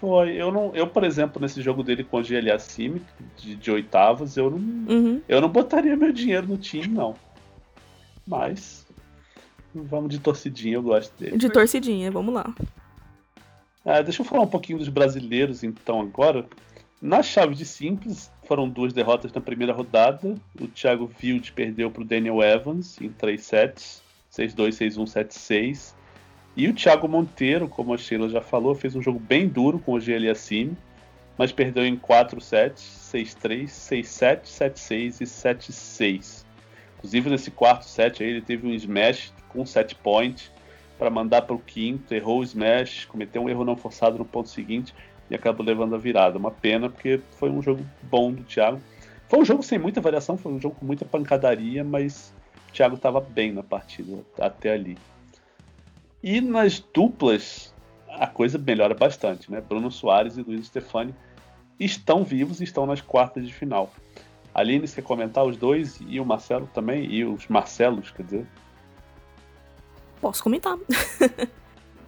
Foi, 0.00 0.34
eu 0.34 0.52
não. 0.52 0.74
Eu, 0.74 0.86
por 0.86 1.04
exemplo, 1.04 1.40
nesse 1.40 1.62
jogo 1.62 1.82
dele 1.82 2.04
com 2.04 2.18
o 2.18 2.22
GLA 2.22 2.58
Sim, 2.58 3.00
de, 3.36 3.56
de 3.56 3.70
oitavas, 3.70 4.36
eu 4.36 4.50
não. 4.50 4.58
Uhum. 4.58 5.22
Eu 5.26 5.40
não 5.40 5.48
botaria 5.48 5.96
meu 5.96 6.12
dinheiro 6.12 6.46
no 6.46 6.58
time, 6.58 6.88
não. 6.88 7.14
Mas. 8.26 8.86
Vamos 9.74 10.10
de 10.10 10.18
torcidinha, 10.18 10.76
eu 10.76 10.82
gosto 10.82 11.12
dele. 11.18 11.36
De 11.36 11.50
torcidinha, 11.50 12.10
vamos 12.10 12.34
lá. 12.34 12.54
Ah, 13.84 14.00
deixa 14.02 14.22
eu 14.22 14.26
falar 14.26 14.42
um 14.42 14.48
pouquinho 14.48 14.78
dos 14.78 14.88
brasileiros, 14.88 15.62
então, 15.62 16.00
agora. 16.00 16.46
Na 17.00 17.22
chave 17.22 17.54
de 17.54 17.66
simples, 17.66 18.32
foram 18.44 18.68
duas 18.68 18.92
derrotas 18.92 19.30
na 19.32 19.40
primeira 19.40 19.72
rodada. 19.72 20.34
O 20.58 20.66
Thiago 20.66 21.10
Wild 21.22 21.52
perdeu 21.52 21.90
para 21.90 22.02
o 22.02 22.06
Daniel 22.06 22.42
Evans 22.42 22.98
em 23.00 23.10
3 23.10 23.40
sets, 23.40 24.02
6-2, 24.32 24.68
6-1, 24.94 25.04
7-6. 25.04 25.94
E 26.56 26.66
o 26.68 26.74
Thiago 26.74 27.06
Monteiro, 27.06 27.68
como 27.68 27.92
a 27.92 27.98
Sheila 27.98 28.30
já 28.30 28.40
falou, 28.40 28.74
fez 28.74 28.96
um 28.96 29.02
jogo 29.02 29.18
bem 29.18 29.46
duro 29.46 29.78
com 29.78 29.92
o 29.92 30.30
acima, 30.30 30.74
mas 31.36 31.52
perdeu 31.52 31.84
em 31.84 31.96
4 31.96 32.40
sets, 32.40 33.12
6-3, 33.12 33.66
6-7, 33.66 34.40
7-6 34.44 35.20
e 35.20 35.24
7-6. 35.24 36.46
Inclusive 36.96 37.28
nesse 37.28 37.50
quarto 37.50 37.84
set 37.84 38.22
aí 38.22 38.30
ele 38.30 38.40
teve 38.40 38.66
um 38.66 38.72
smash 38.72 39.34
com 39.50 39.66
7 39.66 39.94
point 39.96 40.50
para 40.98 41.10
mandar 41.10 41.42
para 41.42 41.54
o 41.54 41.58
quinto, 41.58 42.14
errou 42.14 42.40
o 42.40 42.42
smash, 42.42 43.04
cometeu 43.04 43.42
um 43.42 43.50
erro 43.50 43.66
não 43.66 43.76
forçado 43.76 44.16
no 44.16 44.24
ponto 44.24 44.48
seguinte 44.48 44.94
e 45.30 45.34
acabou 45.34 45.64
levando 45.64 45.94
a 45.94 45.98
virada. 45.98 46.38
Uma 46.38 46.50
pena, 46.50 46.88
porque 46.88 47.20
foi 47.32 47.50
um 47.50 47.62
jogo 47.62 47.84
bom 48.02 48.32
do 48.32 48.42
Thiago. 48.44 48.80
Foi 49.28 49.40
um 49.40 49.44
jogo 49.44 49.62
sem 49.62 49.78
muita 49.78 50.00
variação, 50.00 50.36
foi 50.36 50.52
um 50.52 50.60
jogo 50.60 50.76
com 50.76 50.86
muita 50.86 51.04
pancadaria, 51.04 51.82
mas 51.82 52.32
o 52.68 52.72
Thiago 52.72 52.96
estava 52.96 53.20
bem 53.20 53.52
na 53.52 53.62
partida 53.62 54.22
até 54.38 54.72
ali. 54.72 54.96
E 56.22 56.40
nas 56.40 56.78
duplas, 56.78 57.74
a 58.08 58.26
coisa 58.26 58.58
melhora 58.58 58.94
bastante, 58.94 59.50
né? 59.50 59.60
Bruno 59.60 59.90
Soares 59.90 60.36
e 60.36 60.42
Luiz 60.42 60.66
Stefani 60.66 61.14
estão 61.78 62.24
vivos 62.24 62.60
e 62.60 62.64
estão 62.64 62.86
nas 62.86 63.00
quartas 63.00 63.46
de 63.46 63.52
final. 63.52 63.92
Aline, 64.54 64.86
você 64.86 65.02
quer 65.02 65.06
comentar 65.06 65.44
os 65.44 65.56
dois 65.56 65.98
e 66.08 66.18
o 66.18 66.24
Marcelo 66.24 66.68
também? 66.72 67.04
E 67.04 67.24
os 67.24 67.46
Marcelos, 67.46 68.10
quer 68.10 68.22
dizer? 68.22 68.46
Posso 70.20 70.42
comentar. 70.42 70.78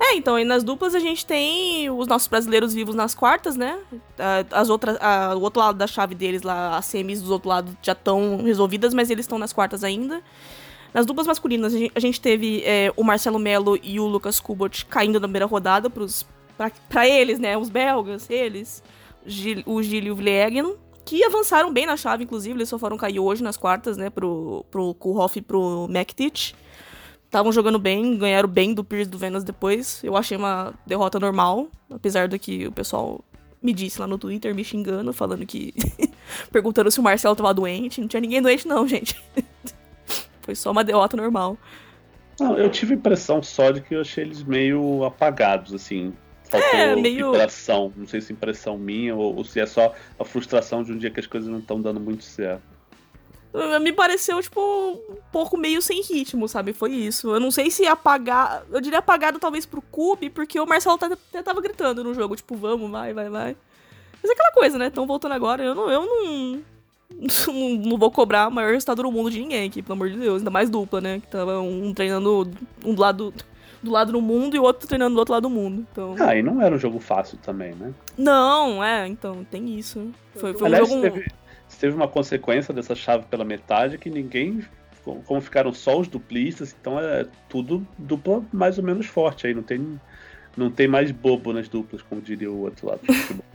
É, 0.09 0.15
então, 0.15 0.37
aí 0.37 0.45
nas 0.45 0.65
duplas 0.65 0.95
a 0.95 0.99
gente 0.99 1.27
tem 1.27 1.91
os 1.91 2.07
nossos 2.07 2.29
brasileiros 2.29 2.73
vivos 2.73 2.95
nas 2.95 3.15
quartas, 3.15 3.57
né? 3.57 3.79
As 4.51 4.71
outras, 4.71 4.97
a, 5.03 5.35
o 5.37 5.43
outro 5.43 5.61
lado 5.61 5.77
da 5.77 5.87
chave 5.87 6.15
deles 6.15 6.41
lá, 6.41 6.79
as 6.79 6.87
semis 6.87 7.21
do 7.21 7.31
outro 7.31 7.51
lado 7.51 7.77
já 7.83 7.93
estão 7.93 8.43
resolvidas, 8.43 8.95
mas 8.95 9.11
eles 9.11 9.25
estão 9.25 9.39
nas 9.39 9.53
quartas 9.53 9.85
ainda. 9.85 10.23
Nas 10.95 11.05
duplas 11.05 11.27
masculinas, 11.27 11.75
a 11.95 12.01
gente, 12.01 12.21
teve 12.23 12.63
é, 12.65 12.91
o 12.97 13.05
Marcelo 13.05 13.39
Melo 13.39 13.79
e 13.83 14.01
o 14.01 14.07
Lucas 14.07 14.41
Kubot 14.41 14.87
caindo 14.87 15.21
na 15.21 15.29
primeira 15.29 15.45
rodada 15.45 15.91
pra 15.91 17.07
eles, 17.07 17.39
né? 17.39 17.59
Os 17.59 17.69
belgas, 17.69 18.31
eles, 18.31 18.83
o 19.67 19.83
Gil 19.83 20.05
e 20.05 20.11
o 20.11 20.17
Vlegen, 20.17 20.75
que 21.05 21.23
avançaram 21.23 21.71
bem 21.71 21.85
na 21.85 21.99
chave, 21.99 22.25
inclusive, 22.25 22.57
eles 22.57 22.71
só 22.71 22.79
foram 22.79 22.97
cair 22.97 23.21
hoje 23.21 23.43
nas 23.43 23.59
quartas, 23.59 23.99
né? 23.99 24.09
Pro, 24.09 24.65
pro 24.71 24.95
Kulhoff 24.95 25.39
e 25.39 25.43
pro 25.43 25.87
McTitch 25.91 26.55
estavam 27.29 27.53
jogando 27.53 27.79
bem, 27.79 28.17
ganharam 28.17 28.49
bem 28.49 28.75
do 28.75 28.83
Pierce 28.83 29.09
do 29.09 29.19
Venus 29.19 29.45
depois. 29.45 30.03
Eu 30.03 30.17
achei 30.17 30.37
uma 30.37 30.75
derrota 30.87 31.21
normal, 31.21 31.69
apesar 31.91 32.27
do 32.27 32.39
que 32.39 32.67
o 32.67 32.73
pessoal 32.73 33.23
me 33.63 33.73
disse 33.73 34.01
lá 34.01 34.07
no 34.07 34.19
Twitter, 34.19 34.55
me 34.55 34.65
xingando, 34.65 35.13
falando 35.13 35.47
que. 35.47 35.75
perguntando 36.51 36.91
se 36.91 36.99
o 36.99 37.03
Marcelo 37.03 37.37
tava 37.37 37.53
doente. 37.53 38.01
Não 38.01 38.09
tinha 38.09 38.21
ninguém 38.21 38.43
doente, 38.43 38.67
não, 38.67 38.89
gente. 38.89 39.23
Foi 40.43 40.55
só 40.55 40.71
uma 40.71 40.83
derrota 40.83 41.17
normal. 41.17 41.59
Não, 42.41 42.57
eu 42.57 42.71
tive 42.71 42.95
a 42.95 42.97
impressão 42.97 43.43
só 43.43 43.71
de 43.71 43.83
que 43.83 43.95
eu 43.95 44.01
achei 44.01 44.25
eles 44.25 44.43
meio 44.43 45.05
apagados, 45.05 45.75
assim. 45.75 46.15
Faltou 46.45 46.71
é, 46.71 46.97
meio... 46.97 47.33
vibração. 47.33 47.93
Não 47.95 48.07
sei 48.07 48.23
se 48.23 48.33
impressão 48.33 48.79
minha 48.79 49.15
ou, 49.15 49.37
ou 49.37 49.45
se 49.45 49.61
é 49.61 49.67
só 49.67 49.95
a 50.19 50.25
frustração 50.25 50.83
de 50.83 50.93
um 50.93 50.97
dia 50.97 51.11
que 51.11 51.21
as 51.21 51.27
coisas 51.27 51.51
não 51.51 51.59
estão 51.59 51.79
dando 51.79 52.01
muito 52.01 52.25
certo 52.25 52.78
me 53.81 53.93
pareceu, 53.93 54.41
tipo, 54.43 54.61
um 54.61 55.17
pouco 55.33 55.57
meio 55.57 55.81
sem 55.81 56.03
ritmo, 56.03 56.49
sabe? 56.49 56.73
Foi 56.73 56.93
isso. 56.93 57.35
Eu 57.35 57.41
não 57.41 57.51
sei 57.51 57.71
se 57.71 57.87
apagar. 57.87 58.65
Eu 58.71 58.81
diria 58.81 58.99
apagado 58.99 59.39
talvez 59.39 59.65
pro 59.65 59.81
Cube, 59.81 60.29
porque 60.29 60.61
o 60.61 60.67
Marcelo 60.67 60.99
até 61.01 61.43
tava 61.43 61.61
gritando 61.61 62.05
no 62.05 62.15
jogo, 62.15 62.37
tipo, 62.37 62.55
vamos, 62.55 62.91
vai, 62.91 63.15
vai, 63.15 63.31
vai. 63.31 63.57
Mas 64.23 64.31
é 64.31 64.35
aquela 64.35 64.53
coisa, 64.53 64.79
né? 64.79 64.89
Estão 64.89 65.07
voltando 65.07 65.33
agora. 65.33 65.63
Eu 65.63 65.75
não, 65.75 65.91
eu 65.91 66.07
não, 66.07 66.63
não, 67.55 67.71
não 67.91 67.99
vou 67.99 68.11
cobrar 68.11 68.49
o 68.49 68.51
maior 68.51 68.73
resultado 68.73 69.03
do 69.03 69.11
mundo 69.11 69.31
de 69.31 69.41
ninguém 69.41 69.67
aqui, 69.67 69.83
pelo 69.83 69.95
amor 69.95 70.11
de 70.11 70.19
Deus. 70.19 70.39
Ainda 70.39 70.51
mais 70.51 70.69
dupla, 70.69 71.01
né? 71.01 71.21
Que 71.21 71.29
tava 71.29 71.59
um 71.61 71.95
treinando 71.95 72.51
um 72.85 72.95
do 72.95 73.01
lado, 73.01 73.35
do 73.83 73.91
lado 73.91 74.13
do 74.13 74.21
mundo 74.21 74.57
e 74.57 74.59
o 74.59 74.63
outro 74.63 74.87
treinando 74.87 75.15
do 75.15 75.19
outro 75.19 75.33
lado 75.33 75.45
do 75.45 75.51
mundo. 75.51 75.87
Então... 75.91 76.17
Ah, 76.19 76.37
e 76.37 76.43
não 76.43 76.61
era 76.61 76.75
um 76.75 76.79
jogo 76.79 76.99
fácil 76.99 77.39
também, 77.39 77.75
né? 77.75 77.95
Não, 78.17 78.85
é, 78.85 79.07
então, 79.07 79.45
tem 79.51 79.79
isso. 79.79 80.11
Foi, 80.37 80.53
foi 80.53 80.67
Aliás, 80.67 80.91
um 80.91 81.03
jogo. 81.03 81.03
Teve, 81.03 81.33
teve 81.79 81.95
uma 81.95 82.09
consequência 82.09 82.75
dessa 82.75 82.95
chave 82.95 83.25
pela 83.27 83.45
metade 83.45 83.99
que 83.99 84.11
ninguém. 84.11 84.65
Como 85.25 85.41
ficaram 85.41 85.73
só 85.73 85.99
os 85.99 86.07
duplistas, 86.07 86.77
então 86.79 87.01
é 87.01 87.27
tudo 87.49 87.87
dupla 87.97 88.45
mais 88.53 88.77
ou 88.77 88.85
menos 88.85 89.07
forte 89.07 89.47
aí. 89.47 89.55
Não 89.55 89.63
tem, 89.63 89.99
não 90.55 90.71
tem 90.71 90.87
mais 90.87 91.11
bobo 91.11 91.53
nas 91.53 91.67
duplas, 91.69 92.03
como 92.03 92.21
diria 92.21 92.51
o 92.51 92.61
outro 92.61 92.89
lado. 92.89 93.01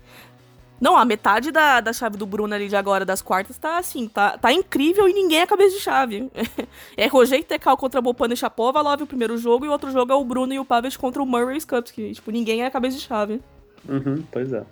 Não, 0.83 0.97
a 0.97 1.05
metade 1.05 1.49
da, 1.49 1.79
da 1.79 1.93
chave 1.93 2.17
do 2.17 2.25
Bruno 2.25 2.53
ali 2.53 2.67
de 2.67 2.75
agora, 2.75 3.05
das 3.05 3.21
quartas, 3.21 3.57
tá 3.57 3.77
assim, 3.77 4.05
tá, 4.05 4.37
tá 4.37 4.51
incrível 4.51 5.07
e 5.07 5.13
ninguém 5.13 5.39
é 5.39 5.45
cabeça 5.45 5.77
de 5.77 5.81
chave. 5.81 6.29
é 6.97 7.07
Roger 7.07 7.39
e 7.39 7.43
Tekal 7.43 7.77
contra 7.77 8.01
Bopana 8.01 8.33
e 8.33 8.37
Chapovalov 8.37 9.01
o 9.01 9.07
primeiro 9.07 9.37
jogo, 9.37 9.63
e 9.63 9.69
o 9.69 9.71
outro 9.71 9.89
jogo 9.91 10.11
é 10.11 10.15
o 10.15 10.25
Bruno 10.25 10.53
e 10.53 10.59
o 10.59 10.65
Pavel 10.65 10.91
contra 10.99 11.23
o 11.23 11.25
Murray 11.25 11.55
e 11.55 11.61
Skupski. 11.61 12.11
Tipo, 12.11 12.31
ninguém 12.31 12.65
é 12.65 12.69
cabeça 12.69 12.97
de 12.97 13.03
chave. 13.03 13.39
Uhum, 13.87 14.25
pois 14.29 14.51
é. 14.51 14.65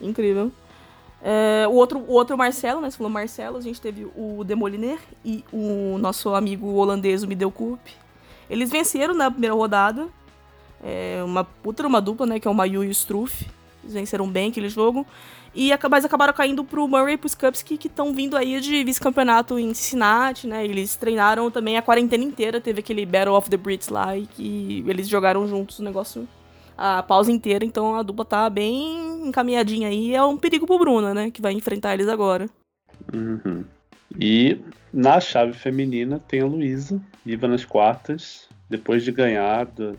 Incrível. 0.00 0.52
É, 1.26 1.66
o, 1.66 1.72
outro, 1.72 2.00
o 2.00 2.12
outro 2.12 2.36
Marcelo, 2.36 2.82
né? 2.82 2.90
Você 2.90 2.98
falou 2.98 3.10
Marcelo, 3.10 3.56
a 3.56 3.60
gente 3.62 3.80
teve 3.80 4.06
o 4.14 4.44
Demoliner 4.44 4.98
e 5.24 5.42
o 5.50 5.96
nosso 5.96 6.34
amigo 6.34 6.74
holandês, 6.74 7.22
o 7.22 7.26
Middelkoop. 7.26 7.80
Eles 8.50 8.70
venceram 8.70 9.14
na 9.14 9.30
primeira 9.30 9.54
rodada. 9.54 10.06
É, 10.82 11.22
uma 11.24 11.42
puta 11.42 11.86
uma 11.86 12.02
dupla, 12.02 12.26
né? 12.26 12.38
Que 12.38 12.46
é 12.46 12.50
o 12.50 12.54
Mayu 12.54 12.84
e 12.84 12.88
o 12.88 12.90
Struff. 12.90 13.48
Eles 13.82 13.94
venceram 13.94 14.28
bem 14.28 14.50
aquele 14.50 14.68
jogo. 14.68 15.06
E 15.54 15.70
mas 15.88 16.04
acabaram 16.04 16.34
caindo 16.34 16.62
pro 16.62 16.86
Murray 16.86 17.14
e 17.14 17.16
pro 17.16 17.28
Skupski, 17.28 17.78
que 17.78 17.86
estão 17.86 18.12
vindo 18.12 18.36
aí 18.36 18.60
de 18.60 18.84
vice-campeonato 18.84 19.58
em 19.58 19.72
Cincinnati, 19.72 20.46
né? 20.46 20.62
Eles 20.62 20.94
treinaram 20.94 21.50
também 21.50 21.78
a 21.78 21.82
quarentena 21.82 22.22
inteira. 22.22 22.60
Teve 22.60 22.80
aquele 22.80 23.06
Battle 23.06 23.34
of 23.34 23.48
the 23.48 23.56
Brits 23.56 23.88
lá 23.88 24.14
e 24.14 24.26
que 24.26 24.84
eles 24.86 25.08
jogaram 25.08 25.48
juntos 25.48 25.78
o 25.78 25.82
negócio 25.82 26.28
a 26.76 27.02
pausa 27.02 27.30
inteira, 27.30 27.64
então 27.64 27.94
a 27.94 28.02
dupla 28.02 28.24
tá 28.24 28.50
bem 28.50 29.28
encaminhadinha 29.28 29.88
aí. 29.88 30.14
É 30.14 30.22
um 30.22 30.36
perigo 30.36 30.66
pro 30.66 30.78
Bruno, 30.78 31.14
né? 31.14 31.30
Que 31.30 31.42
vai 31.42 31.52
enfrentar 31.52 31.94
eles 31.94 32.08
agora. 32.08 32.48
Uhum. 33.12 33.64
E 34.18 34.60
na 34.92 35.20
chave 35.20 35.52
feminina 35.52 36.20
tem 36.28 36.40
a 36.40 36.46
Luísa, 36.46 37.00
viva 37.24 37.48
nas 37.48 37.64
quartas, 37.64 38.48
depois 38.68 39.02
de 39.02 39.10
ganhar. 39.10 39.66
Do, 39.66 39.98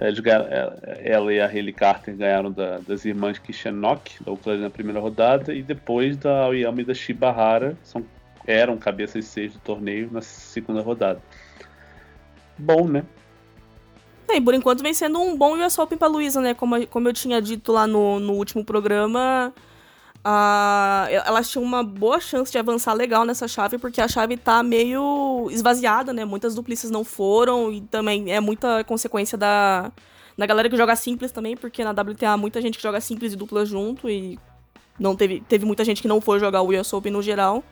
é, 0.00 0.10
é, 0.10 1.12
ela 1.12 1.32
e 1.32 1.40
a 1.40 1.46
Hayley 1.46 1.72
Carter 1.72 2.16
ganharam 2.16 2.52
da, 2.52 2.78
das 2.78 3.04
irmãs 3.04 3.38
Kishenok, 3.38 4.22
da 4.22 4.30
Ucrânia 4.30 4.62
na 4.62 4.70
primeira 4.70 5.00
rodada, 5.00 5.52
e 5.52 5.62
depois 5.62 6.16
da 6.16 6.44
Aoyama 6.44 6.80
e 6.80 6.84
da 6.84 6.94
Shibahara, 6.94 7.76
são, 7.82 8.04
eram 8.46 8.76
cabeças 8.78 9.24
seis 9.24 9.52
do 9.52 9.58
torneio 9.58 10.08
na 10.12 10.20
segunda 10.20 10.80
rodada. 10.80 11.20
Bom, 12.56 12.86
né? 12.86 13.04
E 14.36 14.40
por 14.40 14.54
enquanto 14.54 14.82
vem 14.82 14.92
sendo 14.92 15.20
um 15.20 15.36
bom 15.36 15.56
US 15.58 15.78
Open 15.78 15.96
pra 15.96 16.08
Luísa, 16.08 16.40
né? 16.40 16.54
Como, 16.54 16.86
como 16.88 17.08
eu 17.08 17.12
tinha 17.12 17.40
dito 17.40 17.72
lá 17.72 17.86
no, 17.86 18.20
no 18.20 18.34
último 18.34 18.64
programa, 18.64 19.52
a, 20.22 21.06
elas 21.10 21.50
tinham 21.50 21.64
uma 21.64 21.82
boa 21.82 22.20
chance 22.20 22.52
de 22.52 22.58
avançar 22.58 22.92
legal 22.92 23.24
nessa 23.24 23.48
chave, 23.48 23.78
porque 23.78 24.00
a 24.00 24.08
chave 24.08 24.36
tá 24.36 24.62
meio 24.62 25.48
esvaziada, 25.50 26.12
né? 26.12 26.24
Muitas 26.24 26.54
duplices 26.54 26.90
não 26.90 27.04
foram, 27.04 27.72
e 27.72 27.80
também 27.82 28.32
é 28.32 28.40
muita 28.40 28.84
consequência 28.84 29.38
da, 29.38 29.90
da 30.36 30.46
galera 30.46 30.68
que 30.68 30.76
joga 30.76 30.94
simples 30.96 31.32
também, 31.32 31.56
porque 31.56 31.82
na 31.82 31.90
WTA 31.90 32.36
muita 32.36 32.60
gente 32.60 32.76
que 32.76 32.82
joga 32.82 33.00
simples 33.00 33.32
e 33.32 33.36
dupla 33.36 33.64
junto, 33.64 34.08
e 34.08 34.38
não 34.98 35.16
teve, 35.16 35.40
teve 35.48 35.64
muita 35.64 35.84
gente 35.84 36.02
que 36.02 36.08
não 36.08 36.20
foi 36.20 36.38
jogar 36.38 36.62
o 36.62 36.78
US 36.78 36.92
Open 36.92 37.12
no 37.12 37.22
geral. 37.22 37.62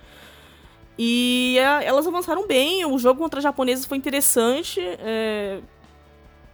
E 0.98 1.56
é, 1.58 1.84
elas 1.84 2.06
avançaram 2.06 2.46
bem, 2.46 2.86
o 2.86 2.98
jogo 2.98 3.20
contra 3.20 3.40
japoneses 3.40 3.84
foi 3.84 3.98
interessante. 3.98 4.80
É, 4.80 5.60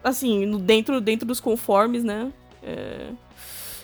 assim, 0.03 0.59
dentro, 0.59 1.01
dentro 1.01 1.27
dos 1.27 1.41
conformes, 1.41 2.05
né? 2.05 2.33
É, 2.63 3.11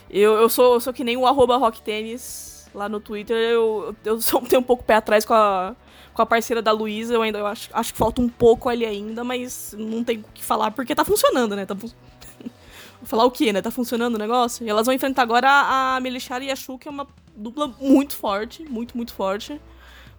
eu, 0.09 0.33
eu, 0.33 0.49
sou, 0.49 0.75
eu 0.75 0.79
sou 0.81 0.93
que 0.93 1.03
nem 1.03 1.17
o 1.17 1.27
arroba 1.27 1.57
rocktênis 1.57 2.69
lá 2.73 2.89
no 2.89 2.99
Twitter. 2.99 3.37
Eu, 3.37 3.95
eu 4.03 4.19
sou, 4.21 4.41
tenho 4.41 4.61
um 4.61 4.65
pouco 4.65 4.83
pé 4.83 4.95
atrás 4.95 5.25
com 5.25 5.33
a, 5.33 5.75
com 6.13 6.21
a 6.21 6.25
parceira 6.25 6.61
da 6.61 6.71
Luísa. 6.71 7.13
Eu 7.13 7.21
ainda 7.21 7.39
eu 7.39 7.47
acho, 7.47 7.69
acho 7.73 7.93
que 7.93 7.97
falta 7.97 8.21
um 8.21 8.29
pouco 8.29 8.69
ali 8.69 8.85
ainda, 8.85 9.23
mas 9.23 9.75
não 9.77 10.03
tem 10.03 10.19
o 10.19 10.25
que 10.33 10.43
falar 10.43 10.71
porque 10.71 10.95
tá 10.95 11.05
funcionando, 11.05 11.55
né? 11.55 11.65
Tá 11.65 11.75
fun... 11.75 11.87
Vou 12.99 13.07
falar 13.07 13.25
o 13.25 13.31
quê, 13.31 13.53
né? 13.53 13.61
Tá 13.61 13.71
funcionando 13.71 14.15
o 14.15 14.19
negócio? 14.19 14.65
E 14.65 14.69
elas 14.69 14.85
vão 14.85 14.93
enfrentar 14.93 15.21
agora 15.21 15.49
a, 15.49 15.95
a 15.95 15.99
Melishara 15.99 16.43
e 16.43 16.51
a 16.51 16.55
Shu, 16.55 16.77
que 16.77 16.87
é 16.87 16.91
uma 16.91 17.07
dupla 17.35 17.73
muito 17.79 18.15
forte, 18.15 18.63
muito, 18.63 18.97
muito 18.97 19.13
forte. 19.13 19.59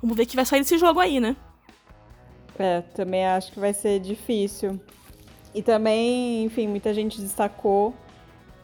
Vamos 0.01 0.17
ver 0.17 0.23
o 0.23 0.27
que 0.27 0.37
vai 0.37 0.47
sair 0.47 0.61
desse 0.61 0.79
jogo 0.79 0.99
aí, 0.99 1.21
né? 1.21 1.37
É, 2.59 2.81
também 2.95 3.27
acho 3.27 3.53
que 3.53 3.61
vai 3.61 3.75
ser 3.75 4.01
difícil. 4.01 4.81
E 5.55 5.63
também, 5.63 6.45
enfim, 6.45 6.69
muita 6.69 6.95
gente 6.95 7.21
destacou 7.21 7.95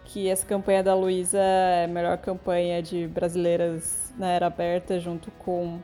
que 0.04 0.28
essa 0.28 0.46
campanha 0.46 0.82
da 0.82 0.94
Luísa 0.94 1.38
é 1.38 1.84
a 1.84 1.88
melhor 1.88 2.16
campanha 2.18 2.80
de 2.82 3.06
brasileiras 3.08 4.12
na 4.16 4.28
era 4.30 4.46
aberta, 4.46 5.00
junto 5.00 5.30
com 5.32 5.80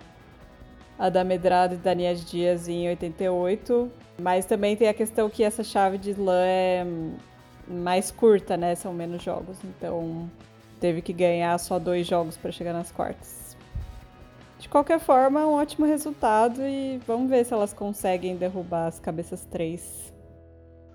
a 0.99 1.09
da 1.09 1.25
Medrado 1.25 1.75
e 1.75 1.79
da 1.79 1.95
Nias 1.95 2.25
Dias 2.25 2.69
em 2.69 2.89
88. 2.89 3.91
Mas 4.21 4.47
também 4.47 4.77
tem 4.77 4.89
a 4.89 4.95
questão 4.95 5.29
que 5.29 5.43
essa 5.43 5.65
chave 5.65 5.99
de 5.99 6.11
slam 6.11 6.45
é 6.45 6.87
mais 7.67 8.11
curta, 8.11 8.57
né? 8.57 8.75
São 8.75 8.93
menos 8.93 9.23
jogos. 9.23 9.59
Então 9.65 10.31
teve 10.79 11.03
que 11.03 11.13
ganhar 11.13 11.59
só 11.59 11.79
dois 11.79 12.07
jogos 12.07 12.37
para 12.37 12.53
chegar 12.53 12.73
nas 12.73 12.93
quartas. 12.93 13.57
De 14.59 14.69
qualquer 14.69 15.01
forma, 15.01 15.41
é 15.41 15.45
um 15.45 15.55
ótimo 15.55 15.85
resultado 15.85 16.63
e 16.63 17.01
vamos 17.05 17.29
ver 17.29 17.45
se 17.45 17.53
elas 17.53 17.73
conseguem 17.73 18.37
derrubar 18.37 18.87
as 18.87 19.01
cabeças 19.01 19.45
três. 19.45 20.12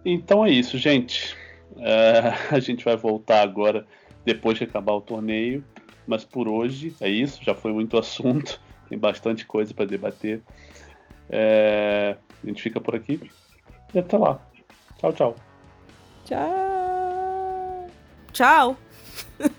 Então 0.09 0.45
é 0.45 0.49
isso, 0.49 0.77
gente. 0.77 1.35
É, 1.79 2.33
a 2.55 2.59
gente 2.59 2.85
vai 2.85 2.95
voltar 2.95 3.41
agora 3.41 3.85
depois 4.23 4.57
de 4.57 4.63
acabar 4.63 4.93
o 4.93 5.01
torneio. 5.01 5.63
Mas 6.07 6.23
por 6.23 6.47
hoje 6.47 6.95
é 7.01 7.09
isso. 7.09 7.43
Já 7.43 7.53
foi 7.53 7.73
muito 7.73 7.97
assunto. 7.99 8.59
Tem 8.87 8.97
bastante 8.97 9.45
coisa 9.45 9.73
para 9.73 9.83
debater. 9.83 10.41
É, 11.29 12.15
a 12.41 12.47
gente 12.47 12.63
fica 12.63 12.79
por 12.79 12.95
aqui. 12.95 13.29
E 13.93 13.99
até 13.99 14.17
lá. 14.17 14.39
Tchau, 14.97 15.11
tchau. 15.11 15.35
Tchau. 16.23 17.87
Tchau. 18.31 18.77